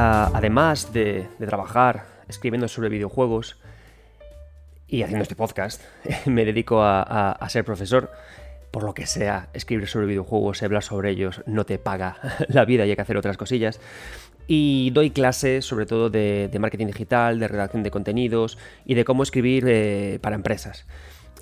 [0.00, 3.56] Además de, trabajar escribiendo sobre videojuegos
[4.86, 5.82] y haciendo este podcast,
[6.26, 8.10] me dedico a, ser profesor.
[8.70, 12.86] Por lo que sea, escribir sobre videojuegos, hablar sobre ellos, no te paga la vida
[12.86, 13.80] y hay que hacer otras cosillas.
[14.46, 19.22] Y doy clases sobre todo de, marketing digital, de redacción de contenidos y de cómo
[19.22, 20.86] escribir eh, para empresas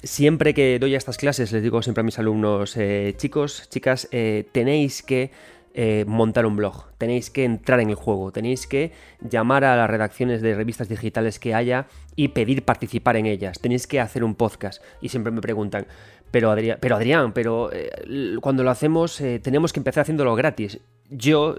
[0.03, 4.47] siempre que doy estas clases les digo siempre a mis alumnos, eh, chicos, chicas, eh,
[4.53, 5.31] tenéis que
[5.79, 9.91] eh, montar un blog, tenéis que entrar en el juego, tenéis que llamar a las
[9.91, 14.37] redacciones de revistas digitales que haya y pedir participar en ellas, tenéis que hacer un
[14.37, 14.83] podcast.
[15.03, 15.87] Y siempre me preguntan,
[16.31, 20.81] pero Adrián, pero, Adrián, pero eh, cuando lo hacemos eh, tenemos que empezar haciéndolo gratis.
[21.11, 21.55] Yo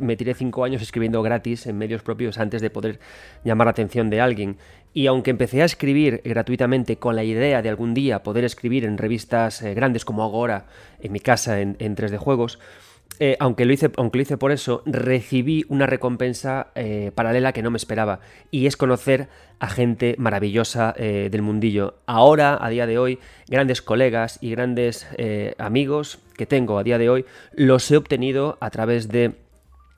[0.00, 3.00] me tiré cinco años escribiendo gratis en medios propios antes de poder
[3.42, 4.58] llamar la atención de alguien.
[4.92, 8.98] Y aunque empecé a escribir gratuitamente con la idea de algún día poder escribir en
[8.98, 10.66] revistas grandes como ahora
[11.00, 12.60] en mi casa en, en 3D Juegos,
[13.24, 17.62] eh, aunque, lo hice, aunque lo hice por eso, recibí una recompensa eh, paralela que
[17.62, 18.18] no me esperaba.
[18.50, 19.28] Y es conocer
[19.60, 21.94] a gente maravillosa eh, del mundillo.
[22.06, 25.06] Ahora, a día de hoy, grandes colegas y grandes
[25.58, 29.36] amigos que tengo a día de hoy, los he obtenido a través de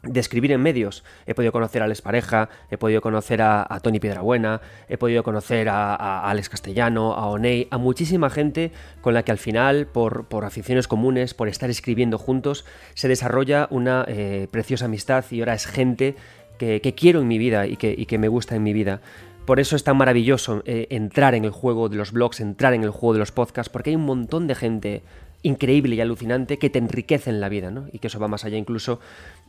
[0.07, 1.05] de escribir en medios.
[1.27, 5.69] He podido conocer a Alex Pareja, he podido conocer a, Tony Piedrabuena, he podido conocer
[5.69, 10.89] a, Alex Castellano, a Oney, a muchísima gente con la que al final, por, aficiones
[10.89, 16.17] comunes, por estar escribiendo juntos, se desarrolla una eh, preciosa amistad y ahora es gente
[16.59, 19.01] que, quiero en mi vida y que, que, me gusta en mi vida.
[19.45, 22.83] Por eso es tan maravilloso eh, entrar en el juego de los blogs, entrar en
[22.83, 25.03] el juego de los podcasts, porque hay un montón de gente
[25.43, 27.87] increíble y alucinante que te enriquece en la vida, ¿no?
[27.93, 29.01] Y que eso va más allá incluso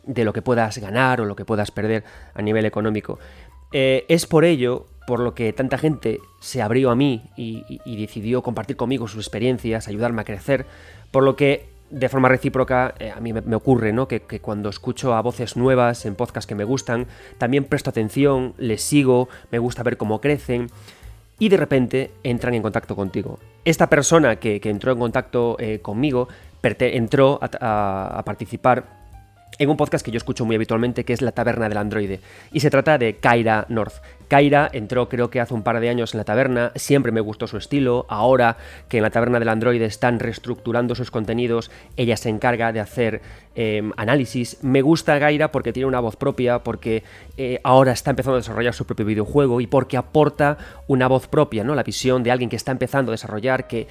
[0.05, 2.03] de lo que puedas ganar o lo que puedas perder
[2.33, 3.19] a nivel económico.
[3.71, 7.65] Eh, es por ello por lo que tanta gente se abrió a mí y,
[7.97, 10.65] decidió compartir conmigo sus experiencias, ayudarme a crecer,
[11.11, 14.07] por lo que de forma recíproca eh, a mí me, ocurre ¿no?
[14.07, 17.05] que, cuando escucho a voces nuevas en podcasts que me gustan,
[17.37, 20.69] también presto atención, les sigo, me gusta ver cómo crecen
[21.37, 23.39] y de repente entran en contacto contigo.
[23.63, 26.27] Esta persona que, entró en contacto eh, conmigo
[26.63, 28.94] entró a participar
[29.57, 32.19] en un podcast que yo escucho muy habitualmente que es La Taberna del Androide.
[32.51, 34.01] Y se trata de Kaira North.
[34.27, 37.47] Kaira entró creo que hace un par de años en la taberna, siempre me gustó
[37.47, 38.57] su estilo, ahora
[38.89, 43.21] que en la taberna del androide están reestructurando sus contenidos, ella se encarga de hacer
[43.55, 44.57] em, análisis.
[44.63, 47.03] Me gusta Kaira porque tiene una voz propia, porque
[47.37, 50.57] eh, ahora está empezando a desarrollar su propio videojuego y porque aporta
[50.87, 51.75] una voz propia, ¿no?
[51.75, 53.87] La visión de alguien que está empezando a desarrollar, que,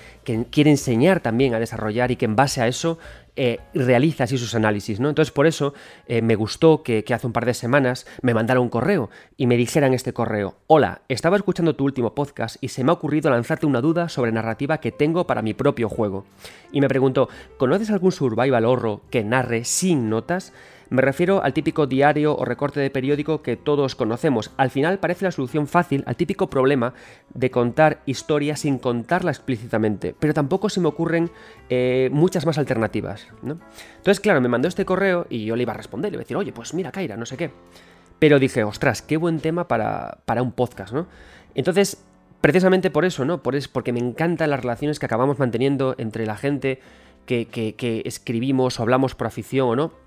[0.51, 2.99] quiere enseñar también a desarrollar y que en base a eso
[3.37, 5.09] eh, realiza así sus análisis, ¿no?
[5.09, 5.75] Entonces por eso
[6.07, 9.57] eh, me gustó que, hace un par de semanas me mandara un correo y me
[9.57, 10.55] dijeran este correo.
[10.69, 14.31] Hola, estaba escuchando tu último podcast y se me ha ocurrido lanzarte una duda sobre
[14.31, 16.25] narrativa que tengo para mi propio juego.
[16.71, 20.53] Y me preguntó, ¿conoces algún survival horror que narre sin notas?
[20.91, 24.51] Me refiero al típico diario o recorte de periódico que todos conocemos.
[24.57, 26.95] Al final parece la solución fácil al típico problema
[27.33, 31.31] de contar historia sin contarla explícitamente, pero tampoco se me ocurren
[31.71, 33.27] eh, muchas más alternativas.
[33.43, 36.25] Entonces, claro, me mandó este correo y yo le iba a responder, le iba a
[36.25, 37.51] decir, oye, pues mira, Kaira, no sé qué.
[38.19, 41.07] Pero dije, ostras, qué buen tema para, un podcast, ¿no?
[41.55, 42.05] Entonces,
[42.41, 43.43] precisamente por eso, ¿no?
[43.43, 46.81] Por es, porque me encantan las relaciones que acabamos manteniendo entre la gente
[47.27, 50.04] que, escribimos o hablamos por afición o no.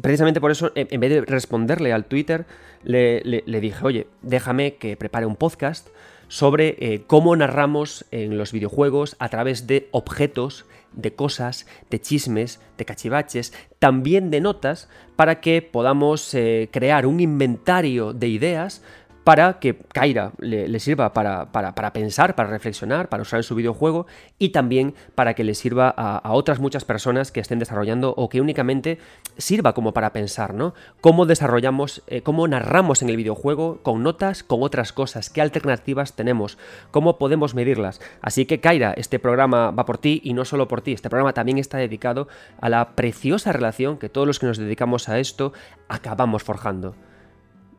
[0.00, 2.46] Precisamente por eso, en vez de responderle al Twitter,
[2.82, 5.88] le, dije, oye, déjame que prepare un podcast
[6.28, 12.60] sobre eh, cómo narramos en los videojuegos a través de objetos de cosas, de chismes,
[12.78, 18.82] de cachivaches, también de notas, para que podamos eh, crear un inventario de ideas
[19.26, 21.50] para que Kaira le, sirva para,
[21.92, 24.06] pensar, para reflexionar, para usar en su videojuego
[24.38, 28.40] y también para que le sirva a, otras muchas personas que estén desarrollando o que
[28.40, 29.00] únicamente
[29.36, 30.74] sirva como para pensar, ¿no?
[31.00, 36.12] Cómo desarrollamos, eh, cómo narramos en el videojuego con notas, con otras cosas, qué alternativas
[36.12, 36.56] tenemos,
[36.92, 38.00] cómo podemos medirlas.
[38.22, 41.32] Así que Kaira, este programa va por ti y no solo por ti, este programa
[41.32, 42.28] también está dedicado
[42.60, 45.52] a la preciosa relación que todos los que nos dedicamos a esto
[45.88, 46.94] acabamos forjando.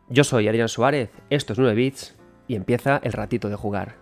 [0.09, 2.15] Yo soy Adrián Suárez, esto es 9 bits
[2.47, 3.95] y empieza el ratito de jugar.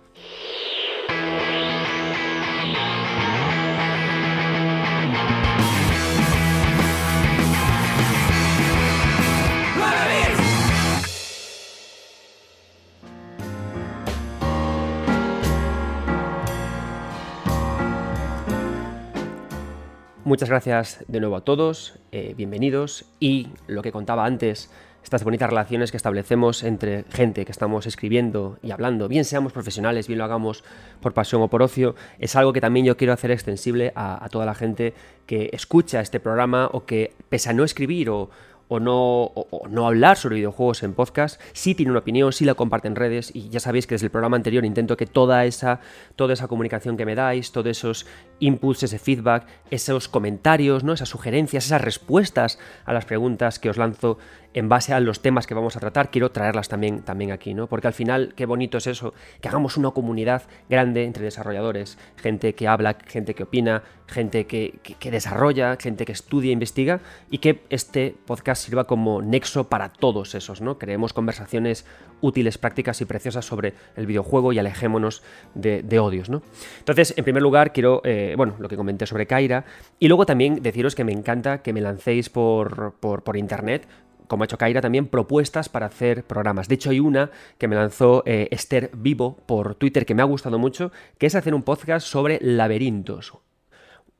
[20.24, 24.72] Muchas gracias de nuevo a todos, eh, bienvenidos y lo que contaba antes
[25.06, 30.08] estas bonitas relaciones que establecemos entre gente que estamos escribiendo y hablando, bien seamos profesionales,
[30.08, 30.64] bien lo hagamos
[31.00, 34.48] por pasión o por ocio, es algo que también yo quiero hacer extensible a, toda
[34.48, 34.96] la gente
[35.28, 38.32] que escucha este programa o que, pese a no escribir o,
[38.68, 39.32] o no,
[39.70, 43.30] no hablar sobre videojuegos en podcast, sí tiene una opinión, sí la comparte en redes
[43.34, 45.82] y ya sabéis que desde el programa anterior intento que toda esa,
[46.16, 48.08] toda esa comunicación que me dais, todos esos
[48.40, 50.94] inputs, ese feedback, esos comentarios, ¿no?
[50.94, 54.18] esas sugerencias, esas respuestas a las preguntas que os lanzo
[54.56, 57.68] en base a los temas que vamos a tratar, quiero traerlas también, también aquí, ¿no?
[57.68, 62.56] Porque al final, qué bonito es eso, que hagamos una comunidad grande entre desarrolladores, gente
[62.56, 64.80] que habla, gente que opina, gente que,
[65.12, 70.62] desarrolla, gente que estudia, investiga, y que este podcast sirva como nexo para todos esos,
[70.62, 70.78] ¿no?
[70.78, 71.86] Creemos conversaciones
[72.22, 75.22] útiles, prácticas y preciosas sobre el videojuego y alejémonos
[75.54, 76.42] de, odios, ¿no?
[76.80, 79.66] Entonces, en primer lugar, quiero, eh, bueno, lo que comenté sobre Kaira,
[80.00, 83.86] y luego también deciros que me encanta que me lancéis por, por, por internet
[84.28, 86.68] como ha hecho Kaira, también propuestas para hacer programas.
[86.68, 90.26] De hecho, hay una que me lanzó eh, Esther Vivo por Twitter que me ha
[90.26, 93.45] gustado mucho, que es hacer un podcast sobre laberintos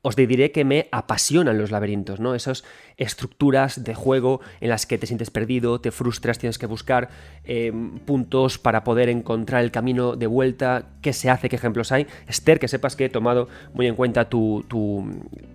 [0.06, 2.36] os diré que me apasionan los laberintos, ¿no?
[2.36, 2.62] Esas
[2.96, 7.08] estructuras de juego en las que te sientes perdido, te frustras, tienes que buscar
[7.44, 7.72] eh,
[8.04, 12.06] puntos para poder encontrar el camino de vuelta, qué se hace, qué ejemplos hay.
[12.28, 14.64] Esther, que sepas que he tomado muy en cuenta tu,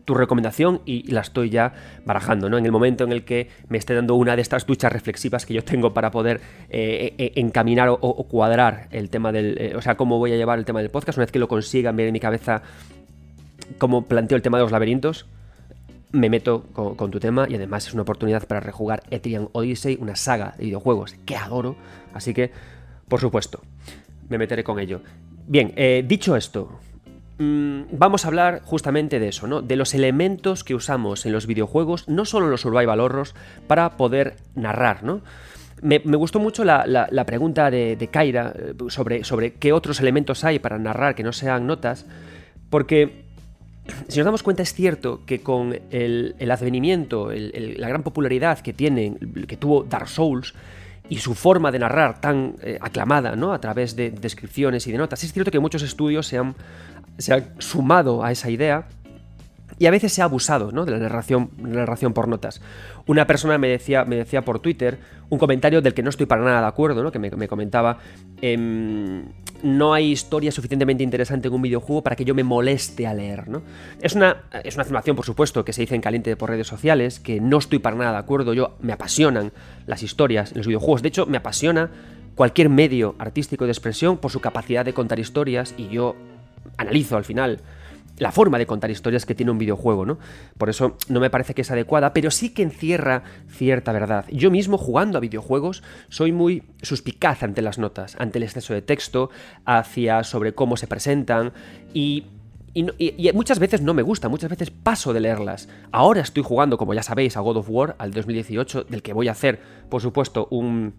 [0.05, 1.71] recomendación y la estoy ya
[2.03, 2.57] barajando, ¿no?
[2.57, 5.53] En el momento en el que me esté dando una de estas duchas reflexivas que
[5.53, 9.73] yo tengo para poder eh, eh, encaminar o, cuadrar el tema del...
[9.77, 11.93] o sea, cómo voy a llevar el tema del podcast, una vez que lo consiga,
[11.93, 12.63] ver en mi cabeza
[13.77, 15.25] como planteo el tema de los laberintos,
[16.11, 20.15] me meto con, tu tema y además es una oportunidad para rejugar Etrian Odyssey, una
[20.15, 21.75] saga de videojuegos que adoro,
[22.13, 22.51] así que,
[23.07, 23.61] por supuesto,
[24.29, 25.01] me meteré con ello.
[25.47, 26.79] Bien, eh, dicho esto,
[27.37, 29.61] mm, vamos a hablar justamente de eso, ¿no?
[29.61, 33.33] De los elementos que usamos en los videojuegos, no solo los survival horrors,
[33.67, 35.21] para poder narrar, ¿no?
[35.81, 40.59] Me, gustó mucho la, pregunta de, de Kaira eh, sobre, sobre qué otros elementos hay
[40.59, 42.05] para narrar que no sean notas,
[42.69, 43.30] porque
[44.07, 49.15] si nos damos cuenta, es cierto que con el, advenimiento, la gran popularidad que, tiene,
[49.47, 50.53] que tuvo Dark Souls
[51.09, 53.53] y su forma de narrar tan eh, aclamada ¿no?
[53.53, 56.55] a través de descripciones y de notas, es cierto que muchos estudios se han,
[57.17, 58.87] se han sumado a esa idea
[59.79, 62.61] y a veces se ha abusado de la narración, narración por notas.
[63.05, 66.43] Una persona me decía, me decía por Twitter un comentario del que no estoy para
[66.43, 67.99] nada de acuerdo, que me, comentaba,
[68.41, 69.23] em,
[69.63, 73.45] no hay historia suficientemente interesante en un videojuego para que yo me moleste a leer.
[74.01, 77.19] Es, una, es una afirmación, por supuesto, que se dice en caliente por redes sociales,
[77.19, 78.53] que no estoy para nada de acuerdo.
[78.53, 79.51] Yo me apasionan
[79.87, 81.01] las historias en los videojuegos.
[81.01, 81.91] De hecho, me apasiona
[82.35, 86.15] cualquier medio artístico de expresión por su capacidad de contar historias y yo
[86.77, 87.61] analizo al final
[88.21, 90.19] la forma de contar historias que tiene un videojuego, ¿no?
[90.59, 94.25] Por eso no me parece que es adecuada, pero sí que encierra cierta verdad.
[94.31, 98.83] Yo mismo jugando a videojuegos soy muy suspicaz ante las notas, ante el exceso de
[98.83, 99.31] texto,
[99.65, 101.51] hacia sobre cómo se presentan
[101.95, 102.25] y
[102.73, 105.67] y, muchas veces no me gusta, muchas veces paso de leerlas.
[105.91, 109.27] Ahora estoy jugando, como ya sabéis, a God of War, al 2018, del que voy
[109.27, 109.59] a hacer,
[109.89, 110.93] por supuesto, un,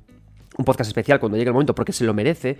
[0.58, 2.58] un podcast especial cuando llegue el momento porque se lo merece.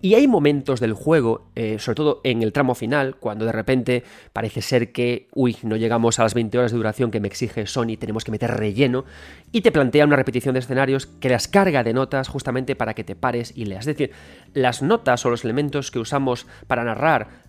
[0.00, 4.04] Y hay momentos del juego, eh, sobre todo en el tramo final, cuando de repente
[4.32, 7.66] parece ser que, uy, no llegamos a las 20 horas de duración que me exige
[7.66, 9.04] Sony, tenemos que meter relleno,
[9.52, 13.04] y te plantea una repetición de escenarios que las carga de notas justamente para que
[13.04, 13.86] te pares y leas.
[13.86, 14.10] Es decir,
[14.52, 17.44] las notas o los elementos que usamos para narrar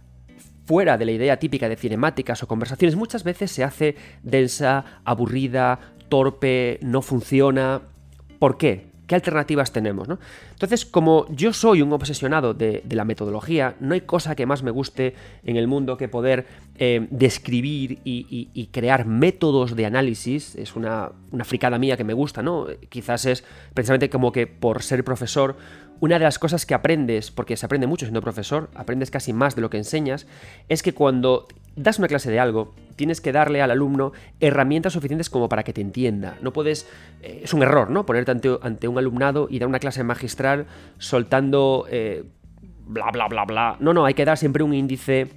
[0.65, 5.79] fuera de la idea típica de cinemáticas o conversaciones, muchas veces se hace densa, aburrida,
[6.09, 7.81] torpe, no funciona.
[8.39, 8.94] ¿Por qué?
[9.07, 10.07] ¿Qué alternativas tenemos?
[10.07, 10.19] ¿no?
[10.51, 14.71] Entonces, como yo soy un obsesionado de, la metodología, no hay cosa que más me
[14.71, 16.45] guste en el mundo que poder
[16.77, 20.55] eh, describir y, crear métodos de análisis.
[20.55, 22.67] Es una, una fricada mía que me gusta, ¿no?
[22.89, 23.43] Quizás es
[23.73, 25.55] precisamente como que por ser profesor,
[25.99, 29.55] una de las cosas que aprendes, porque se aprende mucho siendo profesor, aprendes casi más
[29.55, 30.27] de lo que enseñas,
[30.67, 35.29] es que cuando das una clase de algo, tienes que darle al alumno herramientas suficientes
[35.29, 36.37] como para que te entienda.
[36.41, 36.87] No puedes.
[37.21, 38.05] Eh, es un error, ¿no?
[38.05, 40.65] Ponerte ante, un alumnado y dar una clase magistral
[40.97, 41.85] soltando.
[41.89, 42.23] Eh,
[42.85, 43.77] bla, bla, bla, bla.
[43.79, 45.27] No, no, hay que dar siempre un índice.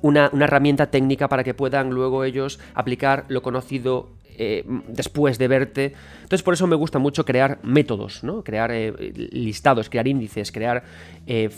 [0.00, 5.48] Una, una herramienta técnica para que puedan luego ellos aplicar lo conocido eh, después de
[5.48, 5.92] verte.
[6.22, 8.42] Entonces por eso me gusta mucho crear métodos, ¿no?
[8.42, 8.92] crear eh,
[9.32, 10.84] listados, crear índices, crear
[11.26, 11.50] eh,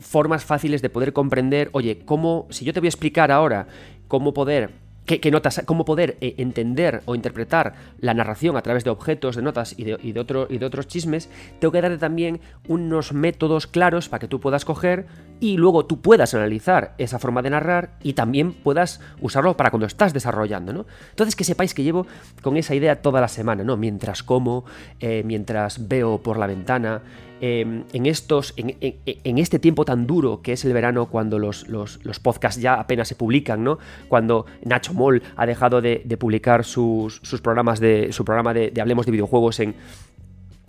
[0.00, 3.66] formas fáciles de poder comprender, oye, cómo, si yo te voy a explicar ahora
[4.08, 4.70] cómo poder
[5.16, 9.74] qué, notas, cómo poder entender o interpretar la narración a través de objetos, de notas
[9.76, 14.28] y de, y de otros chismes, tengo que darte también unos métodos claros para que
[14.28, 15.06] tú puedas coger
[15.40, 19.86] y luego tú puedas analizar esa forma de narrar y también puedas usarlo para cuando
[19.86, 20.86] estás desarrollando, ¿no?
[21.10, 22.06] Entonces que sepáis que llevo
[22.42, 23.76] con esa idea toda la semana, ¿no?
[23.76, 24.64] Mientras como,
[25.00, 27.02] eh, mientras veo por la ventana,
[27.40, 31.98] em, en, estos, en, este tiempo tan duro que es el verano cuando los, los,
[32.22, 33.78] podcasts ya apenas se publican, ¿no?
[34.08, 39.06] Cuando Nacho Moll ha dejado de, publicar sus, sus, programas de, su programa de Hablemos
[39.06, 39.74] de videojuegos en,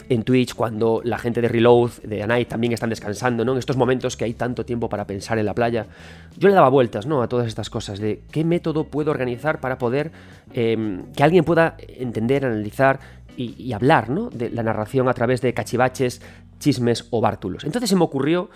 [0.09, 3.53] en Twitch, cuando la gente de Reload, de Anite también están descansando, ¿no?
[3.53, 5.85] En estos momentos que hay tanto tiempo para pensar en la playa,
[6.35, 7.21] yo le daba vueltas, ¿no?
[7.21, 10.11] A todas estas cosas, de qué método puedo organizar para poder
[10.53, 12.99] em, que alguien pueda entender, analizar
[13.37, 14.29] y, hablar, ¿no?
[14.29, 16.21] De la narración a través de cachivaches,
[16.59, 17.63] chismes o bártulos.
[17.63, 18.49] Entonces se me ocurrió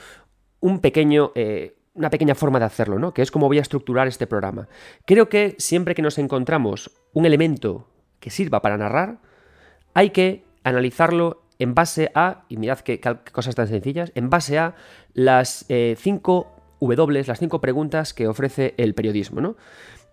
[0.60, 1.32] un pequeño...
[1.36, 3.14] Eh, una pequeña forma de hacerlo, ¿no?
[3.14, 4.68] Que es cómo voy a estructurar este programa.
[5.06, 7.88] Creo que siempre que nos encontramos un elemento
[8.20, 9.20] que sirva para narrar,
[9.94, 13.00] hay que analizarlo en base a, y mirad qué,
[13.32, 14.76] cosas tan sencillas, en base a
[15.14, 19.56] las eh, cinco W, las cinco preguntas que ofrece el periodismo, ¿no?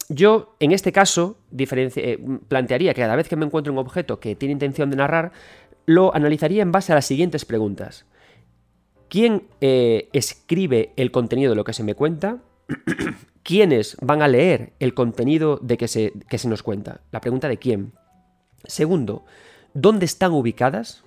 [0.08, 2.18] Yo, en este caso, eh,
[2.48, 5.30] plantearía que cada vez que me encuentro un objeto que tiene intención de narrar,
[5.86, 8.06] lo analizaría en base a las siguientes preguntas.
[9.08, 12.38] ¿Quién eh, escribe el contenido de lo que se me cuenta?
[13.42, 17.00] ¿Quiénes van a leer el contenido de que se, que se nos cuenta?
[17.10, 17.92] La pregunta de quién.
[18.64, 19.24] Segundo,
[19.74, 21.02] ¿dónde están ubicadas?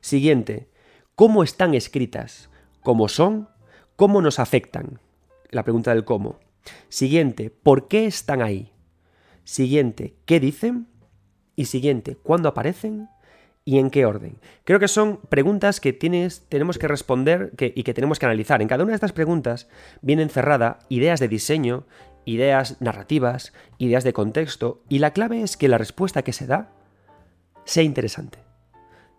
[0.00, 0.68] Siguiente,
[1.14, 2.50] ¿cómo están escritas?
[2.82, 3.48] ¿Cómo son?
[3.96, 4.98] ¿Cómo nos afectan?
[5.50, 6.40] La pregunta del cómo.
[6.88, 8.72] Siguiente, ¿por qué están ahí?
[9.44, 10.88] Siguiente, ¿qué dicen?
[11.54, 13.08] Y siguiente, ¿cuándo aparecen?
[13.66, 14.38] ¿Y en qué orden?
[14.64, 18.60] Creo que son preguntas que tienes, tenemos que responder y que tenemos que analizar.
[18.60, 19.68] En cada una de estas preguntas
[20.02, 21.86] vienen encerrada ideas de diseño,
[22.26, 26.72] ideas narrativas, ideas de contexto, y la clave es que la respuesta que se da
[27.64, 28.44] sea interesante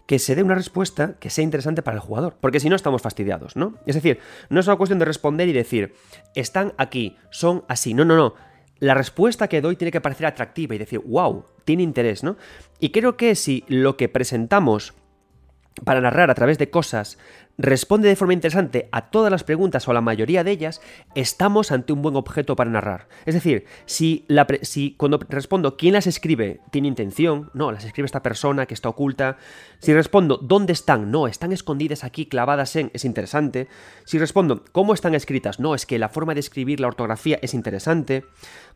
[0.06, 3.02] que se dé una respuesta que sea interesante para el jugador, porque si no estamos
[3.02, 3.76] fastidiados, ¿no?
[3.86, 5.96] Es decir, no es una cuestión de responder y decir,
[6.36, 8.36] están aquí, son así, no, no, no.
[8.80, 12.38] La respuesta que doy tiene que parecer atractiva y decir, wow, tiene interés, ¿no?
[12.80, 14.94] Y creo que si lo que presentamos
[15.84, 17.18] para narrar a través de cosas
[17.58, 20.82] responde de forma interesante a todas las preguntas o a la mayoría de ellas,
[21.16, 23.08] estamos ante un buen objeto para narrar.
[23.26, 24.26] Es decir, si,
[24.62, 28.90] si cuando respondo quién las escribe tiene intención, no, las escribe esta persona que está
[28.90, 29.38] oculta.
[29.80, 33.68] Si respondo dónde están, no, están escondidas aquí, clavadas en, es interesante.
[34.06, 37.54] Si respondo cómo están escritas, no, es que la forma de escribir la ortografía es
[37.54, 38.26] interesante.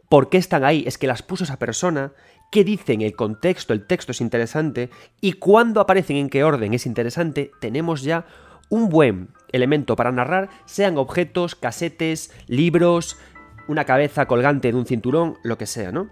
[0.07, 0.83] ¿Por qué están ahí?
[0.87, 2.13] Es que las puso esa persona
[2.51, 4.89] qué dicen, el contexto, el texto es interesante,
[5.21, 8.25] y cuándo aparecen, en qué orden es interesante, tenemos ya
[8.69, 13.17] un buen elemento para narrar, sean objetos, casetes, libros,
[13.67, 16.09] una cabeza colgante de un cinturón, lo que sea, ¿no?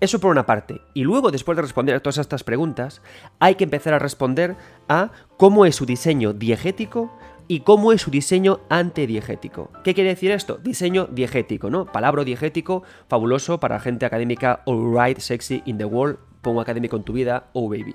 [0.00, 0.80] Eso por una parte.
[0.94, 3.02] Y luego, después de responder a todas estas preguntas,
[3.40, 4.54] hay que empezar a responder
[4.88, 9.72] a cómo es su diseño diegético y cómo es su diseño antidiegético.
[9.82, 10.58] ¿Qué quiere decir esto?
[10.58, 11.86] Diseño diegético, ¿no?
[11.86, 17.12] Palabra diegético, fabuloso para gente académica, alright, sexy in the world, pongo académico en tu
[17.12, 17.94] vida, oh baby.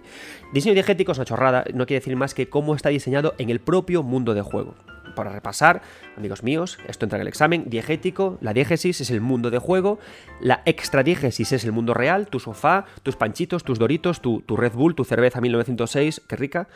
[0.54, 3.60] Diseño diegético es una chorrada, no quiere decir más que cómo está diseñado en el
[3.60, 4.76] propio mundo de juego
[5.13, 5.82] para repasar,
[6.17, 10.00] amigos míos, esto entra en el examen, diegético, la diégesis es el mundo de juego,
[10.39, 14.96] la extradiégesis es el mundo real, tu sofá, tus panchitos, tus doritos, tu, Red Bull,
[14.96, 16.67] tu cerveza 1906, qué rica,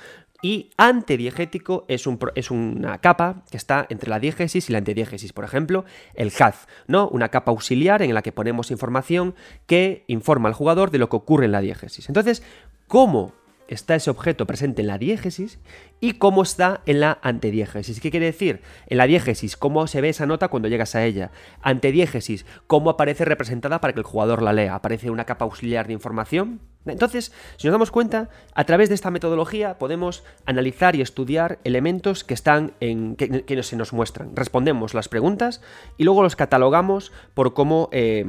[0.41, 5.33] y antediegético es, es, una capa que está entre la diégesis y la antediégesis.
[5.33, 7.07] Por ejemplo, el HAZ, ¿no?
[7.09, 11.15] Una capa auxiliar en la que ponemos información que informa al jugador de lo que
[11.15, 12.07] ocurre en la diégesis.
[12.07, 12.43] Entonces,
[12.87, 13.33] ¿cómo
[13.67, 15.59] está ese objeto presente en la diégesis
[15.99, 17.99] y cómo está en la antediégesis.
[17.99, 18.61] ¿Qué quiere decir?
[18.87, 21.31] En la diégesis, cómo se ve esa nota cuando llegas a ella.
[21.61, 24.75] Antediégesis, cómo aparece representada para que el jugador la lea.
[24.75, 26.59] Aparece una capa auxiliar de información.
[26.85, 32.23] Entonces, si nos damos cuenta, a través de esta metodología podemos analizar y estudiar elementos
[32.23, 34.35] que están en que, se nos muestran.
[34.35, 35.61] Respondemos las preguntas
[35.97, 38.25] y luego los catalogamos por cómo eh,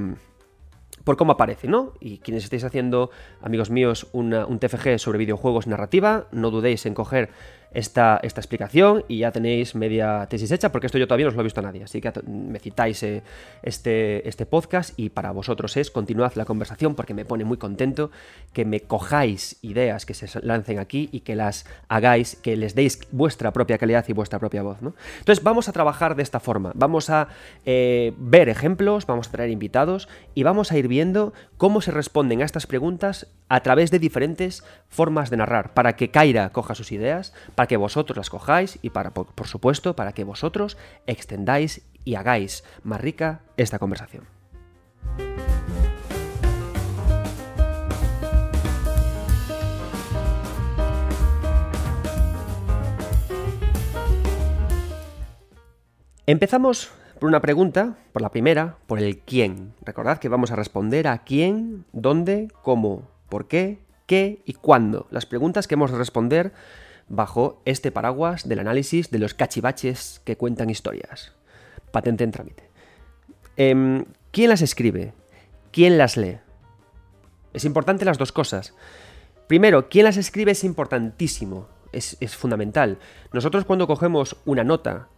[1.08, 1.94] por cómo aparece, ¿no?
[2.00, 3.08] Y quienes estéis haciendo,
[3.40, 7.30] amigos míos, un TFG sobre videojuegos narrativa, no dudéis en coger
[7.72, 11.34] esta, esta explicación y ya tenéis media tesis hecha, porque esto yo todavía no os
[11.34, 11.84] lo he visto a nadie.
[11.84, 13.22] Así que me citáis eh,
[13.62, 18.10] este, este podcast y para vosotros es continuad la conversación porque me pone muy contento
[18.52, 23.00] que me cojáis ideas que se lancen aquí y que las hagáis, que les deis
[23.10, 24.80] vuestra propia calidad y vuestra propia voz.
[24.82, 24.94] ¿no?
[25.18, 26.72] Entonces vamos a trabajar de esta forma.
[26.75, 27.28] Vamos a
[27.66, 32.42] eh, ver ejemplos, vamos a traer invitados y vamos a ir viendo cómo se responden
[32.42, 36.92] a estas preguntas a través de diferentes formas de narrar, para que Kaira coja sus
[36.92, 40.76] ideas, para que vosotros las cojáis y para, por, supuesto, para que vosotros
[41.08, 44.26] extendáis y hagáis más rica esta conversación.
[56.26, 59.74] Empezamos por una pregunta, por la primera, por el quién.
[59.84, 65.08] Recordad que vamos a responder a quién, dónde, cómo, por qué, qué y cuándo.
[65.10, 66.52] Las preguntas que hemos de responder
[67.08, 71.32] bajo este paraguas del análisis de los cachivaches que cuentan historias.
[71.90, 72.70] Patente en trámite.
[73.56, 75.14] Em, ¿Quién las escribe?
[75.72, 76.38] ¿Quién las lee?
[77.52, 78.74] Es importante las dos cosas.
[79.46, 82.98] Primero, quién las escribe es importantísimo, es, es fundamental.
[83.32, 85.08] Nosotros cuando cogemos una nota,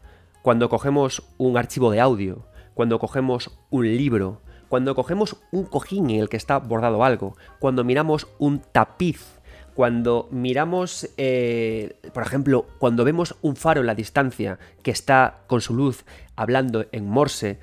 [0.42, 6.20] cuando cogemos un archivo de audio, cuando cogemos un libro, cuando cogemos un cojín en
[6.20, 9.39] el que está bordado algo, cuando miramos un tapiz,
[9.74, 15.60] cuando miramos, eh, por ejemplo, cuando vemos un faro en la distancia que está con
[15.60, 16.04] su luz
[16.36, 17.58] hablando en Morse,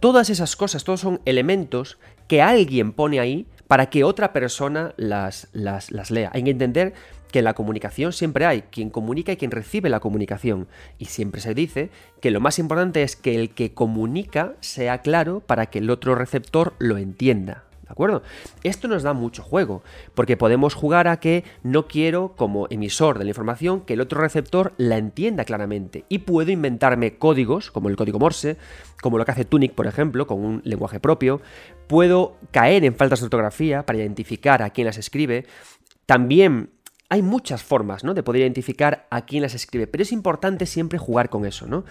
[0.00, 5.48] todas esas cosas, todos son elementos que alguien pone ahí para que otra persona las,
[5.52, 6.30] las, las lea.
[6.34, 6.94] Hay que entender
[7.32, 10.68] que en la comunicación siempre hay quien comunica y quien recibe la comunicación.
[10.98, 15.40] Y siempre se dice que lo más importante es que el que comunica sea claro
[15.40, 17.64] para que el otro receptor lo entienda.
[17.92, 18.22] ¿De acuerdo?
[18.62, 19.82] Esto nos da mucho juego,
[20.14, 24.18] porque podemos jugar a que no quiero, como emisor de la información, que el otro
[24.18, 26.06] receptor la entienda claramente.
[26.08, 28.56] Y puedo inventarme códigos, como el código Morse,
[29.02, 31.42] como lo que hace Tunic, por ejemplo, con un lenguaje propio.
[31.86, 35.44] Puedo caer en faltas de ortografía para identificar a quién las escribe.
[36.06, 36.70] También
[37.12, 38.14] hay muchas formas ¿no?
[38.14, 41.66] de poder identificar a quién las escribe, pero es importante siempre jugar con eso.
[41.66, 41.84] ¿no?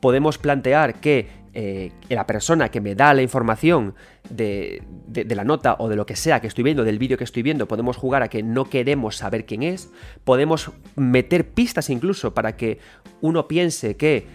[0.00, 3.94] Podemos plantear que eh, la persona que me da la información
[4.28, 4.82] de,
[5.28, 7.68] la nota o de lo que sea que estoy viendo, del vídeo que estoy viendo,
[7.68, 9.92] podemos jugar a que no queremos saber quién es,
[10.24, 12.80] podemos meter pistas incluso para que
[13.20, 14.26] uno piense que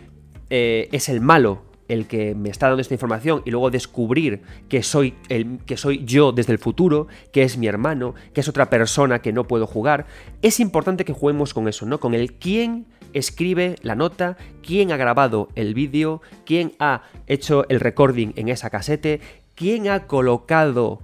[0.50, 4.81] eh, es el malo el que me está dando esta información y luego descubrir que
[4.84, 8.69] soy, el, que soy yo desde el futuro, que es mi hermano, que es otra
[8.69, 10.05] persona que no puedo jugar,
[10.41, 12.00] es importante que juguemos con eso, ¿no?
[12.00, 17.79] Con el quién escribe la nota, quién ha grabado el vídeo, quién ha hecho el
[17.79, 19.19] recording en esa casete,
[19.55, 21.01] quién ha colocado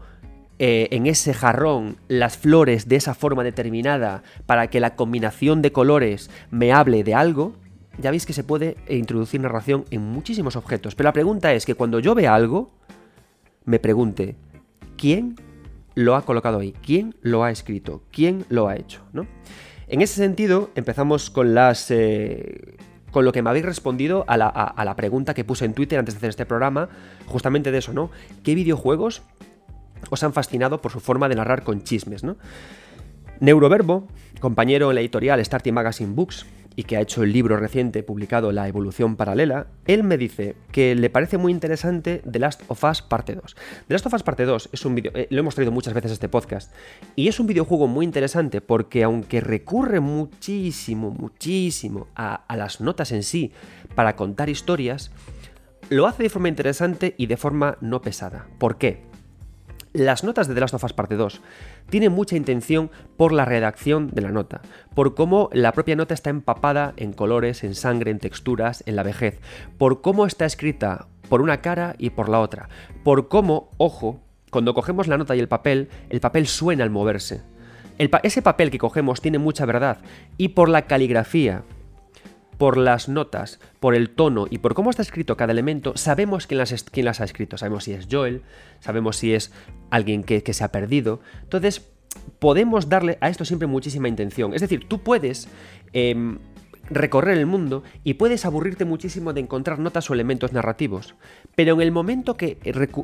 [0.58, 5.74] eh, en ese jarrón las flores de esa forma determinada para que la combinación de
[5.74, 7.56] colores me hable de algo,
[7.98, 10.96] ya veis que se puede introducir narración en muchísimos objetos.
[10.96, 12.72] Pero la pregunta es que cuando yo vea algo,
[13.66, 14.36] me pregunte,
[14.98, 15.36] ¿quién
[15.96, 16.74] lo ha colocado ahí?
[16.84, 18.03] ¿Quién lo ha escrito?
[18.12, 19.01] ¿Quién lo ha hecho?
[19.14, 19.25] ¿no?
[19.88, 21.92] En ese sentido, empezamos con las...
[21.92, 22.77] Eh,
[23.12, 25.98] con lo que me habéis respondido a la, a la pregunta que puse en Twitter
[25.98, 26.90] antes de hacer este programa,
[27.27, 28.12] justamente de eso, ¿no?
[28.44, 29.22] ¿Qué videojuegos
[30.10, 32.36] os han fascinado por su forma de narrar con chismes, ¿no?
[33.40, 34.08] Neuroverbo,
[34.42, 38.51] compañero en la editorial Starting Magazine Books, y que ha hecho el libro reciente publicado
[38.51, 43.01] La evolución paralela, él me dice que le parece muy interesante The Last of Us
[43.01, 43.55] Parte 2.
[43.88, 46.11] The Last of Us Parte 2 es un video, eh, lo hemos traído muchas veces
[46.11, 46.74] a este podcast,
[47.16, 53.11] y es un videojuego muy interesante porque aunque recurre muchísimo, muchísimo a, a las notas
[53.11, 53.51] en sí
[53.96, 55.11] para contar historias,
[55.90, 58.48] lo hace de forma interesante y de forma no pesada.
[58.57, 59.15] ¿Por qué?
[59.96, 61.42] Las notas de The Last of Us Parte 2
[61.90, 64.62] tienen mucha intención por la redacción de la nota,
[64.94, 69.03] por cómo la propia nota está empapada en colores, en sangre, en texturas, en la
[69.03, 69.40] vejez,
[69.77, 72.68] por cómo está escrita por una cara y por la otra,
[73.05, 74.20] por cómo, ojo,
[74.51, 77.44] cuando cogemos la nota y el papel, el papel suena al moverse.
[77.98, 80.00] ese papel que cogemos tiene mucha verdad
[80.36, 81.64] y por la caligrafía,
[82.57, 86.57] por las notas, por el tono y por cómo está escrito cada elemento, sabemos quién
[86.59, 87.57] las, ha escrito.
[87.57, 88.41] Sabemos si es Joel,
[88.79, 89.51] sabemos si es
[89.89, 91.20] alguien que, se ha perdido.
[91.44, 91.87] Entonces,
[92.39, 94.53] podemos darle a esto siempre muchísima intención.
[94.53, 95.48] Es decir, tú puedes...
[95.94, 96.39] Em,
[96.89, 101.15] recorrer el mundo y puedes aburrirte muchísimo de encontrar notas o elementos narrativos.
[101.55, 102.57] Pero en el momento que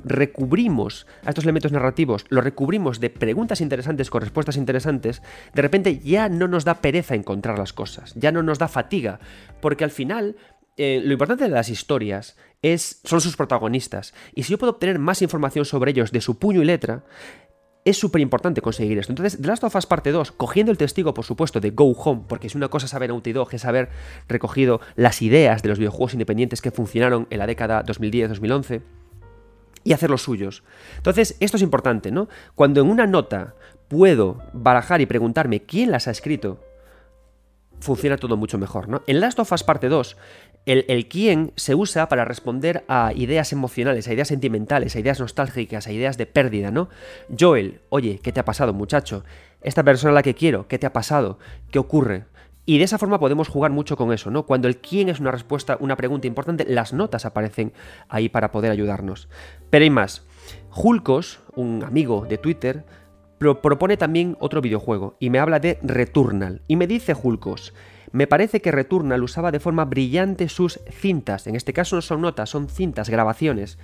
[0.04, 5.22] recubrimos a estos elementos narrativos, los recubrimos de preguntas interesantes con respuestas interesantes,
[5.54, 9.20] de repente ya no nos da pereza encontrar las cosas, ya no nos da fatiga,
[9.62, 10.36] porque al final
[10.78, 14.14] eh, lo importante de las historias es, son sus protagonistas.
[14.36, 17.04] Y si yo puedo obtener más información sobre ellos de su puño y letra,
[17.84, 19.12] es súper importante conseguir esto.
[19.12, 22.24] Entonces, The Last of Us Parte 2, cogiendo el testigo, por supuesto, de Go Home,
[22.28, 23.90] porque es una cosa saber Naughty Dog, es haber
[24.28, 28.82] recogido las ideas de los videojuegos independientes que funcionaron en la década 2010-2011
[29.84, 30.64] y hacer los suyos.
[30.98, 32.30] Entonces, esto es importante, ¿no?
[32.54, 33.56] Cuando en una nota
[33.88, 36.64] puedo barajar y preguntarme quién las ha escrito,
[37.80, 39.02] funciona todo mucho mejor, ¿no?
[39.08, 40.18] En Last of Us Parte 2,
[40.66, 45.88] el, quién se usa para responder a ideas emocionales, a ideas sentimentales, a ideas nostálgicas,
[45.88, 46.90] a ideas de pérdida, ¿no?
[47.38, 49.24] Joel, oye, ¿qué te ha pasado, muchacho?
[49.62, 51.40] Esta persona a la que quiero, ¿qué te ha pasado?
[51.72, 52.26] ¿Qué ocurre?
[52.66, 54.46] Y de esa forma podemos jugar mucho con eso, ¿no?
[54.46, 57.74] Cuando el quién es una respuesta, una pregunta importante, las notas aparecen
[58.08, 59.30] ahí para poder ayudarnos.
[59.72, 60.26] Pero hay más.
[60.70, 62.86] Julcos, un amigo de Twitter,
[63.40, 66.62] propone también otro videojuego y me habla de Returnal.
[66.68, 67.74] Y me dice Julcos,
[68.12, 72.22] Me parece que Returnal usaba de forma brillante sus cintas, en este caso no son
[72.22, 73.78] notas, son cintas, grabaciones.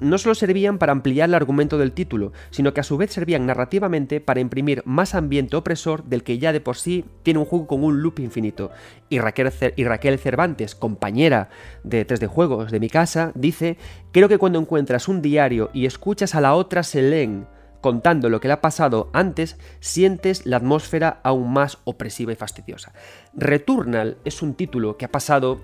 [0.00, 3.46] No solo servían para ampliar el argumento del título, sino que a su vez servían
[3.46, 7.68] narrativamente para imprimir más ambiente opresor del que ya de por sí tiene un juego
[7.68, 8.72] con un loop infinito.
[9.08, 11.48] Y Raquel, y Raquel Cervantes, compañera
[11.84, 13.76] de 3D Juegos de mi casa, dice,
[14.10, 17.44] creo que cuando encuentras un diario y escuchas a la otra Selene
[17.84, 22.94] contando lo que le ha pasado antes, sientes la atmósfera aún más opresiva y fastidiosa.
[23.34, 25.60] Returnal es un título que ha pasado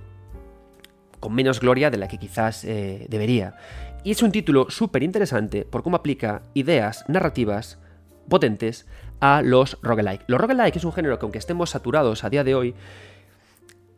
[1.19, 3.57] con menos gloria de la que quizás eh, debería.
[4.05, 7.79] Y es un título súper interesante por cómo aplica ideas narrativas
[8.29, 8.87] potentes
[9.21, 10.25] a los roguelike.
[10.27, 12.75] Los roguelike es un género que aunque estemos saturados a día de hoy,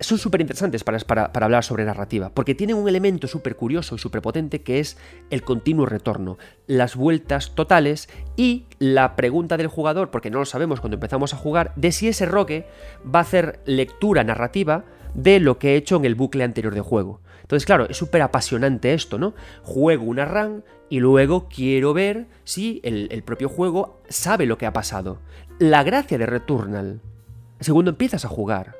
[0.03, 3.99] son súper interesantes para, para, hablar sobre narrativa, porque tienen un elemento súper curioso y
[3.99, 4.97] súper potente que es
[5.31, 10.81] el continuo retorno, las vueltas totales y la pregunta del jugador, porque no lo sabemos
[10.81, 12.67] cuando empezamos a jugar, de si ese rogue
[13.03, 14.85] va a hacer lectura narrativa
[15.15, 17.21] de lo que he hecho en el bucle anterior de juego.
[17.43, 19.35] Entonces, claro, es súper apasionante esto, ¿no?
[19.62, 24.67] Juego una run y luego quiero ver si el, el propio juego sabe lo que
[24.67, 25.19] ha pasado.
[25.59, 27.01] La gracia de Returnal,
[27.61, 28.75] segundo empiezas a jugar,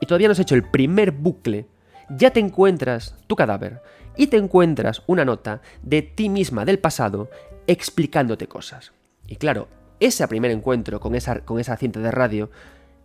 [0.00, 1.66] y todavía no has hecho el primer bucle,
[2.08, 3.82] ya te encuentras tu cadáver
[4.16, 7.30] y te encuentras una nota de ti misma del pasado
[7.66, 8.92] explicándote cosas.
[9.26, 9.68] Y claro,
[10.00, 12.50] ese primer encuentro con esa, con esa cinta de radio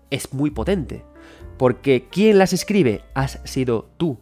[0.10, 1.04] es muy potente,
[1.58, 4.20] porque quien las escribe has sido tú.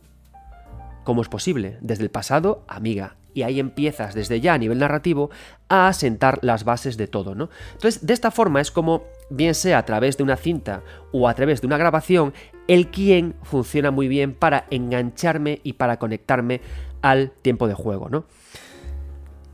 [1.04, 1.78] ¿Cómo es posible?
[1.82, 5.30] Desde el pasado, amiga, y ahí empiezas desde ya a nivel narrativo
[5.68, 7.50] a asentar las bases de todo, ¿no?
[7.74, 11.34] Entonces, de esta forma es como, bien sea a través de una cinta o a
[11.34, 12.34] través de una grabación,
[12.68, 16.62] el quién funciona muy bien para engancharme y para conectarme
[17.02, 18.26] al tiempo de juego, ¿no?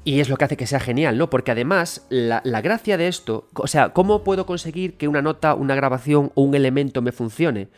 [0.03, 1.31] Y es lo que hace que sea genial, ¿no?
[1.31, 5.55] Porque además, la, la, gracia de esto, o sea, ¿cómo puedo conseguir que una nota,
[5.55, 7.69] una grabación o un elemento me funcione?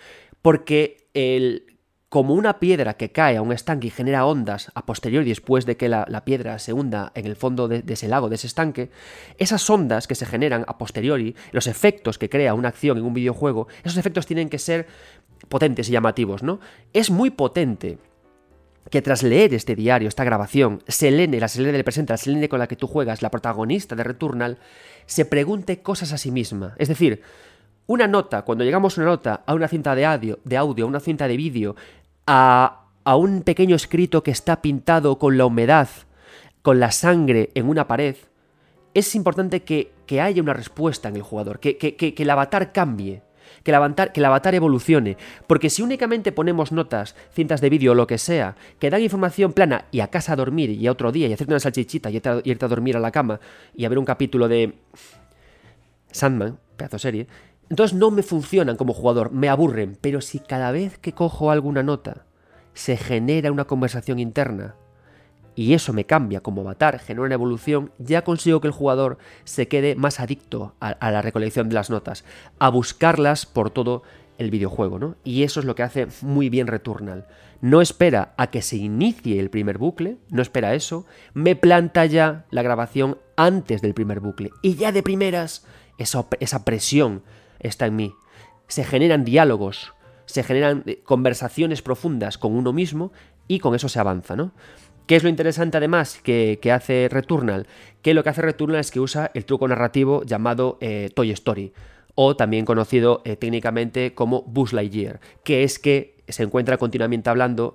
[0.41, 1.76] Porque el,
[2.09, 5.75] como una piedra que cae a un estanque y genera ondas a posteriori después de
[5.75, 8.89] que la, piedra se hunda en el fondo de, ese lago, de ese estanque,
[9.37, 13.13] esas ondas que se generan a posteriori, los efectos que crea una acción en un
[13.13, 14.87] videojuego, esos efectos tienen que ser
[15.49, 16.59] potentes y llamativos, ¿no?
[16.93, 17.97] Es muy potente
[18.89, 22.59] que tras leer este diario, esta grabación, Selene, la Selene del presente, la Selene con
[22.59, 24.59] la que tú juegas, la protagonista de Returnal,
[25.05, 26.73] se pregunte cosas a sí misma.
[26.77, 27.21] Es decir,
[27.87, 30.87] una nota, cuando llegamos a una nota, a una cinta de audio, de audio a
[30.87, 31.75] una cinta de vídeo,
[32.27, 35.89] a, a un pequeño escrito que está pintado con la humedad,
[36.61, 38.17] con la sangre en una pared,
[38.93, 42.73] es importante que, que haya una respuesta en el jugador, que, que, que el avatar
[42.73, 43.21] cambie,
[43.63, 45.17] que el, avatar, que el avatar evolucione.
[45.45, 49.53] Porque si únicamente ponemos notas, cintas de vídeo o lo que sea, que dan información
[49.53, 52.15] plana y a casa a dormir y a otro día y hacerte una salchichita y
[52.15, 53.39] irte a dormir a la cama
[53.75, 54.73] y a ver un capítulo de
[56.11, 57.27] Sandman, pedazo serie,
[57.69, 61.83] entonces no me funcionan como jugador, me aburren, pero si cada vez que cojo alguna
[61.83, 62.25] nota
[62.73, 64.75] se genera una conversación interna
[65.55, 69.67] y eso me cambia como avatar, genera una evolución, ya consigo que el jugador se
[69.67, 72.23] quede más adicto a, la recolección de las notas,
[72.59, 74.03] a buscarlas por todo
[74.37, 75.15] el videojuego, ¿no?
[75.23, 77.25] Y eso es lo que hace muy bien Returnal.
[77.59, 82.45] No espera a que se inicie el primer bucle, no espera eso, me planta ya
[82.51, 85.65] la grabación antes del primer bucle y ya de primeras
[85.97, 87.23] esa, esa presión
[87.59, 88.13] está en mí.
[88.67, 89.93] Se generan diálogos,
[90.25, 93.11] se generan eh, conversaciones profundas con uno mismo
[93.47, 94.51] y con eso se avanza, ¿no?
[95.07, 97.65] ¿Qué es lo interesante además que, hace Returnal?
[98.01, 101.71] Que lo que hace Returnal es que usa el truco narrativo llamado eh, Toy Story,
[102.19, 107.73] o también conocido eh, técnicamente como Buzz Lightyear, que es que se encuentra continuamente hablando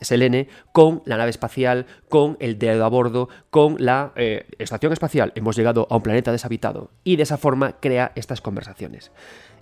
[0.00, 4.14] Selene con la nave espacial, con el dedo a bordo, con la
[4.58, 5.32] estación espacial.
[5.34, 9.12] Hemos llegado a un planeta deshabitado y de esa forma crea estas conversaciones.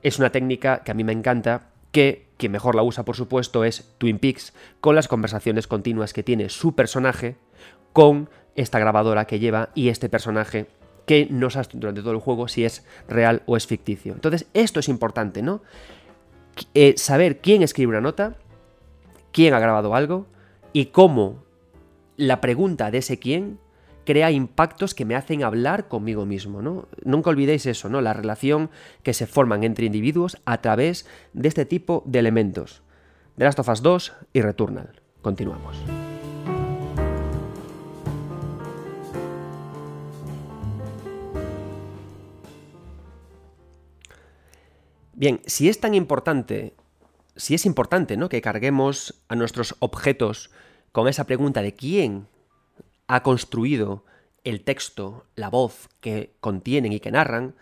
[0.05, 3.65] Es una técnica que a mí me encanta, que quien mejor la usa por supuesto
[3.65, 7.37] es Twin Peaks, con las conversaciones continuas que tiene su personaje
[7.93, 10.67] con esta grabadora que lleva y este personaje
[11.09, 14.13] que no sabes durante todo el juego si es real o es ficticio.
[14.13, 15.63] Entonces esto es importante, ¿no?
[16.75, 18.37] Eh, saber quién escribe una nota,
[19.33, 20.27] quién ha grabado algo
[20.75, 21.43] y cómo
[22.19, 23.59] la pregunta de ese quién
[24.05, 26.89] crea impactos que me hacen hablar conmigo mismo, ¿no?
[27.05, 28.03] Nunca olvidéis eso, ¿no?
[28.03, 28.69] La relación
[29.03, 32.83] que se forman entre individuos a través de este tipo de elementos.
[33.39, 35.01] The Last of Us 2 y Returnal.
[35.23, 36.08] Continuamos.
[45.19, 46.77] Bien, si es tan importante,
[47.35, 48.29] si es importante, ¿no?
[48.29, 50.53] Que carguemos a nuestros objetos
[50.93, 52.29] con esa pregunta de quién
[53.09, 54.05] ha construido
[54.45, 57.57] el texto, la voz que contienen y que narran,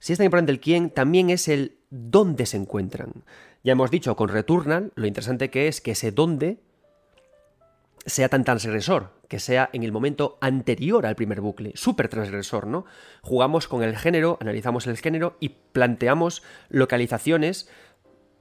[0.00, 3.22] si es tan importante el quién, también es el dónde se encuentran.
[3.62, 6.58] Ya hemos dicho con Returnal lo interesante que es que ese dónde
[8.06, 12.86] sea tan transgresor, que sea en el momento anterior al primer bucle, súper transgresor, ¿no?
[13.22, 17.68] Jugamos con el género, analizamos el género y planteamos localizaciones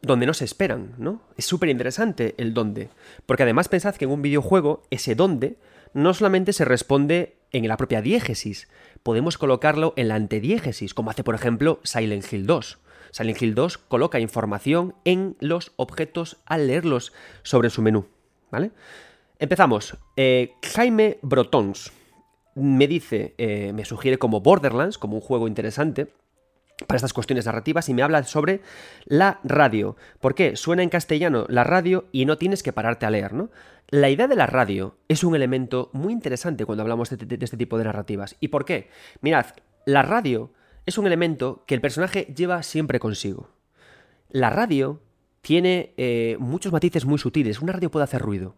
[0.02, 1.22] donde no se esperan, ¿no?
[1.38, 2.90] Es súper interesante el dónde,
[3.26, 5.58] porque además pensad que en un videojuego ese dónde
[5.94, 8.68] no solamente se responde en la propia diégesis,
[9.04, 12.80] podemos colocarlo en la antediégesis, como hace por ejemplo Silent Hill 2.
[13.12, 18.08] Silent Hill 2 coloca información en los objetos al leerlos sobre su menú,
[18.52, 18.72] ¿vale?
[19.40, 19.98] Empezamos.
[20.16, 21.92] Eh, Jaime Brotons
[22.56, 26.08] me dice, eh, me sugiere como Borderlands, como un juego interesante
[26.88, 28.62] para estas cuestiones narrativas y me habla sobre
[29.06, 29.96] la radio.
[30.20, 30.56] ¿Por qué?
[30.56, 33.50] Suena en castellano la radio y no tienes que pararte a leer, ¿no?
[33.90, 37.58] La idea de la radio es un elemento muy interesante cuando hablamos de, de este
[37.58, 38.36] tipo de narrativas.
[38.40, 38.90] ¿Y por qué?
[39.22, 39.46] Mirad,
[39.86, 40.52] la radio
[40.86, 43.50] es un elemento que el personaje lleva siempre consigo.
[44.30, 45.02] La radio
[45.42, 47.62] tiene eh, muchos matices muy sutiles.
[47.62, 48.56] Una radio puede hacer ruido.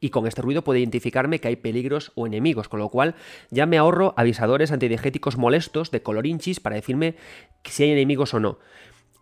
[0.00, 3.14] Y con este ruido puede identificarme que hay peligros o enemigos, con lo cual
[3.50, 7.16] ya me ahorro avisadores antidiegéticos molestos de colorinchis para decirme
[7.64, 8.58] si hay enemigos o no.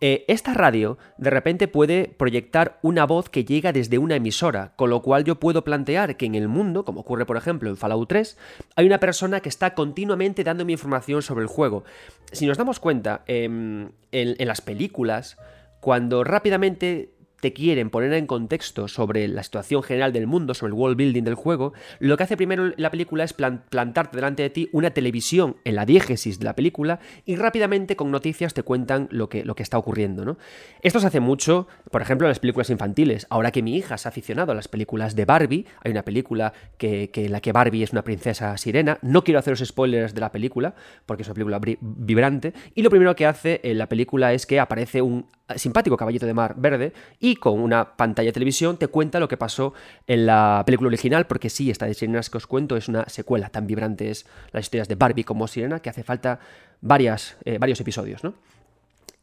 [0.01, 4.89] Eh, esta radio de repente puede proyectar una voz que llega desde una emisora, con
[4.89, 8.07] lo cual yo puedo plantear que en el mundo, como ocurre por ejemplo en Fallout
[8.07, 8.37] 3,
[8.77, 11.83] hay una persona que está continuamente dándome información sobre el juego.
[12.31, 15.37] Si nos damos cuenta, em, en las películas,
[15.81, 17.09] cuando rápidamente
[17.39, 21.23] te quieren poner en contexto sobre la situación general del mundo, sobre el world building
[21.23, 25.57] del juego, lo que hace primero la película es plantarte delante de ti una televisión
[25.63, 29.55] en la diégesis de la película y rápidamente con noticias te cuentan lo que, lo
[29.55, 30.25] que está ocurriendo.
[30.25, 30.37] ¿no?
[30.81, 33.27] Esto se hace mucho, por ejemplo, en las películas infantiles.
[33.29, 36.53] Ahora que mi hija se ha aficionado a las películas de Barbie, hay una película
[36.77, 38.97] que, en la que Barbie es una princesa sirena.
[39.01, 40.75] No quiero hacer los spoilers de la película,
[41.05, 42.53] porque es una película vibrante.
[42.75, 46.33] Y lo primero que hace en la película es que aparece un simpático caballito de
[46.33, 49.73] mar verde y con una pantalla de televisión te cuenta lo que pasó
[50.07, 53.49] en la película original, porque sí, esta de Sirenas que os cuento es una secuela,
[53.49, 56.39] tan vibrante es las historias de Barbie como Sirena, que hace falta
[56.81, 58.33] varias, eh, varios episodios, ¿no?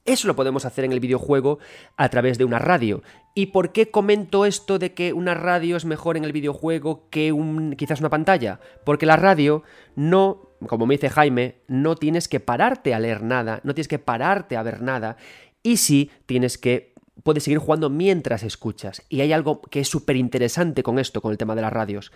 [0.07, 1.59] Eso lo podemos hacer en el videojuego
[1.97, 3.03] a través de una radio.
[3.35, 7.33] ¿Y por qué comento esto de que una radio es mejor en el videojuego que
[7.33, 8.61] un, quizás una pantalla?
[8.85, 9.65] Porque la radio
[9.97, 13.99] no, como me dice Jaime, no tienes que pararte a leer nada, no tienes que
[13.99, 15.17] pararte a ver nada,
[15.67, 19.03] y sí tienes que puedes seguir jugando mientras escuchas.
[19.09, 22.13] Y hay algo que es súper interesante con esto, con el tema de las radios,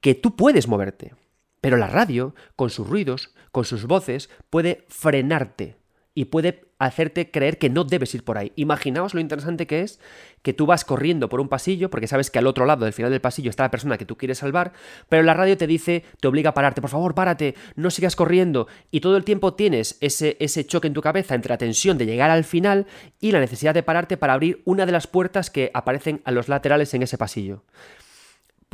[0.00, 1.14] que tú puedes moverte,
[1.60, 5.76] pero la radio, con sus ruidos, con sus voces, puede frenarte
[6.14, 8.52] y puede hacerte creer que no debes ir por ahí.
[8.56, 10.00] Imaginaos lo interesante que es
[10.42, 13.10] que tú vas corriendo por un pasillo, porque sabes que al otro lado del final
[13.10, 14.72] del pasillo está la persona que tú quieres salvar,
[15.08, 18.68] pero la radio te dice, te obliga a pararte, por favor, párate, no sigas corriendo,
[18.90, 22.06] y todo el tiempo tienes ese, ese choque en tu cabeza entre la tensión de
[22.06, 22.86] llegar al final
[23.20, 26.48] y la necesidad de pararte para abrir una de las puertas que aparecen a los
[26.48, 27.64] laterales en ese pasillo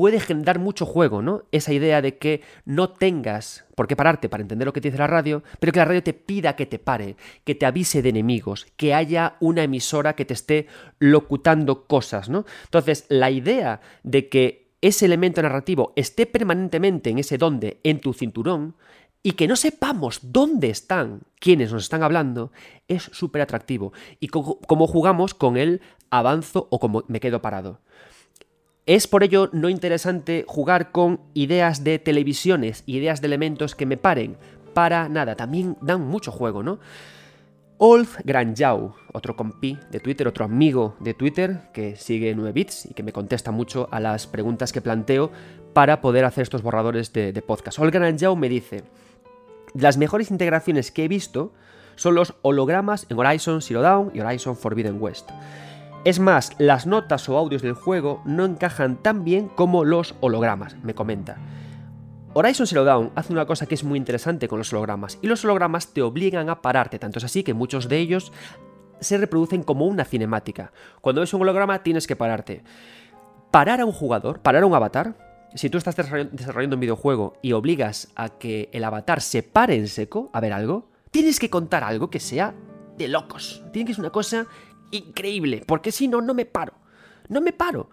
[0.00, 1.42] puede generar mucho juego, ¿no?
[1.52, 4.96] Esa idea de que no tengas por qué pararte para entender lo que te dice
[4.96, 8.08] la radio, pero que la radio te pida que te pare, que te avise de
[8.08, 10.68] enemigos, que haya una emisora que te esté
[11.00, 12.46] locutando cosas, ¿no?
[12.64, 18.14] Entonces, la idea de que ese elemento narrativo esté permanentemente en ese donde, en tu
[18.14, 18.76] cinturón,
[19.22, 22.52] y que no sepamos dónde están quienes nos están hablando,
[22.88, 23.92] es súper atractivo.
[24.18, 27.80] Y cómo jugamos con el avanzo o como me quedo parado.
[28.90, 33.96] Es por ello no interesante jugar con ideas de televisiones, ideas de elementos que me
[33.96, 34.36] paren.
[34.74, 36.80] Para nada, también dan mucho juego, ¿no?
[37.78, 42.94] Olf Granjau, otro compi de Twitter, otro amigo de Twitter que sigue 9 bits y
[42.94, 45.30] que me contesta mucho a las preguntas que planteo
[45.72, 47.78] para poder hacer estos borradores de, podcast.
[47.78, 48.82] Olf Granjau me dice,
[49.72, 51.52] las mejores integraciones que he visto
[51.94, 55.30] son los hologramas en Horizon Zero Dawn y Horizon Forbidden West.
[56.02, 60.74] Es más, las notas o audios del juego no encajan tan bien como los hologramas,
[60.82, 61.36] me comenta.
[62.32, 65.44] Horizon Zero Dawn hace una cosa que es muy interesante con los hologramas, y los
[65.44, 68.32] hologramas te obligan a pararte, tanto es así que muchos de ellos
[69.00, 70.72] se reproducen como una cinemática.
[71.02, 72.62] Cuando ves un holograma tienes que pararte.
[73.50, 75.16] Parar a un jugador, parar a un avatar,
[75.54, 79.88] si tú estás desarrollando un videojuego y obligas a que el avatar se pare en
[79.88, 82.54] seco a ver algo, tienes que contar algo que sea
[82.96, 83.64] de locos.
[83.72, 84.46] Tiene que ser una cosa
[84.90, 86.74] increíble, porque si no, no me paro.
[87.28, 87.90] No me paro.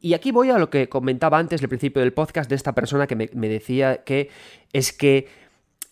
[0.00, 3.06] Y aquí voy a lo que comentaba antes, al principio del podcast, de esta persona
[3.06, 4.30] que me, decía que
[4.72, 5.28] es que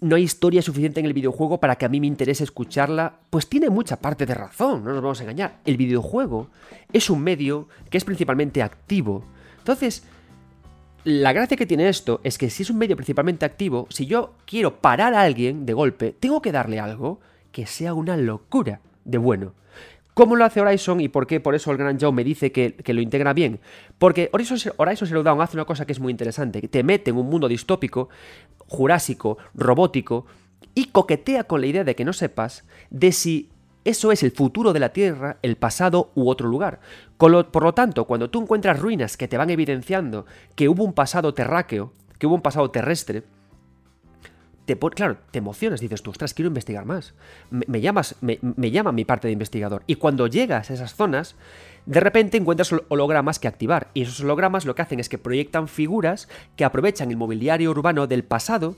[0.00, 3.48] no hay historia suficiente en el videojuego para que a mí me interese escucharla, pues
[3.48, 5.61] tiene mucha parte de razón, no nos vamos a engañar.
[5.64, 6.48] El videojuego
[6.92, 9.24] es un medio que es principalmente activo.
[9.59, 10.02] Entonces,
[11.04, 14.35] la gracia que tiene esto es que si es un medio principalmente activo, si yo
[14.44, 17.20] quiero parar a alguien de golpe, tengo que darle algo
[17.52, 18.80] que sea una locura
[19.11, 19.55] de bueno.
[20.14, 22.75] ¿Cómo lo hace Horizon y por qué por eso el gran Joe me dice que,
[22.87, 23.61] lo integra bien?
[23.99, 27.11] Porque Horizon, Horizon Zero Dawn hace una cosa que es muy interesante, que te mete
[27.11, 28.09] en un mundo distópico,
[28.66, 30.27] jurásico, robótico,
[30.75, 33.51] y coquetea con la idea de que no sepas de si
[33.85, 36.81] eso es el futuro de la Tierra, el pasado u otro lugar.
[37.16, 41.33] por lo tanto, cuando tú encuentras ruinas que te van evidenciando que hubo un pasado
[41.33, 43.23] terráqueo, que hubo un pasado terrestre,
[44.78, 47.14] claro, te emocionas, dices tú, ostras, quiero investigar más.
[47.50, 49.83] Me, llamas, me, llama mi parte de investigador.
[49.87, 51.37] Y cuando llegas a esas zonas,
[51.87, 53.88] de repente encuentras hologramas que activar.
[53.94, 58.06] Y esos hologramas lo que hacen es que proyectan figuras que aprovechan el mobiliario urbano
[58.06, 58.76] del pasado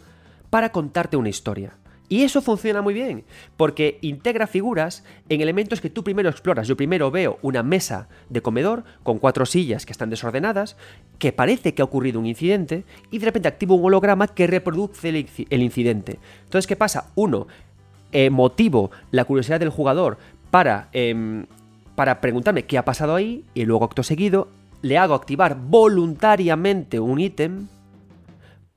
[0.50, 1.74] para contarte una historia.
[2.12, 3.24] Y eso funciona muy bien,
[3.56, 6.68] porque integra figuras en elementos que tú primero exploras.
[6.68, 10.76] Yo primero veo una mesa de comedor con cuatro sillas que están desordenadas,
[11.18, 15.08] que parece que ha ocurrido un incidente, y de repente activo un holograma que reproduce
[15.08, 16.18] el, incidente.
[16.44, 17.10] Entonces, ¿qué pasa?
[17.14, 17.46] Uno,
[18.12, 20.18] eh, motivo la curiosidad del jugador
[20.50, 21.46] para, em,
[21.94, 24.48] para preguntarme qué ha pasado ahí, y luego acto seguido
[24.82, 27.68] le hago activar voluntariamente un ítem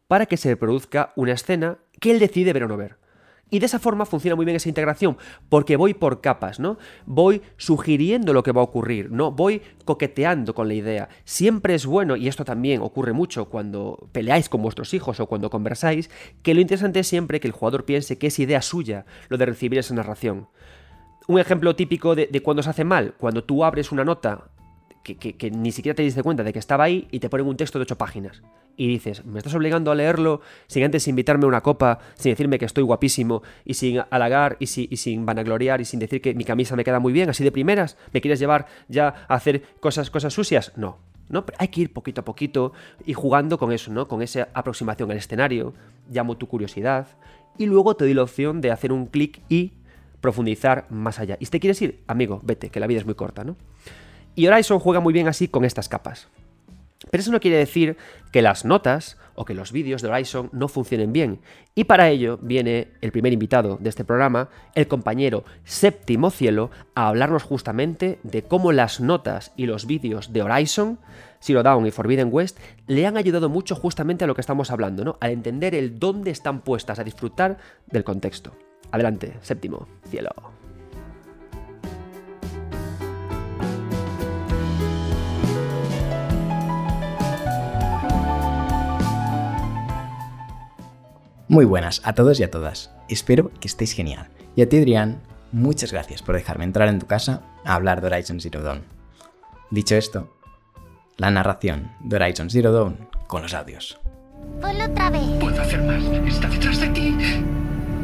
[0.07, 3.03] para que se reproduzca una escena que él decide ver o no ver.
[3.49, 5.17] Y de esa forma funciona muy bien esa integración,
[5.49, 6.77] porque voy por capas, ¿no?
[7.05, 9.31] Voy sugiriendo lo que va a ocurrir, ¿no?
[9.31, 11.09] Voy coqueteando con la idea.
[11.25, 15.51] Siempre es bueno, y esto también ocurre mucho cuando peleáis con vuestros hijos o cuando
[15.51, 16.09] conversáis,
[16.41, 19.45] que lo interesante es siempre que el jugador piense que es idea suya lo de
[19.45, 20.47] recibir esa narración.
[21.27, 24.49] Un ejemplo típico de, de cuando se hace mal, cuando tú abres una nota
[25.13, 27.77] que, ni siquiera te diste cuenta de que estaba ahí y te ponen un texto
[27.77, 28.41] de ocho páginas.
[28.75, 32.57] Y dices, me estás obligando a leerlo sin antes invitarme a una copa, sin decirme
[32.57, 36.75] que estoy guapísimo, y sin halagar, y, sin vanagloriar, y sin decir que mi camisa
[36.75, 40.33] me queda muy bien, así de primeras, ¿me quieres llevar ya a hacer cosas, cosas
[40.33, 40.73] sucias?
[40.75, 40.97] No.
[41.29, 41.45] ¿no?
[41.57, 42.73] hay que ir poquito a poquito
[43.05, 44.07] y jugando con eso, ¿no?
[44.07, 45.73] Con esa aproximación al escenario,
[46.09, 47.07] llamo tu curiosidad,
[47.57, 49.73] y luego te doy la opción de hacer un clic y
[50.21, 51.37] profundizar más allá.
[51.39, 53.55] Y si te quieres ir, amigo, vete, que la vida es muy corta, ¿no?
[54.35, 56.27] Y Horizon juega muy bien así con estas capas.
[57.11, 57.97] Pero eso no quiere decir
[58.31, 61.39] que las notas o que los vídeos de Horizon no funcionen bien.
[61.75, 67.07] Y para ello viene el primer invitado de este programa, el compañero Séptimo Cielo, a
[67.07, 70.99] hablarnos justamente de cómo las notas y los vídeos de Horizon,
[71.41, 75.03] Zero Dawn y Forbidden West, le han ayudado mucho justamente a lo que estamos hablando,
[75.03, 75.17] ¿no?
[75.19, 78.55] Al entender el dónde están puestas, a disfrutar del contexto.
[78.91, 80.31] Adelante, Séptimo Cielo.
[91.47, 92.91] Muy buenas a todos y a todas.
[93.07, 94.29] Espero que estéis genial.
[94.55, 98.07] Y a ti, Adrián, muchas gracias por dejarme entrar en tu casa a hablar de
[98.07, 98.83] Horizon Zero Dawn.
[99.69, 100.35] Dicho esto,
[101.17, 103.99] la narración de Horizon Zero Dawn con los audios.
[104.59, 105.21] Ponlo otra vez.
[105.39, 106.03] Puedo hacer más.
[106.27, 107.15] Está detrás de ti.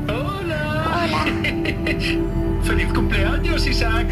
[0.07, 1.03] ¡Hola!
[1.03, 2.45] Hola.
[2.63, 4.07] ¡Feliz cumpleaños, Isaac!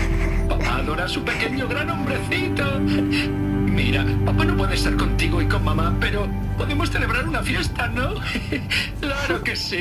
[0.50, 2.80] Papá adora a su pequeño gran hombrecito.
[2.80, 8.16] Mira, papá no puede estar contigo y con mamá, pero podemos celebrar una fiesta, ¿no?
[9.00, 9.80] claro que sí.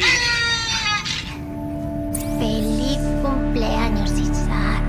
[2.39, 4.85] Feliz cumpleaños, Isaac.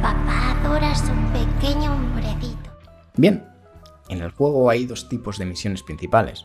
[0.00, 2.70] Papá adora a su pequeño hombrecito.
[3.16, 3.44] Bien,
[4.08, 6.44] en el juego hay dos tipos de misiones principales.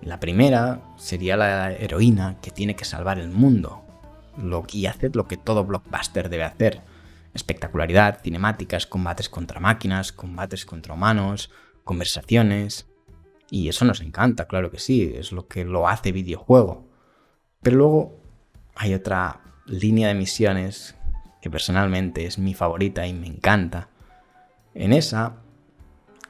[0.00, 3.83] La primera sería la heroína que tiene que salvar el mundo
[4.36, 6.82] lo, y hacer lo que todo blockbuster debe hacer
[7.34, 11.50] espectacularidad, cinemáticas, combates contra máquinas, combates contra humanos,
[11.82, 12.86] conversaciones.
[13.50, 16.88] Y eso nos encanta, claro que sí, es lo que lo hace videojuego.
[17.60, 18.20] Pero luego
[18.76, 20.96] hay otra línea de misiones
[21.42, 23.88] que personalmente es mi favorita y me encanta.
[24.74, 25.36] En esa,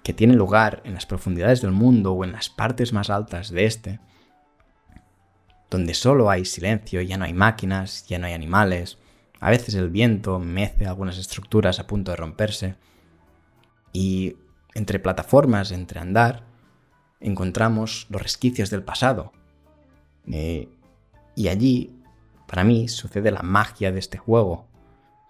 [0.02, 3.64] que tiene lugar en las profundidades del mundo o en las partes más altas de
[3.64, 4.00] este,
[5.74, 8.96] donde solo hay silencio, ya no hay máquinas, ya no hay animales,
[9.40, 12.76] a veces el viento mece algunas estructuras a punto de romperse.
[13.92, 14.36] Y
[14.72, 16.44] entre plataformas, entre andar,
[17.18, 19.32] encontramos los resquicios del pasado.
[20.30, 20.68] Eh,
[21.34, 22.00] y allí,
[22.46, 24.68] para mí, sucede la magia de este juego,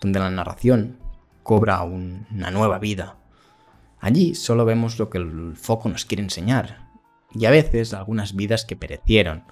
[0.02, 0.98] donde la narración
[1.42, 3.16] cobra una nueva vida.
[3.98, 6.90] Allí solo vemos lo que el foco nos quiere enseñar,
[7.32, 9.44] y a veces algunas vidas que perecieron,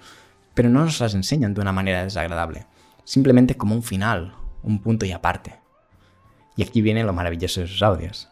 [0.53, 2.67] pero no nos las enseñan de una manera desagradable,
[3.03, 5.59] simplemente como un final, un punto y aparte.
[6.55, 8.29] Y aquí viene lo maravilloso de esos audios.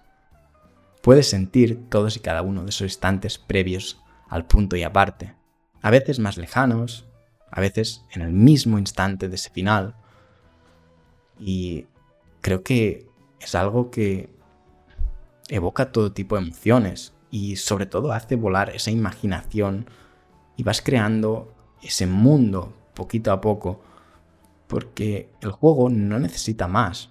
[1.02, 5.34] Puedes sentir todos y cada uno de esos instantes previos al punto y aparte,
[5.82, 7.06] a veces más lejanos,
[7.50, 9.96] a veces en el mismo instante de ese final.
[11.40, 11.88] Y
[12.42, 13.08] creo que
[13.40, 14.30] es algo que
[15.50, 19.90] evoca todo tipo de emociones y sobre todo hace volar esa imaginación
[20.56, 23.82] y vas creando ese mundo poquito a poco
[24.68, 27.10] porque el juego no necesita más,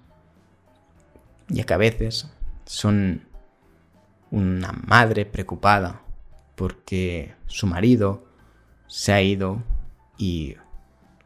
[1.48, 2.30] ya que a veces
[2.64, 3.28] son
[4.30, 6.02] una madre preocupada
[6.54, 8.24] porque su marido
[8.86, 9.62] se ha ido
[10.16, 10.56] y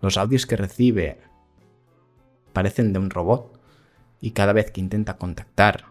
[0.01, 1.18] los audios que recibe
[2.53, 3.61] parecen de un robot
[4.20, 5.86] y cada vez que intenta contactar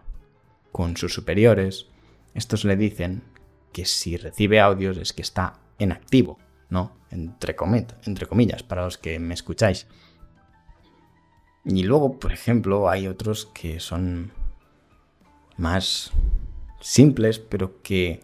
[0.72, 1.86] con sus superiores,
[2.34, 3.22] estos le dicen
[3.72, 6.38] que si recibe audios es que está en activo,
[6.68, 6.92] ¿no?
[7.14, 7.56] Entre,
[8.04, 9.86] entre comillas, para los que me escucháis.
[11.64, 14.32] Y luego, por ejemplo, hay otros que son
[15.56, 16.10] más
[16.80, 18.20] simples, pero que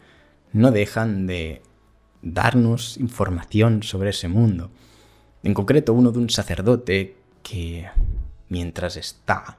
[0.53, 1.63] no dejan de
[2.21, 4.71] darnos información sobre ese mundo.
[5.43, 7.89] En concreto, uno de un sacerdote que,
[8.49, 9.57] mientras está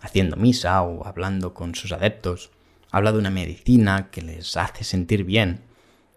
[0.00, 2.50] haciendo misa o hablando con sus adeptos,
[2.90, 5.60] habla de una medicina que les hace sentir bien,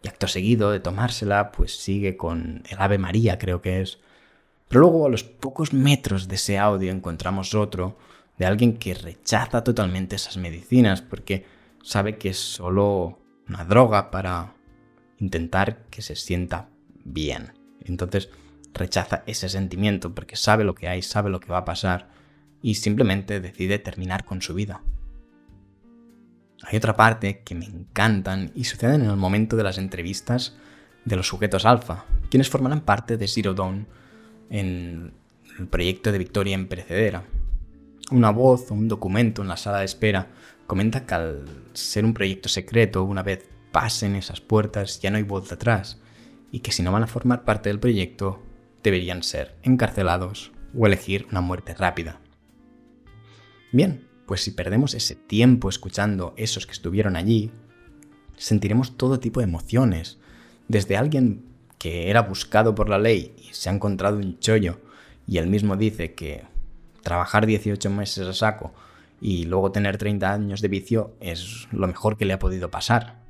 [0.04, 4.00] y acto seguido de tomársela, pues sigue con el Ave María, creo que es.
[4.68, 7.98] Pero luego a los pocos metros de ese audio encontramos otro
[8.38, 11.46] de alguien que rechaza totalmente esas medicinas porque
[11.84, 14.56] sabe que es solo una droga para
[15.20, 16.70] intentar que se sienta
[17.06, 17.54] bien.
[17.82, 18.30] Entonces
[18.74, 22.10] rechaza ese sentimiento porque sabe lo que hay, sabe lo que va a pasar
[22.62, 24.82] y simplemente decide terminar con su vida.
[26.64, 30.56] Hay otra parte que me encantan y suceden en el momento de las entrevistas
[31.06, 33.86] de los sujetos alfa, quienes formarán parte de Zero Dawn
[34.50, 35.14] en
[35.60, 37.24] el proyecto de Victoria en.
[38.12, 40.30] Una voz o un documento en la sala de espera
[40.66, 45.24] comenta que al ser un proyecto secreto, una vez pasen esas puertas ya no hay
[45.24, 46.00] vuelta atrás,
[46.52, 48.42] y que si no van a formar parte del proyecto,
[48.84, 52.20] deberían ser encarcelados o elegir una muerte rápida.
[53.72, 57.52] Bien, pues si perdemos ese tiempo escuchando esos que estuvieron allí,
[58.38, 60.18] sentiremos todo tipo de emociones,
[60.68, 61.46] desde alguien
[61.78, 64.80] que era buscado por la ley y se ha encontrado un chollo
[65.28, 66.44] y él mismo dice que
[67.02, 68.74] trabajar 18 meses a saco
[69.20, 73.22] y luego tener 30 años de vicio es lo mejor que le ha podido pasar.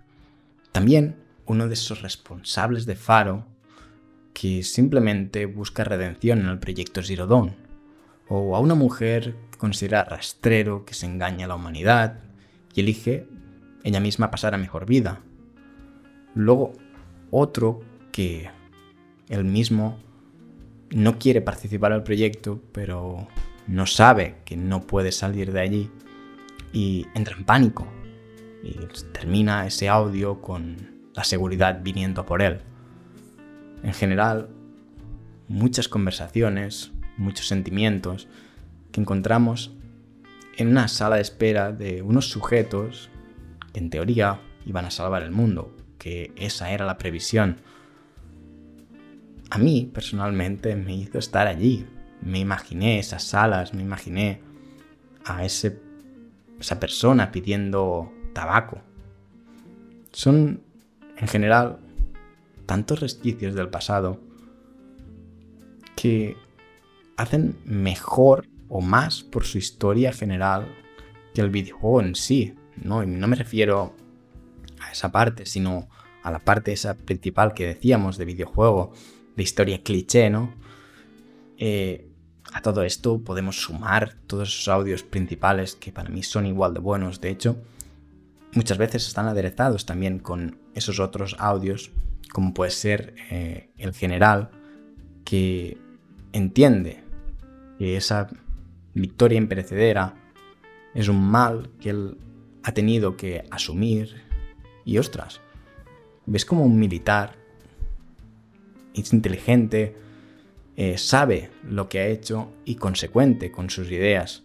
[0.72, 1.16] También
[1.46, 3.46] uno de esos responsables de Faro
[4.34, 7.28] que simplemente busca redención en el proyecto Zero
[8.28, 12.20] o a una mujer considera rastrero que se engaña a la humanidad
[12.76, 13.30] y elige
[13.86, 15.22] ella misma pasar a mejor vida.
[16.36, 16.74] Luego
[17.32, 17.80] otro
[18.12, 18.50] que
[19.30, 19.98] él mismo
[20.90, 23.30] no quiere participar al proyecto, pero
[23.66, 25.92] no sabe que no puede salir de allí
[26.74, 27.88] y entra en pánico
[28.64, 28.74] y
[29.14, 30.76] termina ese audio con
[31.16, 32.60] la seguridad viniendo por él.
[33.82, 34.50] En general,
[35.48, 38.28] muchas conversaciones, muchos sentimientos
[38.94, 39.74] que encontramos
[40.56, 43.10] en una sala de espera de unos sujetos
[43.74, 47.58] que en teoría iban a salvar el mundo, que esa era la previsión.
[49.50, 51.86] A mí, personalmente, me hizo estar allí,
[52.22, 54.42] me imaginé esas salas, me imaginé
[55.26, 55.82] a ese,
[56.60, 58.82] esa persona pidiendo tabaco.
[60.12, 60.62] Son,
[61.18, 61.80] en general,
[62.68, 64.20] tantos resquicios del pasado
[65.96, 66.38] que
[67.18, 70.68] hacen mejor o más por su historia general
[71.36, 72.56] que el videojuego en sí.
[72.76, 73.96] No, y no me refiero
[74.80, 75.90] a esa parte, sino
[76.24, 78.92] a la parte esa principal que decíamos de videojuego,
[79.36, 80.56] de historia cliché, ¿no?
[81.60, 82.10] Eh,
[82.52, 86.80] a todo esto podemos sumar todos esos audios principales que para mí son igual de
[86.80, 87.22] buenos.
[87.22, 87.62] De hecho,
[88.54, 91.92] muchas veces están aderezados también con esos otros audios,
[92.32, 94.50] como puede ser eh, el general,
[95.26, 95.78] que
[96.32, 97.04] entiende
[97.78, 98.30] que esa
[98.94, 100.16] victoria imperecedera
[100.94, 102.18] es un mal que él
[102.64, 104.22] ha tenido que asumir.
[104.86, 105.42] Y ostras,
[106.26, 107.44] ves como un militar
[109.02, 109.96] es inteligente,
[110.76, 114.44] eh, sabe lo que ha hecho y consecuente con sus ideas.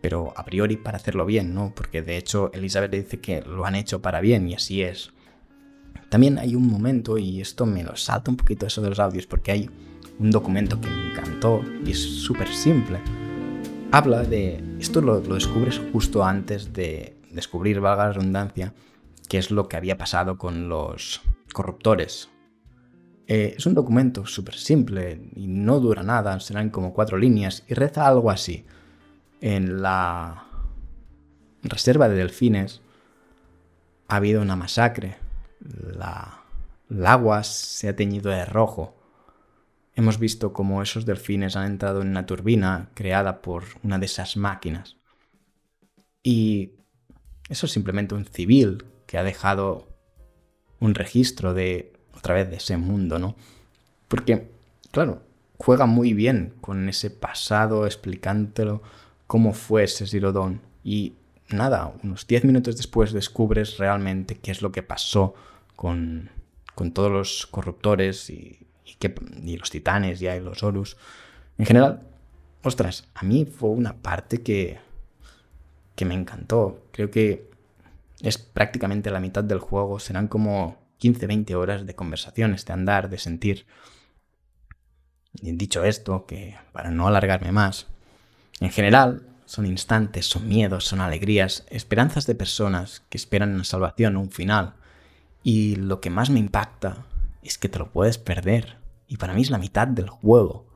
[0.00, 1.72] Pero a priori para hacerlo bien, ¿no?
[1.74, 5.12] Porque de hecho Elizabeth dice que lo han hecho para bien y así es.
[6.08, 9.26] También hay un momento, y esto me lo salta un poquito eso de los audios,
[9.26, 9.70] porque hay
[10.18, 12.98] un documento que me encantó y es súper simple.
[13.92, 14.62] Habla de...
[14.78, 18.72] Esto lo, descubres justo antes de descubrir, valga la redundancia,
[19.28, 21.20] qué es lo que había pasado con los
[21.52, 22.30] corruptores
[23.32, 27.74] eh, es un documento súper simple y no dura nada, serán como cuatro líneas y
[27.74, 28.64] reza algo así.
[29.40, 30.46] En la
[31.62, 32.80] reserva de delfines
[34.08, 35.18] ha habido una masacre.
[35.60, 36.42] La,
[36.90, 38.96] el agua se ha teñido de rojo.
[40.00, 44.38] Hemos visto cómo esos delfines han entrado en una turbina creada por una de esas
[44.38, 44.96] máquinas.
[46.22, 46.70] Y
[47.50, 49.90] eso es simplemente un civil que ha dejado
[50.78, 53.36] un registro de otra vez de ese mundo, ¿no?
[54.08, 54.50] Porque,
[54.90, 55.20] claro,
[55.58, 58.80] juega muy bien con ese pasado, explicándolo
[59.26, 60.62] cómo fue ese Zero Dawn.
[60.82, 61.12] Y
[61.50, 65.34] nada, unos 10 minutos después descubres realmente qué es lo que pasó
[65.76, 66.30] con,
[66.74, 68.69] con todos los corruptores y,
[69.42, 70.96] y, los titanes y los Horus.
[71.58, 72.02] En general,
[72.62, 74.78] ostras, a mí fue una parte que,
[75.94, 76.82] que me encantó.
[76.92, 77.50] Creo que
[78.20, 79.98] es prácticamente la mitad del juego.
[79.98, 83.66] Serán como 15-20 horas de conversaciones, de andar, de sentir.
[85.34, 87.86] Y dicho esto, que para no alargarme más,
[88.60, 94.16] en general son instantes, son miedos, son alegrías, esperanzas de personas que esperan una salvación,
[94.16, 94.74] un final.
[95.42, 97.06] Y lo que más me impacta
[97.42, 98.79] es que te lo puedes perder.
[99.10, 100.66] Y para mí es la mitad del juego.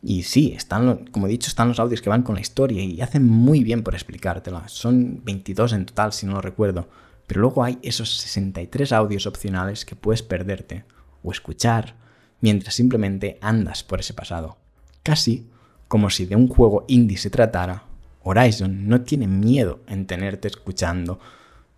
[0.00, 3.00] Y sí, están, como he dicho, están los audios que van con la historia y
[3.00, 4.68] hacen muy bien por explicártela.
[4.68, 6.88] Son 22 en total, si no lo recuerdo.
[7.26, 10.84] Pero luego hay esos 63 audios opcionales que puedes perderte
[11.24, 11.96] o escuchar
[12.40, 14.58] mientras simplemente andas por ese pasado.
[15.02, 15.48] Casi
[15.88, 17.82] como si de un juego indie se tratara,
[18.22, 21.18] Horizon no tiene miedo en tenerte escuchando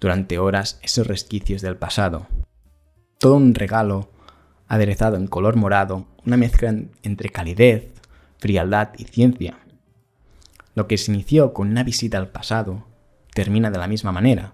[0.00, 2.26] durante horas esos resquicios del pasado.
[3.18, 4.11] Todo un regalo
[4.68, 7.92] aderezado en color morado, una mezcla entre calidez,
[8.38, 9.58] frialdad y ciencia.
[10.74, 12.84] Lo que se inició con una visita al pasado
[13.32, 14.52] termina de la misma manera,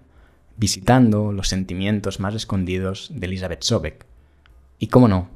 [0.57, 4.05] visitando los sentimientos más escondidos de Elizabeth Sobek.
[4.79, 5.29] Y cómo no,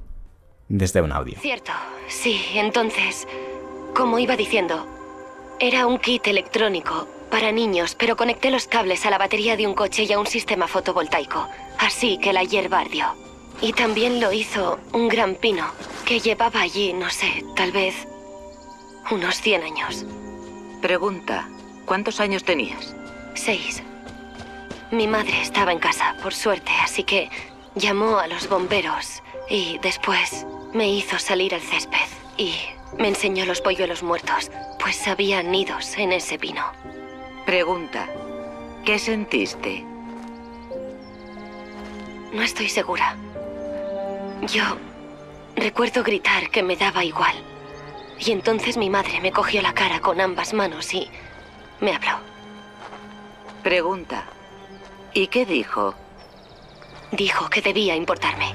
[0.70, 1.38] desde un audio.
[1.40, 1.72] Cierto,
[2.08, 3.28] sí, entonces,
[3.96, 4.86] como iba diciendo,
[5.60, 9.74] era un kit electrónico para niños, pero conecté los cables a la batería de un
[9.74, 11.48] coche y a un sistema fotovoltaico,
[11.80, 13.08] así que la hierba ardió.
[13.62, 15.66] Y también lo hizo un gran pino,
[16.06, 18.08] que llevaba allí, no sé, tal vez
[19.10, 20.06] unos 100 años.
[20.82, 21.50] Pregunta,
[21.86, 22.96] ¿cuántos años tenías?
[23.34, 23.82] Seis.
[24.92, 27.30] Mi madre estaba en casa, por suerte, así que
[27.76, 31.98] llamó a los bomberos y después me hizo salir al césped
[32.38, 32.54] y
[32.98, 36.64] me enseñó los polluelos muertos, pues había nidos en ese pino.
[37.46, 38.08] Pregunta,
[38.86, 39.84] ¿qué sentiste?
[42.32, 43.16] No estoy segura.
[44.44, 44.64] Yo
[45.56, 47.36] recuerdo gritar que me daba igual.
[48.20, 51.10] Y entonces mi madre me cogió la cara con ambas manos y
[51.82, 52.20] me habló.
[53.64, 54.26] Pregunta,
[55.14, 55.96] ¿y qué dijo?
[57.12, 58.54] Dijo que debía importarme.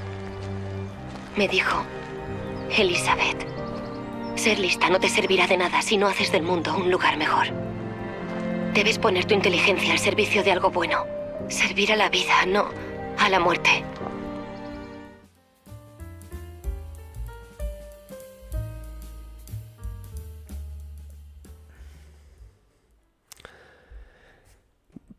[1.36, 1.82] Me dijo,
[2.76, 3.46] Elizabeth,
[4.36, 7.48] ser lista no te servirá de nada si no haces del mundo un lugar mejor.
[8.72, 11.04] Debes poner tu inteligencia al servicio de algo bueno.
[11.48, 12.70] Servir a la vida, no
[13.18, 13.84] a la muerte.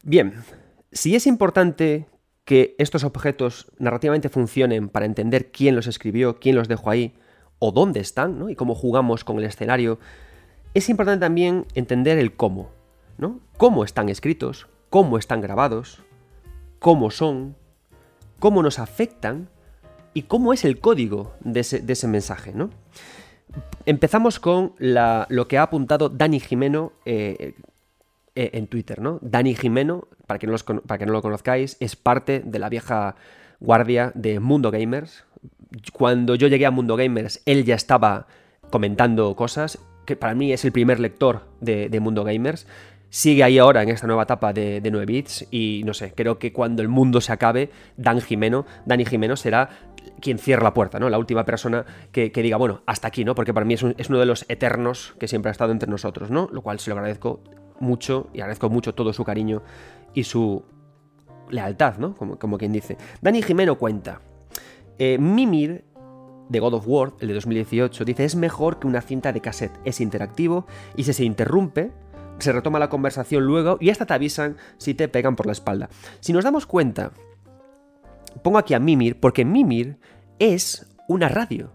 [0.06, 0.34] Bien,
[0.92, 2.08] si es importante
[2.44, 7.14] que estos objetos narrativamente funcionen para entender quién los escribió, quién los dejó ahí,
[7.58, 8.50] o dónde están, ¿no?
[8.50, 10.00] Y cómo jugamos con el escenario,
[10.74, 12.70] es importante también entender el cómo,
[13.18, 13.40] ¿no?
[13.56, 16.04] Cómo están escritos, cómo están grabados,
[16.80, 17.56] cómo son,
[18.40, 19.48] cómo nos afectan
[20.14, 22.72] y cómo es el código de ese, mensaje, ¿no?
[23.86, 27.56] Empezamos con lo que ha apuntado Dani Jimeno eh,
[28.36, 29.20] eh, en Twitter, ¿no?
[29.22, 30.56] Dani Jimeno, para que, no
[30.88, 33.16] para que no lo conozcáis, es parte de la vieja
[33.60, 35.24] guardia de Mundo Gamers.
[35.94, 38.28] Cuando yo llegué a Mundo Gamers, él ya estaba
[38.70, 42.68] comentando cosas, que para mí es el primer lector de, Mundo Gamers.
[43.10, 46.40] Sigue ahí ahora en esta nueva etapa de, de 9 bits y no sé, creo
[46.40, 49.70] que cuando el mundo se acabe, Dan Jimeno, Dani Jimeno será
[50.20, 51.10] quien cierra la puerta, ¿no?
[51.10, 53.36] La última persona que, diga, bueno, hasta aquí, ¿no?
[53.36, 56.32] Porque para mí es, es, uno de los eternos que siempre ha estado entre nosotros,
[56.32, 56.50] ¿no?
[56.52, 57.42] Lo cual se lo agradezco
[57.80, 59.62] mucho y agradezco mucho todo su cariño
[60.14, 60.64] y su
[61.50, 62.16] lealtad, ¿no?
[62.16, 62.98] Como, como quien dice.
[63.22, 64.22] Dani Jimeno cuenta.
[64.98, 65.86] Eh, Mimir,
[66.50, 69.80] de God of War, el de 2018, dice: Es mejor que una cinta de cassette.
[69.86, 70.66] Es interactivo
[70.96, 71.92] y si se interrumpe,
[72.40, 75.90] se retoma la conversación luego y hasta te avisan si te pegan por la espalda.
[76.20, 77.12] Si nos damos cuenta,
[78.42, 79.98] pongo aquí a Mimir porque Mimir
[80.40, 81.72] es una radio.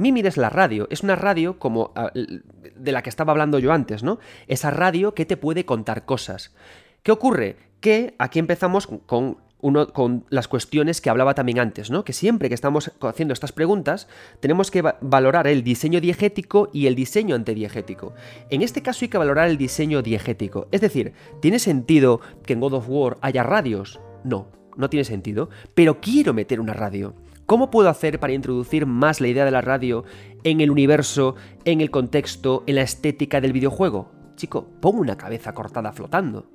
[0.00, 3.70] Mimir es la radio, es una radio como ah, de la que estaba hablando yo
[3.70, 4.18] antes, ¿no?
[4.48, 6.54] Esa radio que te puede contar cosas.
[7.02, 7.56] ¿Qué ocurre?
[7.80, 12.02] Que aquí empezamos con las cuestiones que hablaba también antes, ¿no?
[12.02, 14.08] Que siempre que estamos haciendo estas preguntas,
[14.40, 18.14] tenemos que valorar el diseño diegético y el diseño antediegético.
[18.48, 20.68] En este caso hay que valorar el diseño diegético.
[20.72, 24.00] Es decir, ¿tiene sentido que en God of War haya radios?
[24.24, 24.46] No,
[24.78, 25.50] no tiene sentido.
[25.74, 27.14] Pero quiero meter una radio.
[27.50, 30.04] ¿Cómo puedo hacer para introducir más la idea de la radio
[30.44, 31.34] en el universo,
[31.64, 34.12] en el contexto, en la estética del videojuego?
[34.36, 36.46] Chico, pongo una cabeza cortada flotando.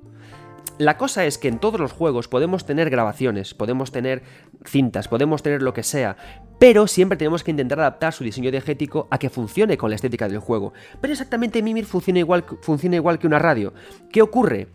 [0.78, 4.22] La cosa es que en todos los juegos podemos tener grabaciones, podemos tener
[4.64, 6.16] cintas, podemos tener lo que sea,
[6.58, 10.30] pero siempre tenemos que intentar adaptar su diseño diegético a que funcione con la estética
[10.30, 10.72] del juego.
[11.02, 13.74] Pero exactamente Mimir funciona igual, funciona igual que una radio.
[14.10, 14.68] ¿Qué ocurre?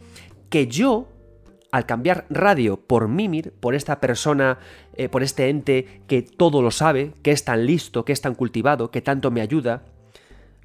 [0.52, 1.08] Que yo,
[1.72, 4.60] al cambiar radio por Mimir, por esta persona,
[4.96, 8.36] eh, por este ente que todo lo sabe, que es tan listo, que es tan
[8.36, 9.84] cultivado, que tanto me ayuda,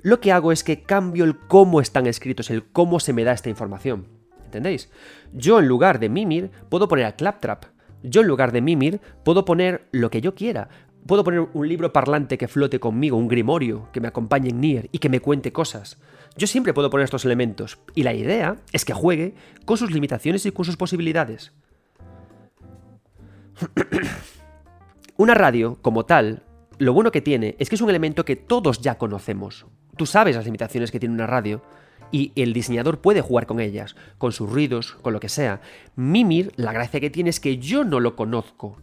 [0.03, 3.33] lo que hago es que cambio el cómo están escritos, el cómo se me da
[3.33, 4.07] esta información.
[4.45, 4.91] ¿Entendéis?
[5.33, 7.65] Yo en lugar de Mimir puedo poner a Claptrap.
[8.03, 10.69] Yo en lugar de Mimir puedo poner lo que yo quiera.
[11.07, 14.89] Puedo poner un libro parlante que flote conmigo, un grimorio que me acompañe en Nier
[14.93, 15.99] y que me cuente cosas.
[16.37, 19.35] Yo siempre puedo poner estos elementos, y la idea es que juegue
[19.65, 21.53] con sus limitaciones y con sus posibilidades.
[25.17, 26.43] Una radio, como tal,
[26.79, 29.65] lo bueno que tiene es que es un elemento que todos ya conocemos.
[29.97, 31.63] Tú sabes las limitaciones que tiene una radio,
[32.13, 35.61] y el diseñador puede jugar con ellas, con sus ruidos, con lo que sea.
[35.97, 38.77] Mimir, la gracia que tiene es que yo no lo conozco.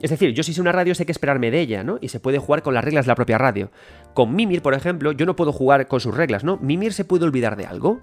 [0.00, 1.98] Es decir, yo si sé una radio sé que esperarme de ella, ¿no?
[2.00, 3.70] Y se puede jugar con las reglas de la propia radio.
[4.14, 6.56] Con Mimir, por ejemplo, yo no puedo jugar con sus reglas, ¿no?
[6.58, 8.00] Mimir se puede olvidar de algo.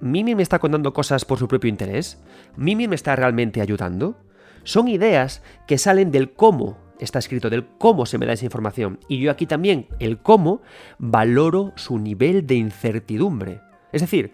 [0.00, 2.22] Mimir me está contando cosas por su propio interés.
[2.56, 4.16] Mimir me está realmente ayudando.
[4.64, 8.98] Son ideas que salen del cómo está escrito, del cómo se me da esa información.
[9.08, 10.62] Y yo aquí también, el cómo,
[10.98, 13.60] valoro su nivel de incertidumbre.
[13.92, 14.32] Es decir,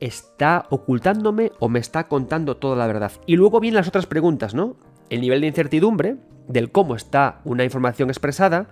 [0.00, 3.12] ¿está ocultándome o me está contando toda la verdad?
[3.26, 4.76] Y luego vienen las otras preguntas, ¿no?
[5.10, 6.16] El nivel de incertidumbre
[6.48, 8.68] del cómo está una información expresada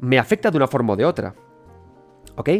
[0.00, 1.34] me afecta de una forma o de otra.
[2.36, 2.50] ¿Ok?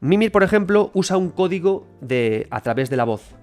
[0.00, 3.34] Mimir, por ejemplo, usa un código de, a través de la voz.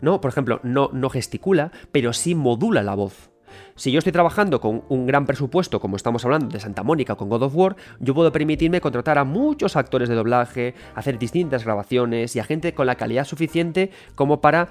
[0.00, 0.20] ¿No?
[0.20, 3.30] Por ejemplo, no, no gesticula, pero sí modula la voz.
[3.74, 7.28] Si yo estoy trabajando con un gran presupuesto, como estamos hablando de Santa Mónica con
[7.28, 12.36] God of War, yo puedo permitirme contratar a muchos actores de doblaje, hacer distintas grabaciones
[12.36, 14.68] y a gente con la calidad suficiente como para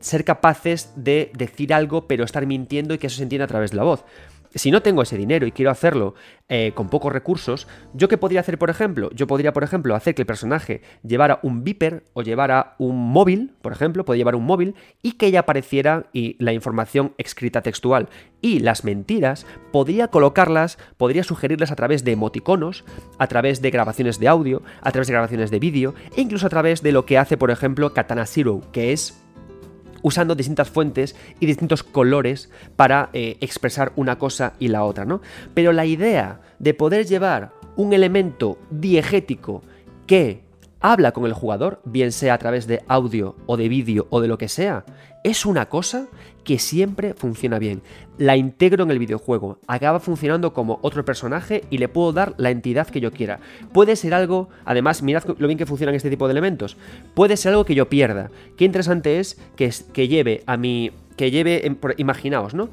[0.00, 3.70] ser capaces de decir algo pero estar mintiendo y que eso se entienda a través
[3.70, 4.04] de la voz
[4.54, 6.14] si no tengo ese dinero y quiero hacerlo
[6.48, 9.10] eh, con pocos recursos, ¿yo qué podría hacer, por ejemplo?
[9.12, 13.52] Yo podría, por ejemplo, hacer que el personaje llevara un beeper o llevara un móvil,
[13.60, 18.08] por ejemplo, podría llevar un móvil y que ya apareciera y la información escrita textual.
[18.40, 22.84] Y las mentiras podría colocarlas, podría sugerirlas a través de emoticonos,
[23.18, 26.50] a través de grabaciones de audio, a través de grabaciones de vídeo e incluso a
[26.50, 29.22] través de lo que hace, por ejemplo, Katana Zero, que es
[30.02, 35.20] usando distintas fuentes y distintos colores para eh, expresar una cosa y la otra, ¿no?
[35.54, 39.62] Pero la idea de poder llevar un elemento diegético
[40.06, 40.42] que
[40.80, 44.28] habla con el jugador, bien sea a través de audio o de vídeo o de
[44.28, 44.84] lo que sea,
[45.24, 46.08] es una cosa
[46.48, 47.82] que siempre funciona bien.
[48.16, 52.48] La integro en el videojuego, acaba funcionando como otro personaje y le puedo dar la
[52.50, 53.38] entidad que yo quiera.
[53.74, 56.78] Puede ser algo, además, mirad lo bien que funcionan este tipo de elementos,
[57.12, 58.30] puede ser algo que yo pierda.
[58.56, 60.90] Qué interesante es que, que lleve a mi...
[61.18, 62.70] que lleve, imaginaos, ¿no?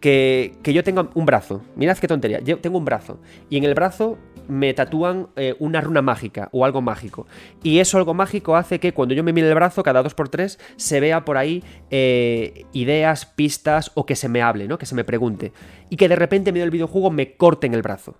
[0.00, 1.62] Que, que, yo tenga un brazo.
[1.76, 2.40] Mirad qué tontería.
[2.40, 3.20] Yo tengo un brazo.
[3.50, 4.18] Y en el brazo
[4.52, 7.26] me tatúan eh, una runa mágica o algo mágico.
[7.62, 11.00] Y eso algo mágico hace que cuando yo me mire el brazo, cada 2x3, se
[11.00, 14.78] vea por ahí eh, ideas, pistas o que se me hable, ¿no?
[14.78, 15.52] Que se me pregunte.
[15.88, 18.14] Y que de repente en medio del videojuego me corten el brazo.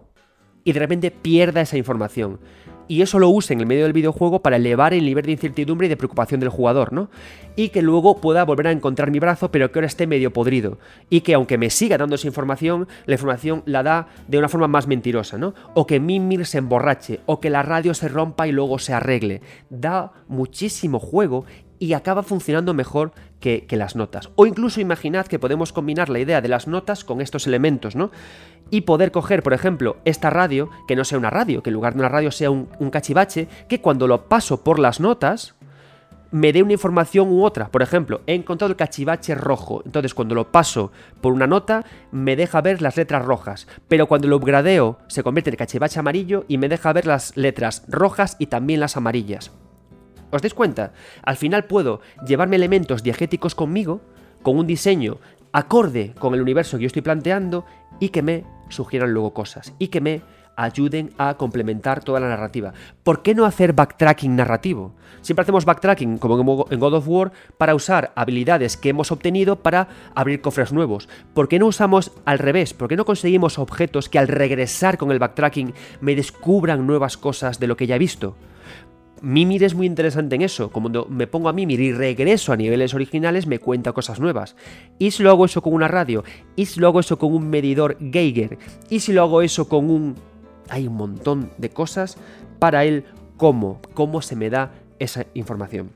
[0.65, 2.39] Y de repente pierda esa información
[2.93, 5.87] y eso lo use en el medio del videojuego para elevar el nivel de incertidumbre
[5.87, 7.09] y de preocupación del jugador, ¿no?
[7.57, 10.77] Y que luego pueda volver a encontrar mi brazo, pero que ahora esté medio podrido.
[11.09, 14.69] Y que aunque me siga dando esa información, la información la da de una forma
[14.69, 15.55] más mentirosa, ¿no?
[15.73, 19.41] O que Mimir se emborrache, o que la radio se rompa y luego se arregle.
[19.71, 21.47] Da muchísimo juego
[21.79, 24.29] y acaba funcionando mejor que, que, las notas.
[24.37, 28.11] O incluso imaginad que podemos combinar la idea de las notas con estos elementos, ¿no?
[28.73, 31.93] Y poder coger, por ejemplo, esta radio, que no sea una radio, que en lugar
[31.93, 35.55] de una radio sea un, cachivache, que cuando lo paso por las notas,
[36.31, 37.69] me dé una información u otra.
[37.69, 39.83] Por ejemplo, he encontrado el cachivache rojo.
[39.85, 43.67] Entonces, cuando lo paso por una nota, me deja ver las letras rojas.
[43.89, 47.85] Pero cuando lo upgradeo, se convierte en cachivache amarillo y me deja ver las letras
[47.89, 49.51] rojas y también las amarillas.
[50.31, 50.95] ¿Os dais cuenta?
[51.23, 54.01] Al final puedo llevarme elementos diegéticos conmigo,
[54.43, 55.19] con un diseño
[55.53, 57.65] acorde con el universo que yo estoy planteando
[58.01, 60.23] y que me sugieran luego cosas y que me
[60.57, 62.73] ayuden a complementar toda la narrativa.
[63.03, 64.95] ¿Por qué no hacer backtracking narrativo?
[65.21, 69.89] Siempre hacemos backtracking, como en God of War, para usar habilidades que hemos obtenido para
[70.15, 71.09] abrir cofres nuevos.
[71.33, 72.75] ¿Por qué no usamos al revés?
[72.75, 77.61] ¿Por qué no conseguimos objetos que al regresar con el backtracking me descubran nuevas cosas
[77.61, 78.37] de lo que ya he visto?
[79.23, 80.71] Mimir es muy interesante en eso.
[80.71, 84.57] Como me pongo a Mimir y regreso a niveles originales, me cuenta cosas nuevas.
[84.99, 86.25] ¿Y si lo hago eso con una radio?
[86.57, 88.59] ¿Y si lo hago eso con un medidor Geiger?
[88.91, 90.17] ¿Y si lo hago eso con un...
[90.69, 92.19] Hay un montón de cosas
[92.59, 93.05] para el
[93.37, 95.91] cómo, cómo se me da esa información.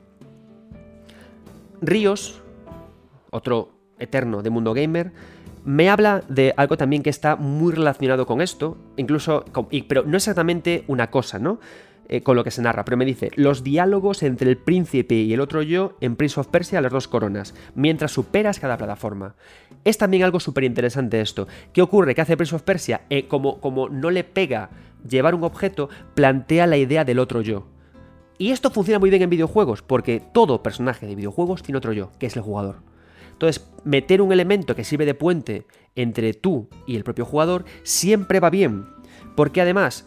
[1.81, 2.41] Ríos
[3.31, 3.69] otro
[3.99, 5.11] eterno de Mundo Gamer,
[5.65, 9.43] me habla de algo también que está muy relacionado con esto, incluso,
[9.87, 11.59] pero no exactamente una cosa, ¿no?
[12.09, 15.33] Eh, con lo que se narra, pero me dice, los diálogos entre el príncipe y
[15.33, 19.35] el otro yo en Prince of Persia las dos coronas, mientras superas cada plataforma.
[19.83, 21.49] Es también algo súper interesante esto.
[21.73, 22.15] ¿Qué ocurre?
[22.15, 24.69] Que hace Prince of Persia, eh, como, como no le pega
[25.05, 27.67] llevar un objeto, plantea la idea del otro yo.
[28.37, 32.11] Y esto funciona muy bien en videojuegos, porque todo personaje de videojuegos tiene otro yo,
[32.19, 32.77] que es el jugador.
[33.33, 38.39] Entonces, meter un elemento que sirve de puente entre tú y el propio jugador siempre
[38.39, 38.85] va bien,
[39.35, 40.05] porque además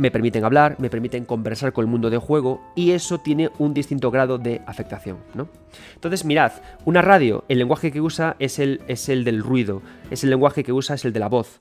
[0.00, 3.74] me permiten hablar, me permiten conversar con el mundo de juego y eso tiene un
[3.74, 5.48] distinto grado de afectación, ¿no?
[5.94, 6.52] Entonces, mirad,
[6.84, 10.64] una radio, el lenguaje que usa es el, es el del ruido, es el lenguaje
[10.64, 11.60] que usa es el de la voz.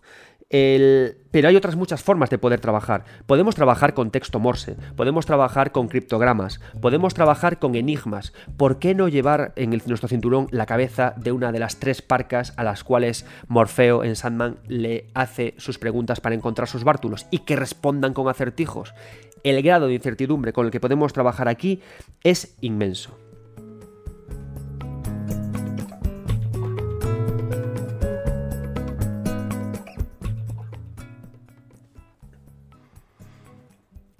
[0.50, 3.06] Pero hay otras muchas formas de poder trabajar.
[3.28, 8.34] Podemos trabajar con texto morse, podemos trabajar con criptogramas, podemos trabajar con enigmas.
[8.58, 12.54] ¿Por qué no llevar en nuestro cinturón la cabeza de una de las tres parcas
[12.58, 17.40] a las cuales Morfeo en Sandman le hace sus preguntas para encontrar sus bártulos y
[17.40, 18.96] que respondan con acertijos?
[19.44, 21.82] El grado de incertidumbre con el que podemos trabajar aquí
[22.24, 23.29] es inmenso.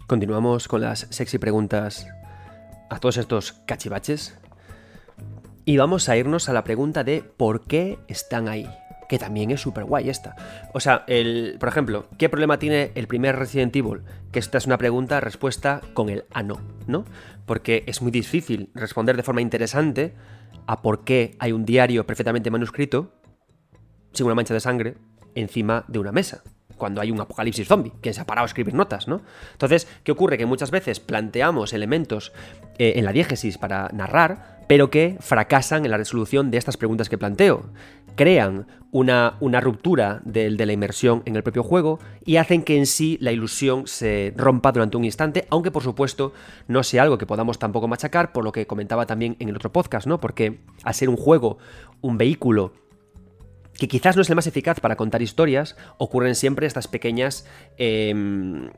[0.10, 2.08] Continuamos con las sexy preguntas
[2.90, 4.36] a todos estos cachivaches.
[5.66, 8.68] Y vamos a irnos a la pregunta de ¿por qué están ahí?
[9.08, 10.36] Que también es súper guay esta.
[10.74, 14.02] O sea, el, por ejemplo, ¿qué problema tiene el primer Resident Evil?
[14.32, 17.06] Que esta es una pregunta-respuesta con el a no, ¿no?
[17.46, 20.16] Porque es muy difícil responder de forma interesante
[20.66, 23.14] a por qué hay un diario perfectamente manuscrito,
[24.14, 24.98] sin una mancha de sangre,
[25.36, 26.42] encima de una mesa
[26.80, 29.22] cuando hay un apocalipsis zombie, que se ha parado a escribir notas, ¿no?
[29.52, 30.40] Entonces, ¿qué ocurre?
[30.40, 32.34] Que muchas veces planteamos elementos
[32.80, 37.10] eh, en la diégesis para narrar, pero que fracasan en la resolución de estas preguntas
[37.10, 37.66] que planteo.
[38.16, 42.78] Crean una, una ruptura de, de, la inmersión en el propio juego y hacen que
[42.78, 46.34] en sí la ilusión se rompa durante un instante, aunque por supuesto
[46.68, 49.72] no sea algo que podamos tampoco machacar, por lo que comentaba también en el otro
[49.72, 50.20] podcast, ¿no?
[50.20, 51.60] Porque al ser un juego,
[52.02, 52.74] un vehículo
[53.80, 57.46] que quizás no es el más eficaz para contar historias, ocurren siempre estas pequeñas...
[57.78, 58.70] Em,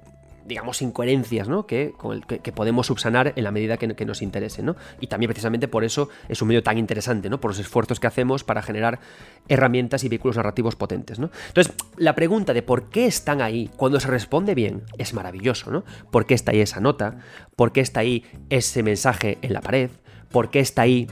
[0.45, 1.65] digamos, incoherencias, ¿no?
[1.65, 1.93] Que,
[2.41, 4.75] que, podemos subsanar en la medida que, nos interese, ¿no?
[4.99, 7.39] Y también precisamente por eso es un medio tan interesante, ¿no?
[7.39, 8.99] Por los esfuerzos que hacemos para generar
[9.47, 11.29] herramientas y vehículos narrativos potentes, ¿no?
[11.47, 15.83] Entonces, la pregunta de por qué están ahí, cuando se responde bien, es maravilloso, ¿no?
[16.11, 17.19] ¿Por qué está ahí esa nota?
[17.55, 19.89] ¿Por qué está ahí ese mensaje en la pared?
[20.29, 21.07] ¿Por qué está ahí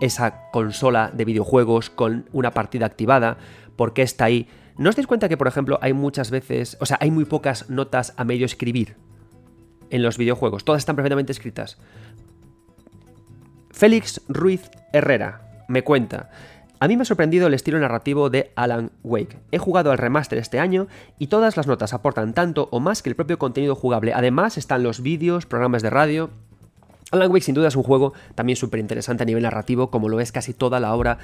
[0.00, 3.38] esa consola de videojuegos con una partida activada,
[3.76, 4.48] por qué está ahí.
[4.78, 7.70] ¿No os dais cuenta que, por ejemplo, hay muchas veces, o sea, hay muy pocas
[7.70, 8.96] notas a medio escribir
[9.90, 10.64] en los videojuegos?
[10.64, 11.78] Todas están perfectamente escritas.
[13.70, 16.30] Félix Ruiz Herrera me cuenta.
[16.78, 19.38] A mí me ha sorprendido el estilo narrativo de Alan Wake.
[19.50, 20.88] He jugado al remaster este año
[21.18, 24.12] y todas las notas aportan tanto o más que el propio contenido jugable.
[24.12, 26.30] Además están los vídeos, programas de radio
[27.12, 30.20] Alan Wake sin duda es un juego también súper interesante a nivel narrativo, como lo
[30.20, 31.18] es casi toda la obra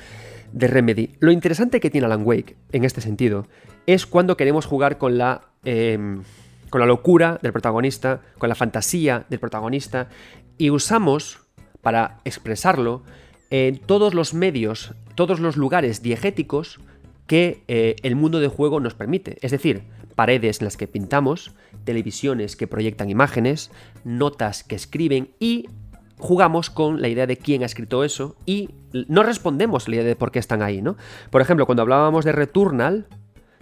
[0.52, 1.10] de Remedy.
[1.18, 3.46] Lo interesante que tiene Alan Wake, en este sentido,
[3.86, 6.22] es cuando queremos jugar con la, em,
[6.70, 10.08] con la locura del protagonista, con la fantasía del protagonista,
[10.56, 11.40] y usamos,
[11.80, 13.02] para expresarlo,
[13.50, 16.80] en todos los medios, todos los lugares diegéticos
[17.26, 19.38] que eh, el mundo de juego nos permite.
[19.42, 19.82] Es decir,
[20.14, 21.52] paredes en las que pintamos,
[21.84, 23.70] televisiones que proyectan imágenes,
[24.04, 25.68] notas que escriben y
[26.18, 30.16] jugamos con la idea de quién ha escrito eso y no respondemos la idea de
[30.16, 30.96] por qué están ahí, ¿no?
[31.30, 33.06] Por ejemplo, cuando hablábamos de Returnal,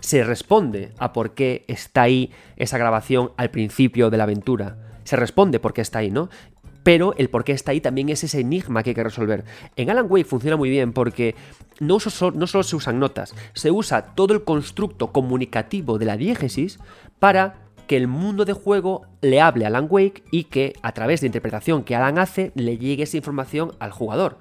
[0.01, 4.76] se responde a por qué está ahí esa grabación al principio de la aventura.
[5.05, 6.28] Se responde por qué está ahí, ¿no?
[6.82, 9.44] Pero el por qué está ahí también es ese enigma que hay que resolver.
[9.76, 11.34] En Alan Wake funciona muy bien porque
[11.78, 16.78] no, solo se usan notas, se usa todo el constructo comunicativo de la diégesis
[17.18, 17.56] para
[17.86, 21.26] que el mundo de juego le hable a Alan Wake y que a través de
[21.26, 24.38] interpretación que Alan hace le llegue esa información al jugador.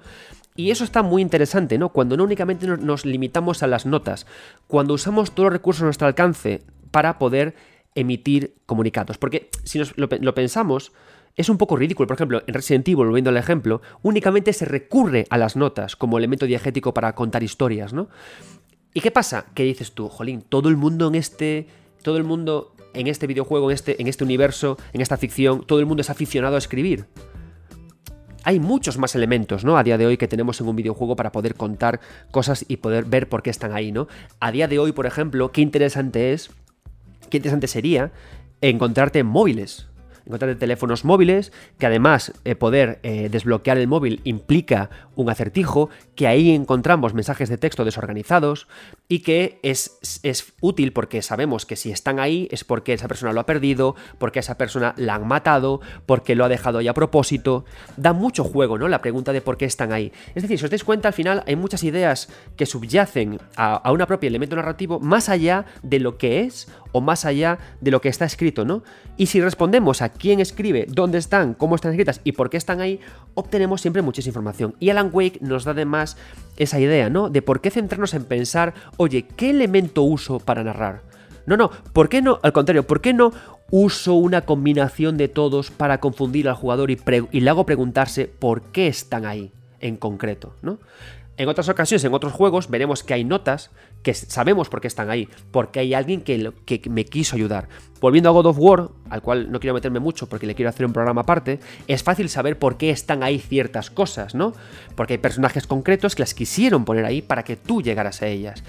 [0.54, 1.88] Y eso está muy interesante, ¿no?
[1.90, 4.26] Cuando no únicamente nos limitamos a las notas,
[4.66, 7.54] cuando usamos todos los recursos a nuestro alcance para poder
[7.94, 9.16] emitir comunicados.
[9.16, 10.92] Porque si nos lo pensamos,
[11.36, 12.06] es un poco ridículo.
[12.06, 16.18] Por ejemplo, en Resident Evil, volviendo al ejemplo, únicamente se recurre a las notas como
[16.18, 18.08] elemento diegético para contar historias, ¿no?
[18.92, 19.46] ¿Y qué pasa?
[19.54, 20.42] ¿Qué dices tú, Jolín?
[20.42, 21.68] Todo el mundo en este.
[22.02, 25.80] Todo el mundo en este videojuego, en este, en este universo, en esta ficción, todo
[25.80, 27.06] el mundo es aficionado a escribir.
[28.42, 29.76] Hay muchos más elementos, ¿no?
[29.76, 32.00] A día de hoy que tenemos en un videojuego para poder contar
[32.30, 34.08] cosas y poder ver por qué están ahí, ¿no?
[34.40, 36.50] A día de hoy, por ejemplo, qué interesante es,
[37.28, 38.12] qué interesante sería
[38.62, 39.89] encontrarte en móviles
[40.30, 44.90] encontrar teléfonos móviles, que además eh, poder eh, desbloquear el móvil implica
[45.22, 48.68] un acertijo, que ahí encontramos mensajes de texto desorganizados
[49.08, 53.32] y que es, es útil porque sabemos que si están ahí es porque esa persona
[53.32, 56.94] lo ha perdido, porque esa persona la han matado, porque lo ha dejado ahí a
[56.94, 57.64] propósito.
[57.96, 58.88] Da mucho juego, ¿no?
[58.88, 60.12] La pregunta de por qué están ahí.
[60.34, 63.92] Es decir, si os dais cuenta, al final hay muchas ideas que subyacen a, a
[63.92, 68.00] un propio elemento narrativo más allá de lo que es o más allá de lo
[68.00, 68.82] que está escrito, ¿no?
[69.16, 72.80] Y si respondemos a quién escribe, dónde están, cómo están escritas y por qué están
[72.80, 73.00] ahí,
[73.34, 74.74] obtenemos siempre muchísima información.
[74.80, 76.16] Y Alan Wake nos da además
[76.56, 77.30] esa idea, ¿no?
[77.30, 81.02] De por qué centrarnos en pensar, oye, ¿qué elemento uso para narrar?
[81.46, 82.38] No, no, ¿por qué no?
[82.42, 83.32] Al contrario, ¿por qué no
[83.70, 86.98] uso una combinación de todos para confundir al jugador y,
[87.30, 90.78] y le hago preguntarse por qué están ahí en concreto, ¿no?
[91.36, 93.70] En otras ocasiones, en otros juegos, veremos que hay notas
[94.02, 97.68] que sabemos por qué están ahí, porque hay alguien que, que, me quiso ayudar.
[98.00, 100.86] Volviendo a God of War, al cual no quiero meterme mucho porque le quiero hacer
[100.86, 104.54] un programa aparte, es fácil saber por qué están ahí ciertas cosas, ¿no?
[104.94, 108.62] Porque hay personajes concretos que las quisieron poner ahí para que tú llegaras a ellas.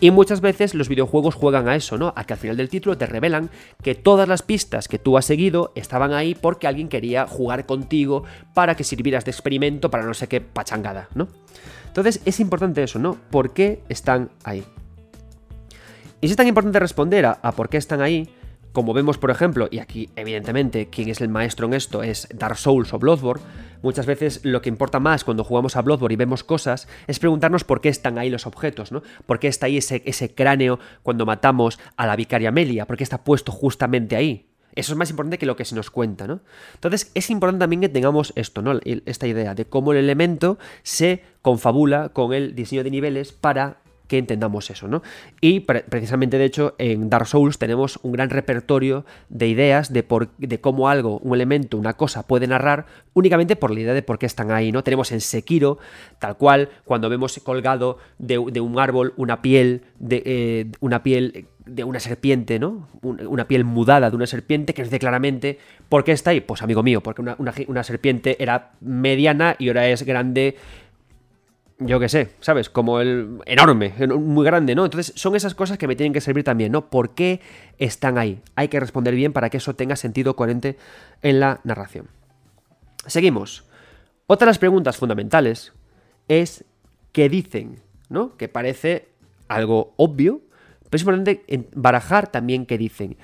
[0.00, 2.12] Y muchas veces los videojuegos juegan a eso, ¿no?
[2.16, 3.48] A que al final del título te revelan
[3.82, 8.24] que todas las pistas que tú has seguido estaban ahí porque alguien quería jugar contigo
[8.54, 11.28] para que sirvieras de experimento para no sé qué pachangada, ¿no?
[11.94, 13.16] Entonces es importante eso, ¿no?
[13.30, 14.64] ¿Por qué están ahí?
[16.20, 18.28] Y si es tan importante responder a, por qué están ahí,
[18.72, 22.56] como vemos por ejemplo, y aquí evidentemente quien es el maestro en esto es Dark
[22.56, 23.44] Souls o Bloodborne,
[23.80, 27.62] muchas veces lo que importa más cuando jugamos a Bloodborne y vemos cosas es preguntarnos
[27.62, 29.04] por qué están ahí los objetos, ¿no?
[29.24, 32.88] ¿Por qué está ahí ese, ese cráneo cuando matamos a la vicaria Amelia?
[32.88, 34.48] ¿Por qué está puesto justamente ahí?
[34.74, 36.40] Eso es más importante que lo que se nos cuenta, ¿no?
[36.74, 38.80] Entonces es importante también que tengamos esto, ¿no?
[38.84, 44.18] Esta idea de cómo el elemento se confabula con el diseño de niveles para que
[44.18, 45.02] entendamos eso, ¿no?
[45.40, 50.28] Y precisamente, de hecho, en Dark Souls tenemos un gran repertorio de ideas de, por,
[50.36, 54.18] de cómo algo, un elemento, una cosa puede narrar únicamente por la idea de por
[54.18, 54.84] qué están ahí, ¿no?
[54.84, 55.78] Tenemos en Sekiro,
[56.18, 61.84] tal cual, cuando vemos colgado de, un árbol una piel, de, eh, una piel de
[61.84, 62.88] una serpiente, ¿no?
[63.02, 65.58] Una piel mudada de una serpiente que nos dice claramente
[65.88, 66.40] por qué está ahí.
[66.40, 70.56] Pues amigo mío, porque una, una serpiente era mediana y ahora es grande
[71.78, 72.70] yo qué sé, ¿sabes?
[72.70, 74.84] Como el enorme, muy grande, ¿no?
[74.84, 76.88] Entonces son esas cosas que me tienen que servir también, ¿no?
[76.88, 77.40] ¿Por qué
[77.78, 78.40] están ahí?
[78.54, 80.78] Hay que responder bien para que eso tenga sentido coherente
[81.22, 82.06] en la narración.
[83.06, 83.64] Seguimos.
[84.26, 85.72] Otra de las preguntas fundamentales
[86.28, 86.64] es
[87.12, 88.36] qué dicen, ¿no?
[88.36, 89.08] Que parece
[89.48, 90.40] algo obvio,
[90.96, 93.16] es importante barajar también qué dicen.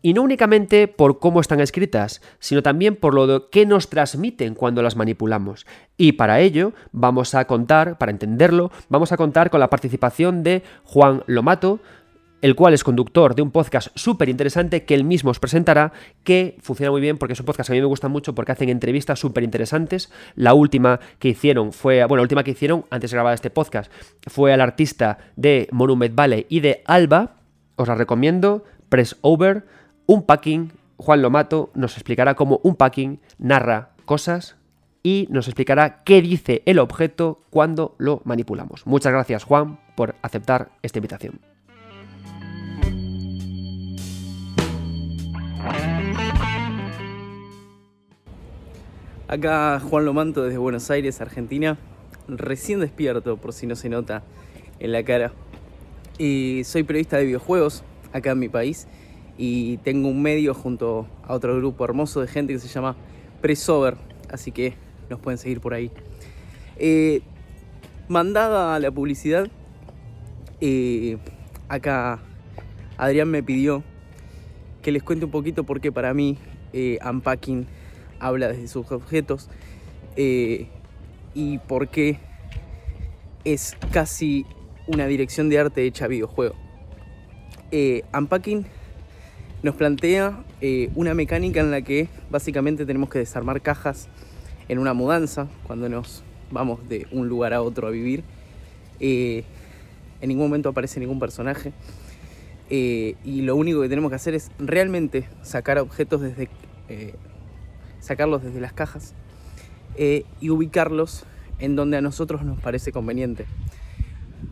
[0.00, 4.80] Y no únicamente por cómo están escritas, sino también por lo que nos transmiten cuando
[4.80, 5.66] las manipulamos.
[5.96, 10.62] Y para ello vamos a contar, para entenderlo, vamos a contar con la participación de
[10.84, 11.80] Juan Lomato,
[12.42, 15.92] el cual es conductor de un podcast súper interesante que él mismo os presentará,
[16.24, 18.52] que funciona muy bien porque es un podcast que a mí me gusta mucho porque
[18.52, 20.10] hacen entrevistas súper interesantes.
[20.34, 23.92] La última que hicieron fue, bueno, la última que hicieron antes de grabar este podcast
[24.26, 27.36] fue al artista de Monument Valley y de Alba.
[27.76, 29.64] Os la recomiendo, Press Over
[30.08, 34.56] un packing, Juan Lomato nos explicará cómo un packing narra cosas
[35.02, 38.86] y nos explicará qué dice el objeto cuando lo manipulamos.
[38.86, 41.40] Muchas gracias Juan por aceptar esta invitación.
[49.28, 51.76] Acá Juan Lomanto desde Buenos Aires, Argentina,
[52.28, 54.22] recién despierto por si no se nota
[54.78, 55.34] en la cara.
[56.16, 58.88] Y soy periodista de videojuegos acá en mi país
[59.36, 62.96] y tengo un medio junto a otro grupo hermoso de gente que se llama
[63.42, 63.98] Pressover,
[64.30, 64.72] así que
[65.10, 65.90] nos pueden seguir por ahí.
[66.78, 67.20] Eh,
[68.08, 69.46] mandada la publicidad,
[70.62, 71.18] eh,
[71.68, 72.20] acá
[72.96, 73.82] Adrián me pidió
[74.80, 76.38] que les cuente un poquito porque para mí
[76.72, 77.66] eh, Unpacking
[78.20, 79.48] habla desde sus objetos
[80.16, 82.18] y por qué
[83.44, 84.44] es casi
[84.86, 86.54] una dirección de arte hecha videojuego.
[88.12, 88.66] Unpacking
[89.62, 94.08] nos plantea eh, una mecánica en la que básicamente tenemos que desarmar cajas
[94.68, 98.22] en una mudanza, cuando nos vamos de un lugar a otro a vivir.
[99.00, 99.44] Eh,
[100.20, 101.72] en ningún momento aparece ningún personaje.
[102.70, 106.48] Eh, y lo único que tenemos que hacer es realmente sacar objetos desde.
[108.00, 109.14] Sacarlos desde las cajas
[109.98, 111.24] y ubicarlos
[111.58, 113.46] en donde a nosotros nos parece conveniente.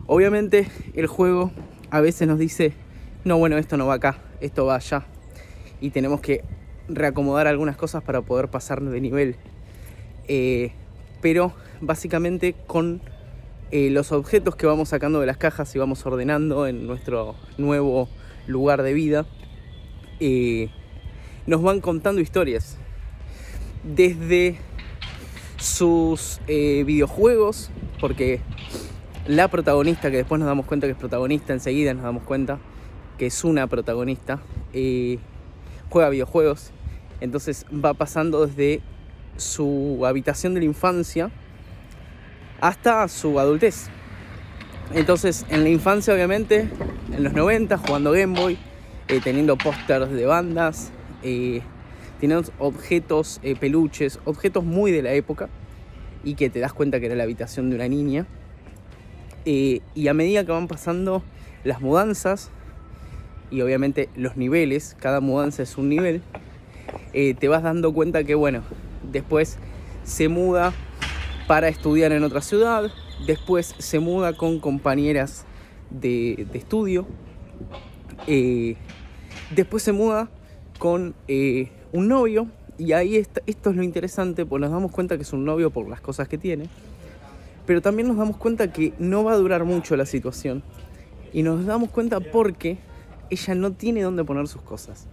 [0.07, 1.53] Obviamente el juego
[1.91, 2.75] a veces nos dice
[3.27, 5.05] no, bueno, esto no va acá, esto va allá.
[5.81, 6.45] Y tenemos que
[6.89, 9.35] reacomodar algunas cosas para poder pasar de nivel.
[10.29, 10.71] Eh,
[11.21, 13.01] pero básicamente con
[13.73, 18.09] eh, los objetos que vamos sacando de las cajas y vamos ordenando en nuestro nuevo
[18.47, 19.27] lugar de vida,
[20.21, 20.71] eh,
[21.49, 22.79] nos van contando historias.
[23.87, 24.59] Desde
[25.59, 27.71] sus eh, videojuegos,
[28.01, 28.41] porque
[29.27, 32.59] la protagonista, que después nos damos cuenta que es protagonista, enseguida nos damos cuenta
[33.19, 34.41] que es una protagonista,
[34.73, 35.19] eh,
[35.89, 36.73] juega videojuegos,
[37.21, 38.83] entonces va pasando desde
[39.37, 41.31] su habitación de la infancia
[42.61, 43.89] hasta su adultez.
[44.95, 46.69] Entonces, en la infancia, obviamente,
[47.13, 48.59] en los 90, jugando Game Boy,
[49.09, 50.93] eh, teniendo pósters de bandas,
[52.17, 55.49] eh, teniendo objetos, eh, peluches, objetos muy de la época,
[56.25, 58.27] y que te das cuenta que era la habitación de una niña.
[59.45, 61.23] y a medida que van pasando
[61.63, 62.51] las mudanzas,
[63.51, 66.21] y obviamente los niveles, cada mudanza es un nivel,
[67.13, 68.63] te vas dando cuenta que, bueno,
[69.05, 69.59] después
[70.03, 70.73] se muda
[71.47, 72.91] para estudiar en otra ciudad,
[73.25, 75.45] después se muda con compañeras
[75.91, 77.07] de, estudio,
[78.27, 78.77] eh,
[79.55, 80.29] después se muda
[80.79, 85.23] con eh, un novio y ahí esto es lo interesante, pues nos damos cuenta que
[85.23, 86.69] es un novio por las cosas que tiene,
[87.67, 90.63] pero también nos damos cuenta que no va a durar mucho la situación
[91.33, 92.79] y nos damos cuenta porque
[93.31, 95.07] ella no tiene dónde poner sus cosas.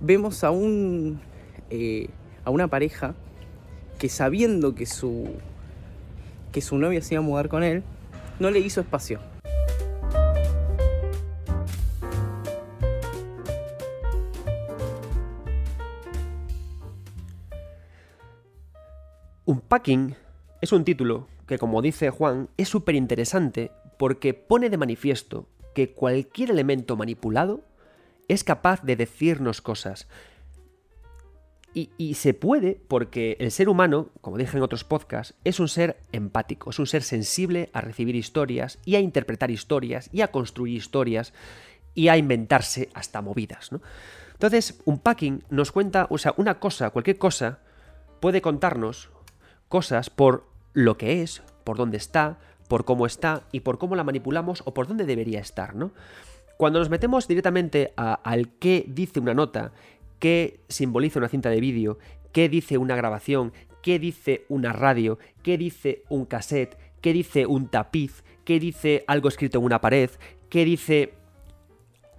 [0.00, 1.20] Vemos a un
[1.70, 2.08] eh,
[2.44, 3.14] a una pareja
[3.98, 5.28] que sabiendo que su,
[6.52, 7.82] que su novia se iba a mudar con él,
[8.38, 9.18] no le hizo espacio.
[19.48, 20.14] Unpacking
[20.60, 25.94] es un título que, como dice Juan, es súper interesante porque pone de manifiesto que
[25.94, 27.62] cualquier elemento manipulado
[28.28, 30.06] es capaz de decirnos cosas,
[31.72, 35.96] y, se puede porque el ser humano, como dije en otros podcasts, es un ser
[36.12, 40.76] empático, es un ser sensible a recibir historias y a interpretar historias y a construir
[40.76, 41.32] historias
[41.94, 43.72] y a inventarse hasta movidas.
[43.72, 43.80] ¿no?
[44.32, 47.60] Entonces, un packing nos cuenta, o sea, una cosa, cualquier cosa,
[48.20, 49.10] puede contarnos
[49.68, 52.38] cosas por lo que es, por dónde está,
[52.68, 55.92] por cómo está y por cómo la manipulamos o por dónde debería estar, ¿no?
[56.56, 59.72] Cuando nos metemos directamente al qué dice una nota
[60.18, 61.98] qué simboliza una cinta de vídeo,
[62.32, 63.52] qué dice una grabación,
[63.82, 69.28] qué dice una radio, qué dice un cassette, qué dice un tapiz, qué dice algo
[69.28, 70.10] escrito en una pared,
[70.48, 71.14] qué dice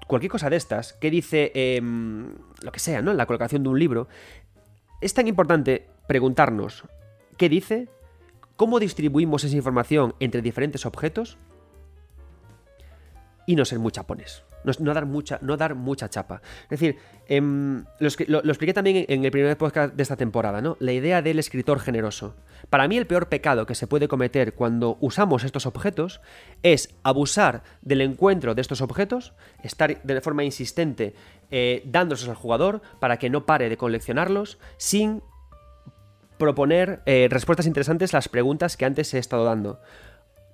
[0.08, 3.14] cualquier cosa de estas, qué dice em, lo que sea, ¿no?
[3.14, 4.08] La colocación de un libro.
[5.02, 6.84] Es tan importante preguntarnos
[7.40, 7.88] qué dice,
[8.58, 11.40] cómo distribuimos esa información entre diferentes objetos
[13.48, 14.44] y no ser muy chapones.
[14.66, 16.42] No, dar mucha, no dar mucha chapa.
[16.64, 16.98] Es decir,
[17.30, 18.10] em, lo,
[18.44, 20.76] expliqué también en el primer podcast de esta temporada, ¿no?
[20.82, 22.36] La idea del escritor generoso.
[22.70, 26.20] Para mí el peor pecado que se puede cometer cuando usamos estos objetos
[26.62, 29.32] es abusar del encuentro de estos objetos,
[29.64, 31.16] estar de forma insistente
[31.52, 35.24] eh, dándolos al jugador para que no pare de coleccionarlos sin
[36.40, 39.80] proponer eh, respuestas interesantes a las preguntas que antes he estado dando.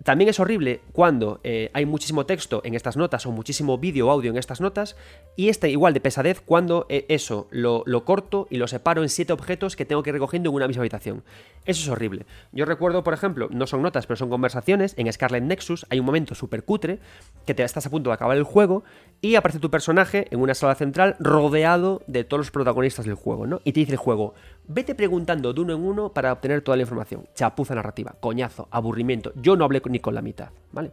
[0.04, 4.12] También es horrible cuando eh, hay muchísimo texto en estas notas o muchísimo vídeo o
[4.12, 4.96] audio en estas notas
[5.36, 9.34] y este igual de pesadez cuando eh, eso lo, corto y lo separo en siete
[9.34, 11.24] objetos que tengo que ir recogiendo en una misma habitación.
[11.66, 12.28] Eso es horrible.
[12.52, 16.06] Yo recuerdo, por ejemplo, no son notas, pero son conversaciones, en Scarlet Nexus hay un
[16.06, 17.00] momento súper cutre
[17.48, 18.84] que te estás a punto de acabar el juego
[19.22, 23.48] y aparece tu personaje en una sala central rodeado de todos los protagonistas del juego,
[23.48, 23.62] ¿no?
[23.64, 24.36] Y te dice el juego,
[24.68, 27.28] vete preguntando de uno en uno para obtener toda la información.
[27.34, 29.32] Chapuza narrativa, coñazo, aburrimiento.
[29.36, 30.92] Yo no hablé ni con la mitad, ¿vale?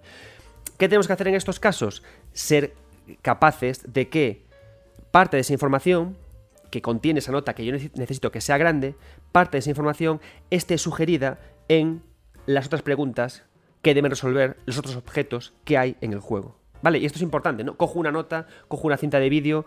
[0.78, 2.02] ¿Qué tenemos que hacer en estos casos?
[2.32, 2.74] Ser
[3.22, 4.44] capaces de que
[5.10, 6.16] parte de esa información
[6.70, 8.96] que contiene esa nota que yo necesito que sea grande,
[9.30, 10.20] parte de esa información
[10.50, 12.02] esté sugerida en
[12.46, 13.44] las otras preguntas
[13.82, 16.56] que deben resolver los otros objetos que hay en el juego.
[16.82, 16.98] ¿Vale?
[16.98, 17.76] Y esto es importante, ¿no?
[17.76, 19.66] Cojo una nota, cojo una cinta de vídeo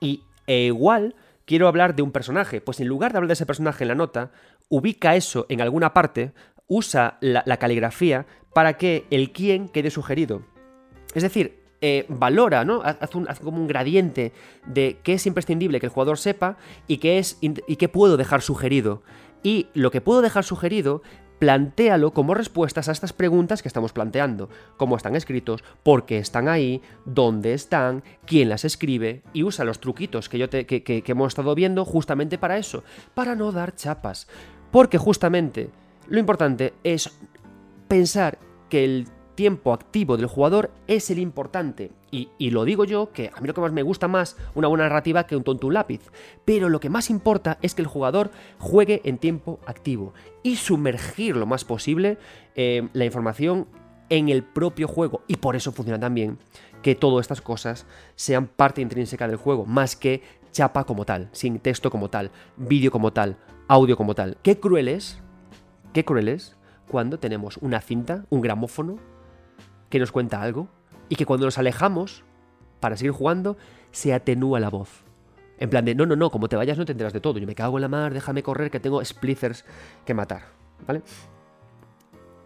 [0.00, 1.14] y e igual
[1.48, 2.60] quiero hablar de un personaje.
[2.60, 4.30] Pues en lugar de hablar de ese personaje en la nota,
[4.68, 6.32] ubica eso en alguna parte,
[6.68, 10.42] usa la, caligrafía para que el quién quede sugerido.
[11.14, 12.82] Es decir, eh, valora, ¿no?
[12.82, 14.32] Hace, como un gradiente
[14.66, 18.42] de qué es imprescindible que el jugador sepa y qué, es, y qué puedo dejar
[18.42, 19.02] sugerido.
[19.42, 21.02] Y lo que puedo dejar sugerido
[21.38, 24.48] plantéalo como respuestas a estas preguntas que estamos planteando.
[24.76, 25.62] ¿Cómo están escritos?
[25.82, 26.82] ¿Por qué están ahí?
[27.04, 28.02] ¿Dónde están?
[28.26, 29.22] ¿Quién las escribe?
[29.32, 32.82] Y usa los truquitos que, yo te, que hemos estado viendo justamente para eso,
[33.14, 34.26] para no dar chapas.
[34.70, 35.70] Porque justamente
[36.08, 37.10] lo importante es
[37.86, 39.06] pensar que el
[39.38, 41.92] tiempo activo del jugador es el importante.
[42.10, 44.82] Y, lo digo yo, que a mí lo que más me gusta más una buena
[44.82, 46.00] narrativa que un tonto un lápiz.
[46.44, 50.12] Pero lo que más importa es que el jugador juegue en tiempo activo
[50.42, 52.18] y sumergir lo más posible
[52.56, 53.68] eh, la información
[54.08, 55.22] en el propio juego.
[55.28, 56.38] Y por eso funciona también
[56.82, 57.86] que todas estas cosas
[58.16, 60.20] sean parte intrínseca del juego, más que
[60.50, 63.36] chapa como tal, sin texto como tal, vídeo como tal,
[63.68, 64.36] audio como tal.
[64.42, 65.20] Qué cruel es,
[65.92, 66.56] qué cruel es
[66.88, 68.98] cuando tenemos una cinta, un gramófono,
[69.88, 70.68] que nos cuenta algo,
[71.08, 72.24] y que cuando nos alejamos
[72.80, 73.56] para seguir jugando,
[73.90, 75.04] se atenúa la voz.
[75.58, 77.38] En plan de, no, no, no, como te vayas no te enteras de todo.
[77.38, 79.64] Yo me cago en la mar, déjame correr que tengo splitters
[80.04, 80.42] que matar.
[80.86, 81.02] ¿Vale?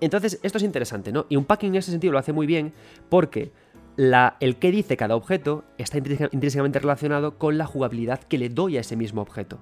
[0.01, 1.27] Entonces, esto es interesante, ¿no?
[1.29, 2.73] Y un packing en ese sentido lo hace muy bien
[3.09, 3.53] porque
[3.97, 8.79] la, el que dice cada objeto está intrínsecamente relacionado con la jugabilidad que le doy
[8.79, 9.59] a ese mismo objeto.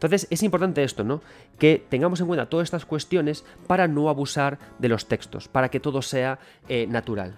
[0.00, 1.20] Entonces es importante esto, ¿no?
[1.58, 5.78] Que tengamos en cuenta todas estas cuestiones para no abusar de los textos, para que
[5.78, 6.38] todo sea
[6.70, 7.34] eh, natural.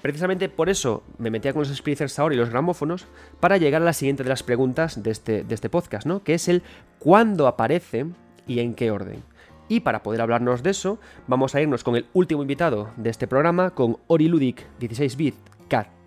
[0.00, 3.06] Precisamente por eso me metía con los splitters ahora y los gramófonos
[3.40, 6.22] para llegar a la siguiente de las preguntas de este, de este podcast, ¿no?
[6.22, 6.62] Que es el
[7.00, 8.06] cuándo aparece
[8.46, 9.24] y en qué orden.
[9.66, 13.26] Y para poder hablarnos de eso, vamos a irnos con el último invitado de este
[13.26, 15.34] programa, con Ori Ludic 16-bit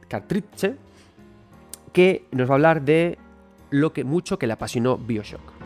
[0.07, 0.75] Cartridge,
[1.91, 3.17] que nos va a hablar de
[3.69, 5.59] lo que mucho que le apasionó Bioshock.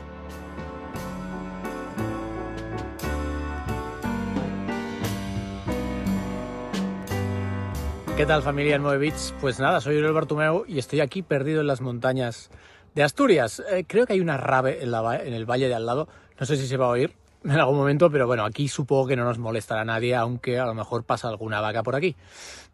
[8.15, 9.33] ¿Qué tal familia 9 bits?
[9.41, 12.51] Pues nada, soy Uriel Bartumeu y estoy aquí perdido en las montañas
[12.93, 13.61] de Asturias.
[13.71, 16.07] Eh, creo que hay una rave en, en, el valle de al lado.
[16.39, 19.15] No sé si se va a oír en algún momento, pero bueno, aquí supongo que
[19.15, 22.15] no nos molestará nadie, aunque a lo mejor pasa alguna vaca por aquí.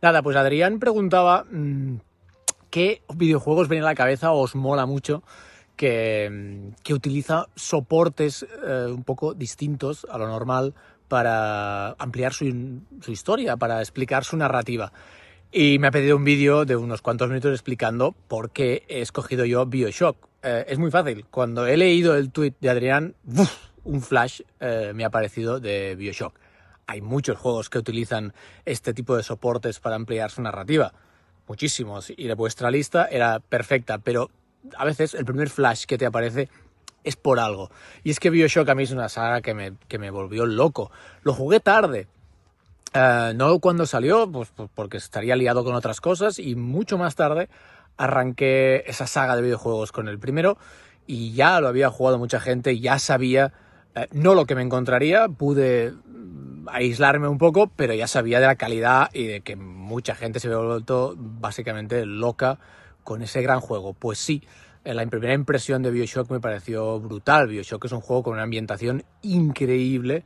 [0.02, 1.96] Nada, pues Adrián preguntaba mmm,
[2.70, 5.24] qué videojuegos ven a la cabeza o os mola mucho
[5.76, 10.74] que, que utiliza soportes eh, un poco distintos a lo normal
[11.10, 12.46] para ampliar su,
[13.08, 14.94] historia, para explicar su narrativa.
[15.52, 19.44] Y me ha pedido un vídeo de unos cuantos minutos explicando por qué he escogido
[19.46, 20.30] yo Bioshock.
[20.44, 21.26] Eh, es muy fácil.
[21.32, 23.16] Cuando he leído el tweet de Adrián,
[23.84, 26.40] un flash eh, me ha aparecido de Bioshock.
[26.86, 28.34] Hay muchos juegos que utilizan
[28.66, 30.94] este tipo de soportes para ampliar su narrativa.
[31.50, 32.14] Muchísimos.
[32.16, 33.98] Y de vuestra lista era perfecta.
[33.98, 34.30] Pero
[34.78, 36.48] a veces el primer flash que te aparece
[37.04, 37.70] es por algo.
[38.04, 40.92] Y es que Bioshock a mí es una saga que me, que me volvió loco.
[41.24, 42.08] Lo jugué tarde
[42.94, 47.16] eh, no cuando salió, pues, pues, porque estaría liado con otras cosas y mucho más
[47.16, 47.50] tarde
[47.98, 50.58] arranqué esa saga de videojuegos con el primero
[51.06, 53.54] y ya lo había jugado mucha gente, ya sabía
[53.96, 55.94] eh, no lo que me encontraría, pude
[56.68, 60.48] aislarme un poco, pero ya sabía de la calidad y de que mucha gente se
[60.48, 62.60] había vuelto básicamente loca
[63.04, 63.94] con ese gran juego.
[63.94, 64.44] Pues sí,
[64.84, 67.48] la primera impresión de Bioshock me pareció brutal.
[67.48, 70.24] Bioshock es un juego con una ambientación increíble.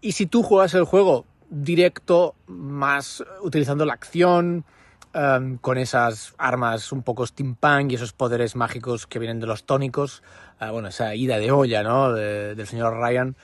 [0.00, 4.64] Y si tú juegas el juego directo, más utilizando la acción,
[5.12, 9.64] em, con esas armas un poco steampunk y esos poderes mágicos que vienen de los
[9.64, 10.22] tónicos,
[10.60, 12.12] eh, bueno, esa ida de olla, ¿no?
[12.12, 13.36] del señor Ryan.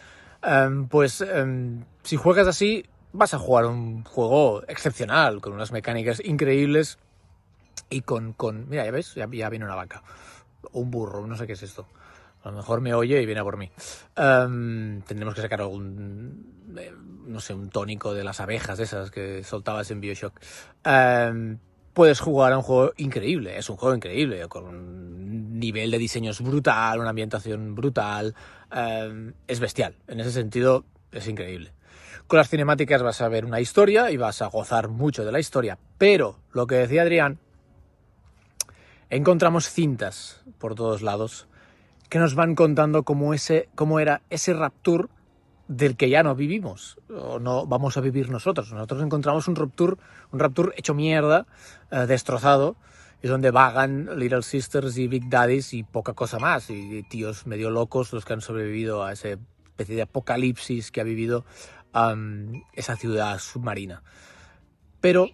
[0.47, 6.22] Em, pues em, si juegas así, vas a jugar un juego excepcional, con unas mecánicas
[6.24, 6.99] increíbles
[7.90, 10.03] y con, con mira, ya ves, ya, viene una vaca,
[10.72, 11.88] un burro, no sé qué es esto.
[12.44, 13.70] A lo mejor me oye y viene a por mí.
[14.14, 16.92] tendremos que sacar algún eh,
[17.26, 20.40] no sé, un tónico de las abejas esas que soltabas en Bioshock.
[20.84, 21.59] Em,
[21.92, 26.40] puedes jugar a un juego increíble, es un juego increíble, con un nivel de diseños
[26.40, 28.34] brutal, una ambientación brutal,
[28.73, 31.73] em, es bestial, en ese sentido es increíble.
[32.27, 35.39] Con las cinemáticas vas a ver una historia y vas a gozar mucho de la
[35.39, 37.39] historia, pero lo que decía Adrián,
[39.11, 41.47] encontramos cintas por todos lados
[42.09, 45.09] que nos van contando cómo, ese, cómo era ese Rapture
[45.69, 48.73] del que ya no vivimos o no vamos a vivir nosotros.
[48.73, 49.97] Nosotros encontramos un Rapture,
[50.33, 51.47] un Rapture hecho mierda,
[51.91, 52.77] eh, destrozado,
[53.27, 57.70] y donde vagan Little Sisters y Big Daddies y poca cosa más, y, tíos medio
[57.70, 61.45] locos los que han sobrevivido a esa especie de apocalipsis que ha vivido
[62.72, 64.05] esa ciudad submarina.
[65.00, 65.26] Pero...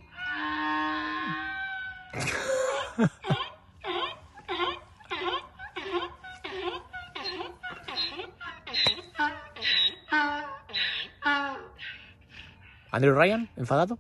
[12.91, 13.99] Andrew Ryan, enfadado.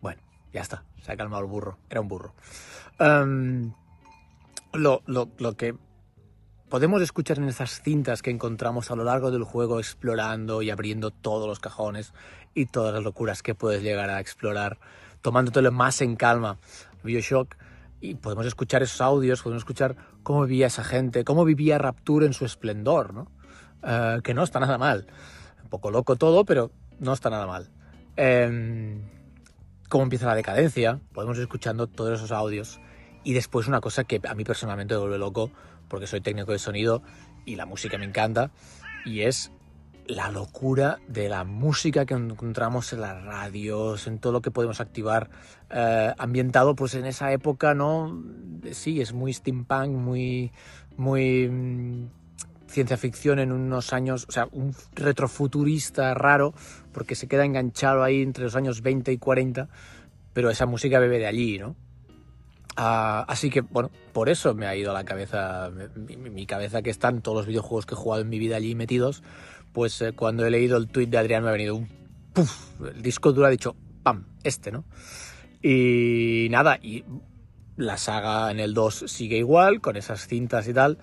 [0.00, 0.20] Bueno,
[0.52, 2.34] ya está, se ha calmado el burro, era un burro.
[2.98, 3.72] Em,
[4.72, 5.74] lo, lo, que
[6.68, 11.10] podemos escuchar en esas cintas que encontramos a lo largo del juego explorando y abriendo
[11.10, 12.12] todos los cajones
[12.54, 14.78] y todas las locuras que puedes llegar a explorar,
[15.22, 16.58] tomándotelo más en calma.
[17.02, 17.56] Bioshock,
[18.00, 22.32] y podemos escuchar esos audios, podemos escuchar cómo vivía esa gente, cómo vivía Rapture en
[22.32, 23.30] su esplendor, ¿no?
[23.82, 25.06] Eh, que no está nada mal.
[25.62, 27.70] Un poco loco todo, pero no está nada mal.
[28.16, 29.02] Em,
[29.88, 32.80] cómo empieza la decadencia, podemos ir escuchando todos esos audios.
[33.24, 35.50] Y después una cosa que a mí personalmente me vuelve loco,
[35.88, 37.02] porque soy técnico de sonido
[37.44, 38.50] y la música me encanta,
[39.04, 39.50] y es
[40.06, 44.80] la locura de la música que encontramos en las radios, en todo lo que podemos
[44.80, 45.30] activar,
[45.70, 48.22] eh, ambientado pues en esa época, ¿no?
[48.72, 50.52] Sí, es muy steampunk, muy,
[50.96, 52.08] muy mm,
[52.66, 56.54] ciencia ficción en unos años, o sea, un retrofuturista raro,
[56.92, 59.68] porque se queda enganchado ahí entre los años 20 y 40,
[60.34, 61.76] pero esa música bebe de allí, ¿no?
[62.76, 66.90] Ah, así que, bueno, por eso me ha ido a la cabeza, mi, cabeza que
[66.90, 69.22] están todos los videojuegos que he jugado en mi vida allí metidos,
[69.72, 71.88] pues eh, cuando he leído el tweet de Adrián me ha venido un
[72.32, 74.84] puff, el disco duro ha dicho, pam, este, ¿no?
[75.62, 77.04] Y nada, y
[77.76, 80.98] la saga en el 2 sigue igual, con esas cintas y tal,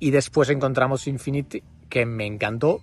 [0.00, 2.80] y después encontramos Infinity, que me encantó,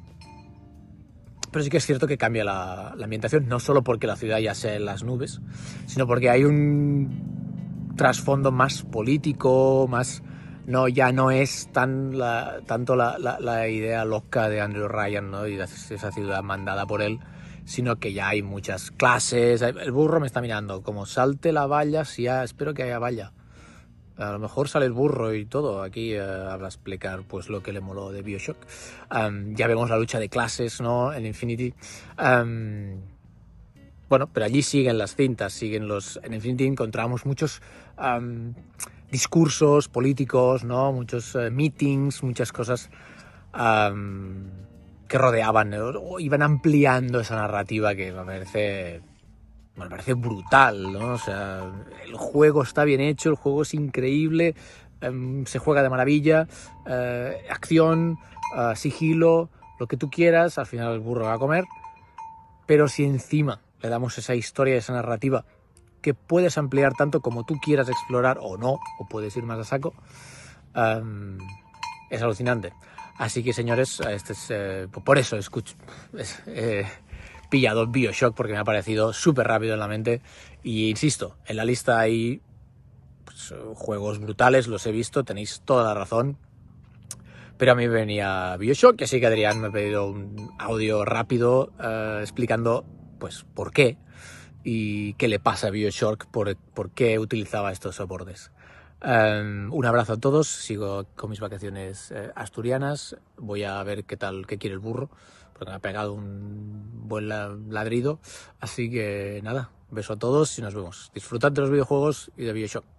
[1.52, 4.40] pero sí que es cierto que cambia la, la ambientación, no solo porque la ciudad
[4.40, 5.42] ya sea en las nubes,
[5.88, 7.39] sino porque hay un
[8.00, 10.24] trasfondo más político, más...
[10.66, 15.48] No, ya no es tan la, tanto la, idea loca de Andrew Ryan ¿no?
[15.48, 17.20] y esa ciudad mandada por él,
[17.66, 19.62] sino que ya hay muchas clases.
[19.64, 23.34] El burro me está mirando, como salte la valla, si ya espero que haya valla.
[24.16, 25.82] A lo mejor sale el burro y todo.
[25.82, 28.58] Aquí habla a explicar pues lo que le moló de Bioshock.
[29.56, 31.12] Ya vemos la lucha de clases, ¿no?
[31.12, 31.74] En Infinity.
[34.10, 36.20] Bueno, pero allí siguen las cintas, siguen los...
[36.24, 37.62] En Infinity encontramos muchos
[39.12, 40.92] discursos políticos, ¿no?
[40.92, 42.90] Muchos uh, meetings, muchas cosas
[45.08, 49.02] que rodeaban, o iban ampliando esa narrativa que me parece,
[49.76, 51.14] me parece brutal, ¿no?
[51.14, 51.64] O sea,
[52.06, 54.54] el juego está bien hecho, el juego es increíble,
[55.02, 56.48] um, se juega de maravilla,
[56.86, 58.20] uh, acción,
[58.56, 59.50] uh, sigilo,
[59.80, 61.66] lo que tú quieras, al final el burro va a comer,
[62.68, 65.44] pero si encima le damos esa historia, esa narrativa
[66.02, 69.64] que puedes ampliar tanto como tú quieras explorar o no, o puedes ir más a
[69.64, 69.94] saco,
[72.10, 72.74] es alucinante.
[73.18, 75.76] Así que señores, este es, eh, por eso escucho,
[76.18, 76.86] es, eh,
[77.50, 80.22] pillado Bioshock porque me ha parecido súper rápido en la mente
[80.64, 82.42] y insisto, en la lista hay
[83.26, 86.38] pues, juegos brutales, los he visto, tenéis toda la razón,
[87.58, 92.20] pero a mí venía Bioshock, así que Adrián me ha pedido un audio rápido uh,
[92.22, 92.86] explicando
[93.20, 93.98] pues por qué
[94.64, 96.56] y qué le pasa a Bioshock, por,
[96.92, 98.52] qué utilizaba estos soportes.
[99.02, 104.18] Um, un abrazo a todos, sigo con mis vacaciones eh, asturianas, voy a ver qué
[104.18, 105.10] tal, qué quiere el burro,
[105.54, 108.20] porque me ha pegado un buen ladrido,
[108.60, 111.12] así que nada, beso a todos y nos vemos.
[111.14, 112.99] Disfrutad de los videojuegos y de Bioshock.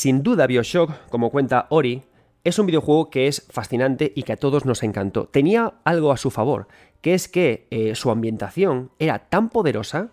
[0.00, 2.04] Sin duda, Bioshock, como cuenta Ori,
[2.42, 5.26] es un videojuego que es fascinante y que a todos nos encantó.
[5.26, 6.68] Tenía algo a su favor,
[7.02, 10.08] que es que eh, su ambientación era tan poderosa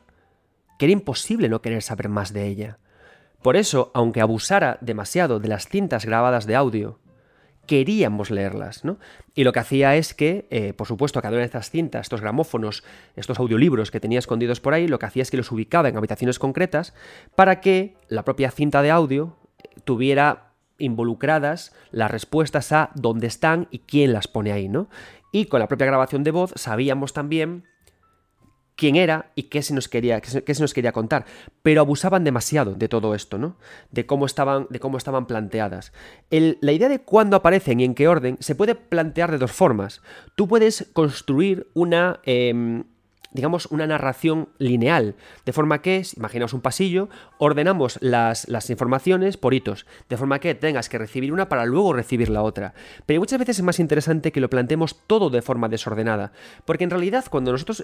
[0.78, 2.80] que era imposible no querer saber más de ella.
[3.42, 7.00] Por eso, aunque abusara demasiado de las cintas grabadas de audio,
[7.66, 9.00] queríamos leerlas, ¿no?
[9.36, 12.20] Y lo que hacía es que, eh, por supuesto, cada una de estas cintas, estos
[12.20, 12.84] gramófonos,
[13.16, 15.96] estos audiolibros que tenía escondidos por ahí, lo que hacía es que los ubicaba en
[15.96, 16.94] habitaciones concretas
[17.36, 19.38] para que la propia cinta de audio
[19.84, 24.90] tuviera involucradas las respuestas a dónde están y quién las pone ahí, ¿no?
[25.32, 27.66] Y con la propia grabación de voz sabíamos también
[28.76, 31.26] quién era y qué se nos quería, qué se nos quería contar.
[31.64, 33.58] Pero abusaban demasiado de todo esto, ¿no?
[33.91, 35.91] De cómo estaban, de cómo estaban planteadas.
[36.30, 40.02] La idea de cuándo aparecen y en qué orden se puede plantear de dos formas.
[40.36, 42.22] Tú puedes construir una.
[42.24, 42.84] Eh,
[43.32, 49.54] digamos, una narración lineal, de forma que, imaginaos un pasillo, ordenamos las, las, informaciones por
[49.54, 52.74] hitos, de forma que tengas que recibir una para luego recibir la otra.
[53.06, 56.32] Pero muchas veces es más interesante que lo planteemos todo de forma desordenada,
[56.66, 57.84] porque en realidad cuando nosotros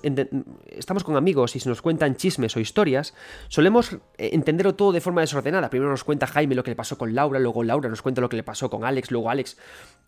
[0.70, 3.14] estamos con amigos y se nos cuentan chismes o historias,
[3.48, 5.70] solemos entenderlo todo de forma desordenada.
[5.70, 8.30] Primero nos cuenta Jaime lo que le pasó con Laura, luego Laura nos cuenta lo
[8.30, 9.58] que le pasó con Alex, luego Alex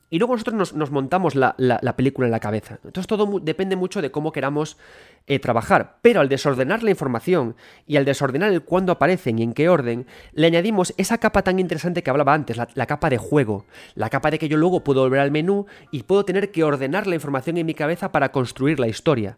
[0.10, 2.80] y luego nosotros nos, nos montamos la, la, la, película en la cabeza.
[2.84, 4.78] Entonces todo depende mucho de cómo queramos
[5.28, 5.98] eh, trabajar.
[6.02, 7.56] Pero al desordenar la información
[7.88, 11.60] y al desordenar el cuándo aparecen y en qué orden, le añadimos esa capa tan
[11.60, 13.66] interesante que hablaba antes, la, la capa de juego.
[13.96, 17.08] La capa de que yo luego puedo volver al menú y puedo tener que ordenar
[17.08, 19.38] la información en mi cabeza para construir la historia.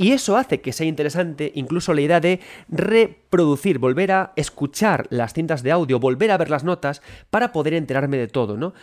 [0.00, 2.38] Y eso hace que sea interesante incluso la idea de
[2.68, 7.74] reproducir, volver a escuchar las cintas de audio, volver a ver las notas para poder
[7.74, 8.74] enterarme de todo, ¿no?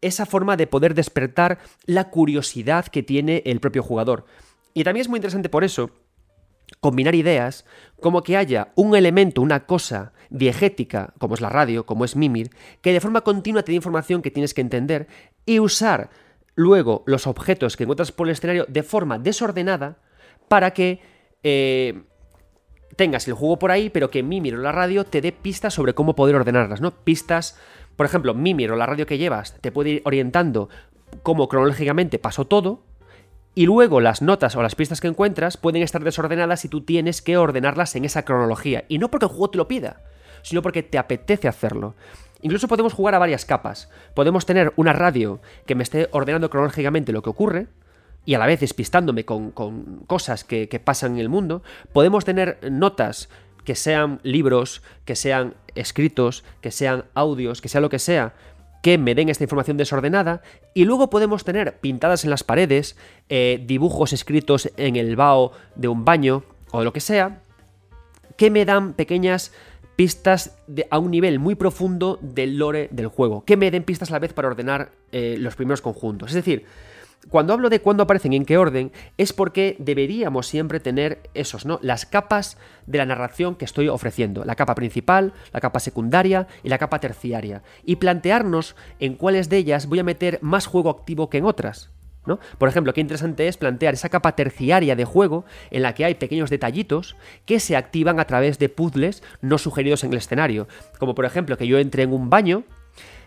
[0.00, 4.24] Esa forma de poder despertar la curiosidad que tiene el propio jugador.
[4.74, 5.90] Y también es muy interesante por eso
[6.80, 7.64] combinar ideas
[8.00, 12.50] como que haya un elemento, una cosa diegética, como es la radio, como es Mimir,
[12.80, 15.06] que de forma continua te dé información que tienes que entender
[15.44, 16.10] y usar
[16.54, 19.98] luego los objetos que encuentras por el escenario de forma desordenada
[20.48, 21.00] para que
[21.42, 22.02] eh,
[22.96, 25.94] tengas el juego por ahí, pero que Mimir o la radio te dé pistas sobre
[25.94, 26.90] cómo poder ordenarlas, ¿no?
[26.90, 27.58] Pistas,
[27.96, 30.68] por ejemplo, Mimir o la radio que llevas te puede ir orientando
[31.22, 32.84] cómo cronológicamente pasó todo,
[33.54, 37.20] y luego las notas o las pistas que encuentras pueden estar desordenadas y tú tienes
[37.20, 38.84] que ordenarlas en esa cronología.
[38.88, 40.00] Y no porque el juego te lo pida,
[40.42, 41.94] sino porque te apetece hacerlo.
[42.40, 43.90] Incluso podemos jugar a varias capas.
[44.14, 47.66] Podemos tener una radio que me esté ordenando cronológicamente lo que ocurre,
[48.24, 49.50] y a la vez despistándome con,
[50.06, 51.62] cosas que, que pasan en el mundo.
[51.92, 53.28] Podemos tener notas
[53.64, 58.34] que sean libros, que sean escritos, que sean audios, que sea lo que sea,
[58.82, 60.42] que me den esta información desordenada
[60.74, 62.96] y luego podemos tener pintadas en las paredes,
[63.28, 67.40] eh, dibujos escritos en el vaho de un baño o lo que sea,
[68.36, 69.52] que me dan pequeñas
[69.96, 70.56] pistas
[70.90, 74.18] a un nivel muy profundo del lore del juego, que me den pistas a la
[74.18, 76.30] vez para ordenar eh, los primeros conjuntos.
[76.30, 76.64] Es decir,
[77.28, 81.64] cuando hablo de cuándo aparecen y en qué orden, es porque deberíamos siempre tener esos,
[81.64, 81.78] ¿no?
[81.82, 84.44] Las capas de la narración que estoy ofreciendo.
[84.44, 87.62] La capa principal, la capa secundaria y la capa terciaria.
[87.84, 91.90] Y plantearnos en cuáles de ellas voy a meter más juego activo que en otras.
[92.24, 92.38] ¿No?
[92.56, 96.14] Por ejemplo, qué interesante es plantear esa capa terciaria de juego en la que hay
[96.14, 97.16] pequeños detallitos
[97.46, 100.68] que se activan a través de puzzles no sugeridos en el escenario.
[101.00, 102.62] Como por ejemplo que yo entre en un baño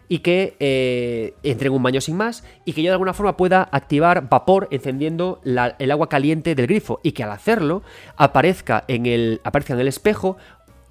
[0.07, 3.37] y que eh, entre en un baño sin más y que yo de alguna forma
[3.37, 7.81] pueda activar vapor encendiendo el agua caliente del grifo y que al hacerlo
[8.15, 10.37] aparezca en el, aparezca en el espejo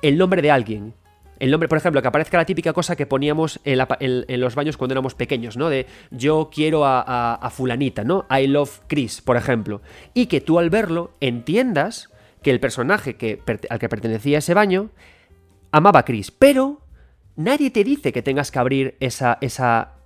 [0.03, 0.95] el nombre de alguien.
[1.41, 4.95] El nombre, por ejemplo, que aparezca la típica cosa que poníamos en, los baños cuando
[4.95, 5.69] éramos pequeños, ¿no?
[5.69, 8.25] De yo quiero a, fulanita, ¿no?
[8.31, 9.83] I love Chris, por ejemplo.
[10.15, 12.11] Y que tú al verlo entiendas
[12.43, 14.91] que el personaje que, al que pertenecía ese baño
[15.73, 16.84] amaba a Chris, pero
[17.37, 19.09] Nadie te dice que tengas que abrir e,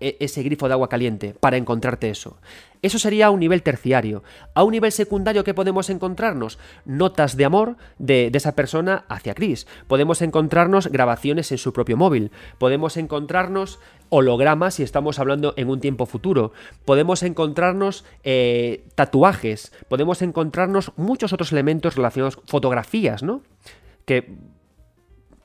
[0.01, 2.39] ese grifo de agua caliente para encontrarte eso.
[2.81, 4.23] Eso sería a un nivel terciario.
[4.55, 6.59] A un nivel secundario, ¿qué podemos encontrarnos?
[6.87, 9.67] Notas de amor de, esa persona hacia Chris.
[9.89, 12.31] Podemos encontrarnos grabaciones en su propio móvil.
[12.57, 13.79] Podemos encontrarnos
[14.09, 16.53] hologramas si estamos hablando en un tiempo futuro.
[16.87, 19.73] Podemos encontrarnos eh, tatuajes.
[19.89, 23.43] Podemos encontrarnos muchos otros elementos relacionados, fotografías, ¿no?
[24.07, 24.39] Que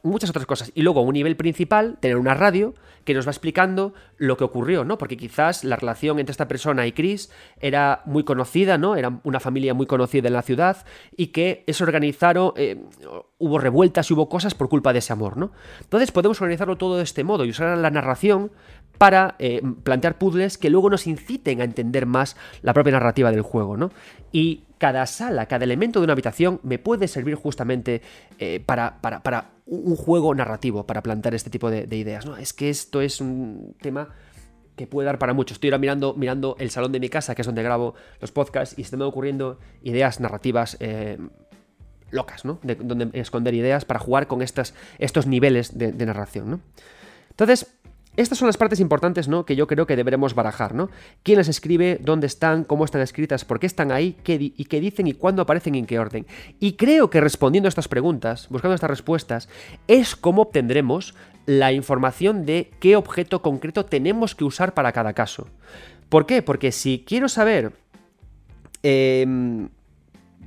[0.03, 0.71] muchas otras cosas.
[0.75, 2.75] Y luego, a un nivel principal, tener una radio
[3.05, 4.97] que nos va explicando lo que ocurrió, ¿no?
[4.97, 8.95] Porque quizás la relación entre esta persona y Chris era muy conocida, ¿no?
[8.95, 10.85] Era una familia muy conocida en la ciudad
[11.15, 12.81] y que eso organizaron, eh,
[13.39, 15.51] hubo revueltas y hubo cosas por culpa de ese amor, ¿no?
[15.81, 18.51] Entonces podemos organizarlo todo de este modo y usar la narración
[18.97, 23.41] para eh, plantear puzzles que luego nos inciten a entender más la propia narrativa del
[23.41, 23.91] juego, ¿no?
[24.31, 28.01] Y cada sala, cada elemento de una habitación me puede servir justamente
[28.37, 32.25] eh, para, para, un juego narrativo, para plantear este tipo de, ideas.
[32.25, 32.37] ¿no?
[32.37, 34.09] Es que esto es un tema
[34.75, 35.53] que puede dar para mucho.
[35.53, 38.77] Estoy ahora mirando, mirando el salón de mi casa, que es donde grabo los podcasts,
[38.77, 41.17] y se me ocurriendo ideas narrativas eh,
[42.11, 42.59] locas, ¿no?
[42.63, 46.59] De, donde esconder ideas para jugar con estas, estos niveles de, de narración, ¿no?
[47.29, 47.67] Entonces,
[48.15, 49.45] estas son las partes importantes, ¿no?
[49.45, 50.89] Que yo creo que deberemos barajar, ¿no?
[51.23, 51.99] ¿Quién las escribe?
[52.01, 52.63] ¿Dónde están?
[52.63, 53.43] ¿Cómo están escritas?
[53.43, 54.15] ¿Por qué están ahí?
[54.23, 55.07] ¿Qué ¿Y qué dicen?
[55.07, 55.75] ¿Y cuándo aparecen?
[55.75, 56.27] ¿Y en qué orden?
[56.59, 59.49] Y creo que respondiendo a estas preguntas, buscando estas respuestas,
[59.87, 61.15] es cómo obtendremos
[61.45, 65.47] la información de qué objeto concreto tenemos que usar para cada caso.
[66.09, 66.41] ¿Por qué?
[66.41, 67.73] Porque si quiero saber...
[68.83, 69.69] Em,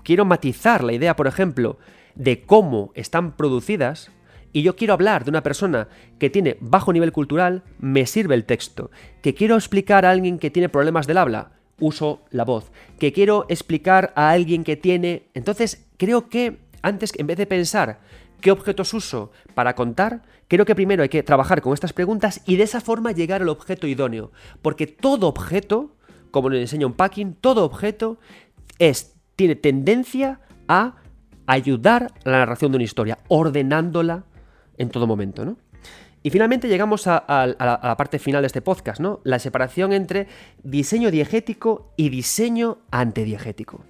[0.06, 1.78] quiero matizar la idea, por ejemplo,
[2.14, 4.12] de cómo están producidas,
[4.56, 5.86] y yo quiero hablar de una persona
[6.18, 8.90] que tiene bajo nivel cultural, me sirve el texto.
[9.20, 12.72] Que quiero explicar a alguien que tiene problemas del habla, uso la voz.
[12.98, 15.28] Que quiero explicar a alguien que tiene...
[15.34, 18.00] Entonces, creo que antes, en vez de pensar
[18.40, 22.56] qué objetos uso para contar, creo que primero hay que trabajar con estas preguntas y
[22.56, 24.32] de esa forma llegar al objeto idóneo.
[24.62, 25.96] Porque todo objeto,
[26.30, 28.18] como le enseña un packing, todo objeto
[28.78, 30.94] es, tiene tendencia a
[31.46, 34.24] ayudar a la narración de una historia, ordenándola
[34.78, 35.56] en todo momento, ¿no?
[36.22, 39.20] Y finalmente llegamos a, la, parte final de este podcast, ¿no?
[39.22, 40.26] La separación entre
[40.64, 43.84] diseño diegético y diseño antediegético.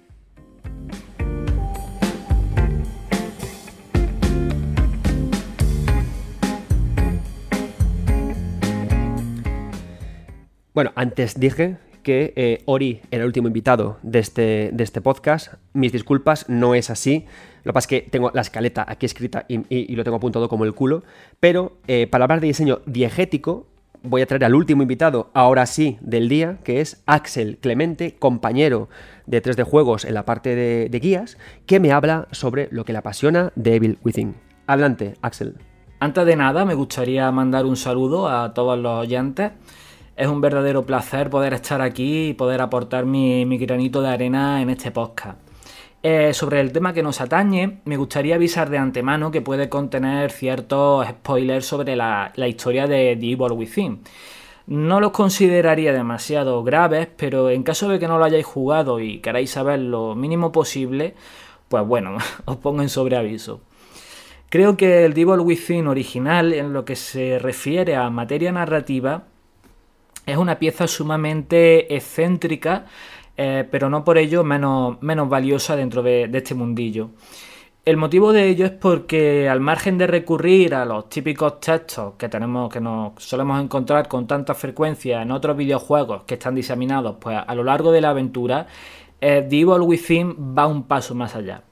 [10.75, 15.55] Bueno, antes dije que eh, Ori era el último invitado de este, de este podcast.
[15.73, 17.25] Mis disculpas, no es así.
[17.67, 20.63] Lo que pasa es que tengo la escaleta aquí escrita y, lo tengo apuntado como
[20.63, 21.03] el culo.
[21.41, 23.67] Pero eh, para hablar de diseño diegético,
[24.03, 28.87] voy a traer al último invitado, ahora sí, del día, que es Axel Clemente, compañero
[29.25, 32.93] de 3D Juegos en la parte de, de guías, que me habla sobre lo que
[32.93, 34.35] le apasiona de Evil Within.
[34.65, 35.55] Adelante, Axel.
[35.99, 39.51] Antes de nada, me gustaría mandar un saludo a todos los oyentes.
[40.15, 44.61] Es un verdadero placer poder estar aquí y poder aportar mi, mi granito de arena
[44.61, 45.46] en este podcast.
[46.09, 50.31] Eh, sobre el tema que nos atañe, me gustaría avisar de antemano que puede contener
[50.31, 53.99] ciertos spoilers sobre la, la historia de The Evil Within.
[54.67, 59.19] No los consideraría demasiado graves, pero en caso de que no lo hayáis jugado y
[59.19, 61.13] queráis saber lo mínimo posible,
[61.67, 63.59] pues bueno, os pongo en sobreaviso.
[64.47, 69.25] Creo que el Devil Within original, en lo que se refiere a materia narrativa,
[70.25, 72.85] es una pieza sumamente excéntrica,
[73.37, 77.09] eh, pero no por ello menos, menos valiosa dentro de, este mundillo.
[77.85, 82.27] El motivo de ello es porque al margen de recurrir a los típicos textos que
[82.27, 87.37] tenemos, que nos solemos encontrar con tanta frecuencia en otros videojuegos que están diseminados pues,
[87.45, 88.67] a lo largo de la aventura,
[89.21, 91.63] eh, The Evil Within va un paso más allá.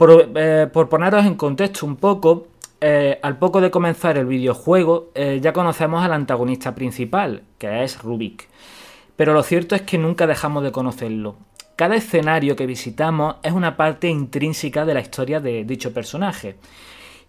[0.00, 2.46] Eh, por, poneros en contexto un poco,
[2.80, 8.00] eh, al poco de comenzar el videojuego eh, ya conocemos al antagonista principal, que es
[8.00, 8.48] Rubik.
[9.18, 11.34] Pero lo cierto es que nunca dejamos de conocerlo.
[11.74, 16.54] Cada escenario que visitamos es una parte intrínseca de la historia de dicho personaje.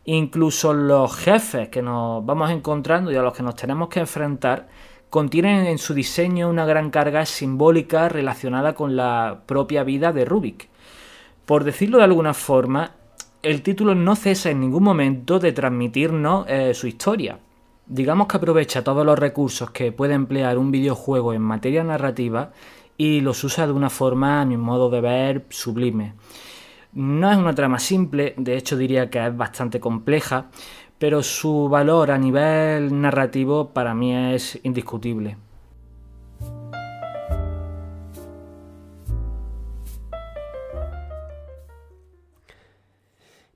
[0.06, 4.68] Incluso los jefes que nos vamos encontrando y a los que nos tenemos que enfrentar
[5.10, 10.70] contienen en su diseño una gran carga simbólica relacionada con la propia vida de Rubik.
[11.48, 12.91] Por decirlo de alguna forma,
[13.41, 17.40] el título no cesa en ningún momento de transmitirnos eh, su historia.
[17.90, 22.52] Digamos que aprovecha todos los recursos que puede emplear un videojuego en materia narrativa
[22.98, 26.14] y los usa de una forma, a mi modo de ver, sublime.
[26.94, 30.52] No es una trama simple, de hecho diría que es bastante compleja,
[30.99, 35.38] pero su valor a nivel narrativo para mí es indiscutible.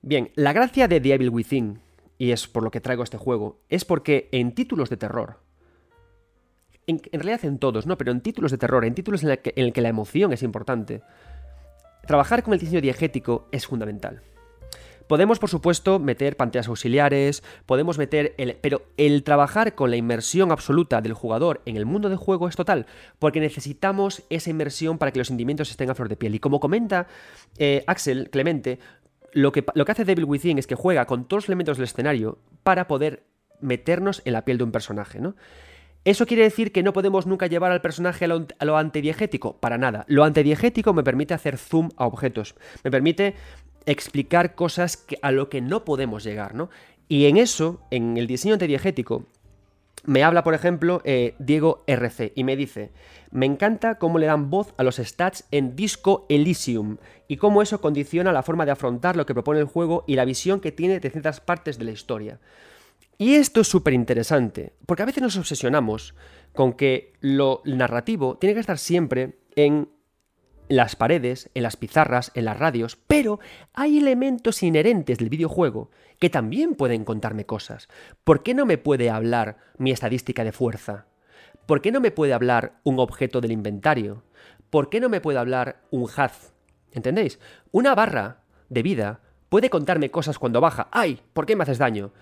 [0.02, 1.83] Bien, la gracia de The Evil Within,
[2.18, 5.38] y es por lo que traigo este juego, es porque en títulos de terror,
[6.86, 7.96] en, realidad en todos, ¿no?
[7.96, 11.02] Pero en títulos de terror, en títulos en el, que, la emoción es importante,
[12.06, 14.22] trabajar con el diseño diegético es fundamental.
[15.06, 18.56] Podemos, por supuesto, meter pantallas auxiliares, podemos meter el...
[18.56, 22.56] Pero el trabajar con la inmersión absoluta del jugador en el mundo de juego es
[22.56, 22.86] total,
[23.18, 26.34] porque necesitamos esa inmersión para que los sentimientos estén a flor de piel.
[26.34, 27.06] Y como comenta
[27.58, 28.78] eh, Axel Clemente,
[29.34, 31.84] lo que, lo que hace Devil Within es que juega con todos los elementos del
[31.84, 33.24] escenario para poder
[33.60, 35.34] meternos en la piel de un personaje, ¿no?
[36.04, 39.58] ¿Eso quiere decir que no podemos nunca llevar al personaje a lo, antidiegético?
[39.58, 40.04] Para nada.
[40.06, 43.34] Lo antidiegético me permite hacer zoom a objetos, me permite
[43.86, 46.68] explicar cosas a lo que no podemos llegar, ¿no?
[47.08, 49.26] Y en eso, en el diseño antidiegético,
[50.04, 52.92] me habla, por ejemplo, eh, Diego RC y me dice,
[53.30, 57.80] me encanta cómo le dan voz a los stats en Disco Elysium y cómo eso
[57.80, 61.00] condiciona la forma de afrontar lo que propone el juego y la visión que tiene
[61.00, 62.38] de ciertas partes de la historia.
[63.16, 66.14] Y esto es súper interesante, porque a veces nos obsesionamos
[66.52, 69.88] con que lo narrativo tiene que estar siempre en
[70.68, 73.40] las paredes, en las pizarras, en las radios, pero
[73.74, 77.88] hay elementos inherentes del videojuego que también pueden contarme cosas.
[78.24, 81.06] ¿Por qué no me puede hablar mi estadística de fuerza?
[81.66, 84.22] ¿Por qué no me puede hablar un objeto del inventario?
[84.70, 86.52] ¿Por qué no me puede hablar un haz?
[86.92, 87.38] ¿Entendéis?
[87.70, 90.88] Una barra de vida puede contarme cosas cuando baja.
[90.90, 91.20] ¡Ay!
[91.32, 92.12] ¿Por qué me haces daño?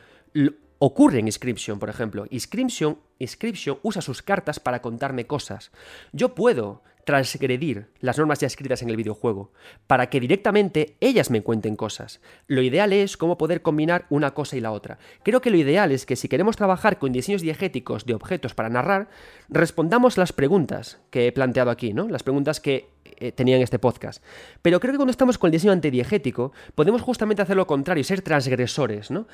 [0.84, 2.26] ocurre en Inscription, por ejemplo.
[2.30, 5.70] Inscription, Inscription usa sus cartas para contarme cosas.
[6.12, 9.52] Yo puedo transgredir las normas ya escritas en el videojuego,
[9.86, 12.20] para que directamente ellas me cuenten cosas.
[12.46, 14.98] Lo ideal es cómo poder combinar una cosa y la otra.
[15.22, 18.68] Creo que lo ideal es que si queremos trabajar con diseños diegéticos de objetos para
[18.68, 19.08] narrar,
[19.48, 22.08] respondamos las preguntas que he planteado aquí, ¿no?
[22.08, 24.22] Las preguntas que eh, tenía en este podcast.
[24.62, 28.22] Pero creo que cuando estamos con el diseño antidiegético, podemos justamente hacer lo contrario ser
[28.22, 29.26] transgresores, ¿no?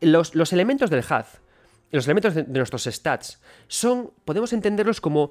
[0.00, 1.24] Los, elementos del HUD,
[1.90, 5.30] los elementos de nuestros stats, son, podemos entenderlos como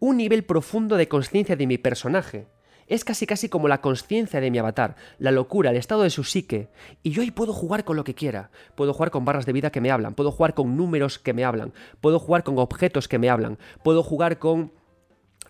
[0.00, 2.46] un nivel profundo de conciencia de mi personaje.
[2.86, 6.24] Es casi casi como la conciencia de mi avatar, la locura, el estado de su
[6.24, 6.70] psique.
[7.02, 8.50] Y yo ahí puedo jugar con lo que quiera.
[8.74, 11.44] Puedo jugar con barras de vida que me hablan, puedo jugar con números que me
[11.44, 14.72] hablan, puedo jugar con objetos que me hablan, puedo jugar con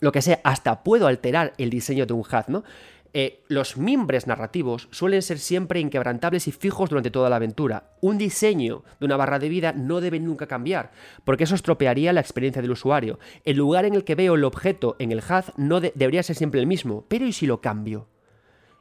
[0.01, 2.65] lo que sea, hasta puedo alterar el diseño de un HUD, ¿no?
[3.15, 7.93] Eh, los mimbres narrativos suelen ser siempre inquebrantables y fijos durante toda la aventura.
[8.01, 10.93] Un diseño de una barra de vida no debe nunca cambiar,
[11.25, 13.19] porque eso estropearía la experiencia del usuario.
[13.45, 16.61] El lugar en el que veo el objeto en el HUD no debería ser siempre
[16.61, 18.09] el mismo, pero ¿y si lo cambio?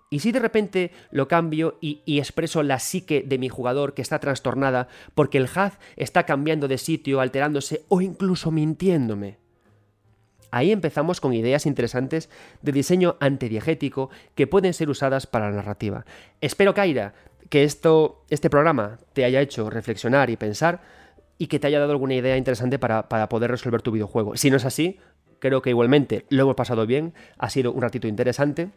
[0.10, 4.20] ¿Y si de repente lo cambio y, expreso la psique de mi jugador que está
[4.20, 9.47] trastornada porque el HUD está cambiando de sitio, alterándose o incluso mintiéndome?
[10.58, 12.32] Ahí empezamos con ideas interesantes
[12.64, 16.04] de diseño antidiegético que pueden ser usadas para la narrativa.
[16.42, 17.14] Espero, Kaira,
[17.50, 20.82] que esto, este programa te haya hecho reflexionar y pensar
[21.38, 24.36] y que te haya dado alguna idea interesante para, para poder resolver tu videojuego.
[24.36, 24.98] Si no es así,
[25.38, 28.70] creo que igualmente lo hemos pasado bien, ha sido un ratito interesante.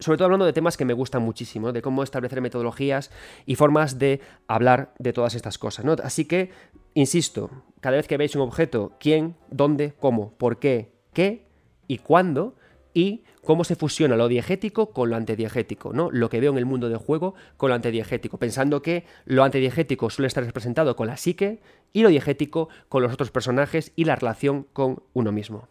[0.00, 3.10] Sobre todo hablando de temas que me gustan muchísimo, de cómo establecer metodologías
[3.46, 5.84] y formas de hablar de todas estas cosas.
[5.84, 5.94] ¿no?
[6.02, 6.50] Así que,
[6.94, 7.50] insisto,
[7.80, 11.46] cada vez que veis un objeto, quién, dónde, cómo, por qué, qué
[11.86, 12.56] y cuándo,
[12.94, 16.10] y cómo se fusiona lo diegético con lo antidiegético, ¿no?
[16.10, 20.10] Lo que veo en el mundo del juego con lo antidiegético, pensando que lo antidiegético
[20.10, 21.60] suele estar representado con la psique
[21.92, 25.68] y lo diegético con los otros personajes y la relación con uno mismo.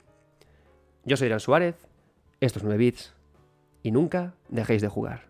[1.06, 1.76] Yo soy Irán Suárez,
[2.39, 3.14] estos 9 bits,
[3.84, 5.28] y nunca dejéis de jugar.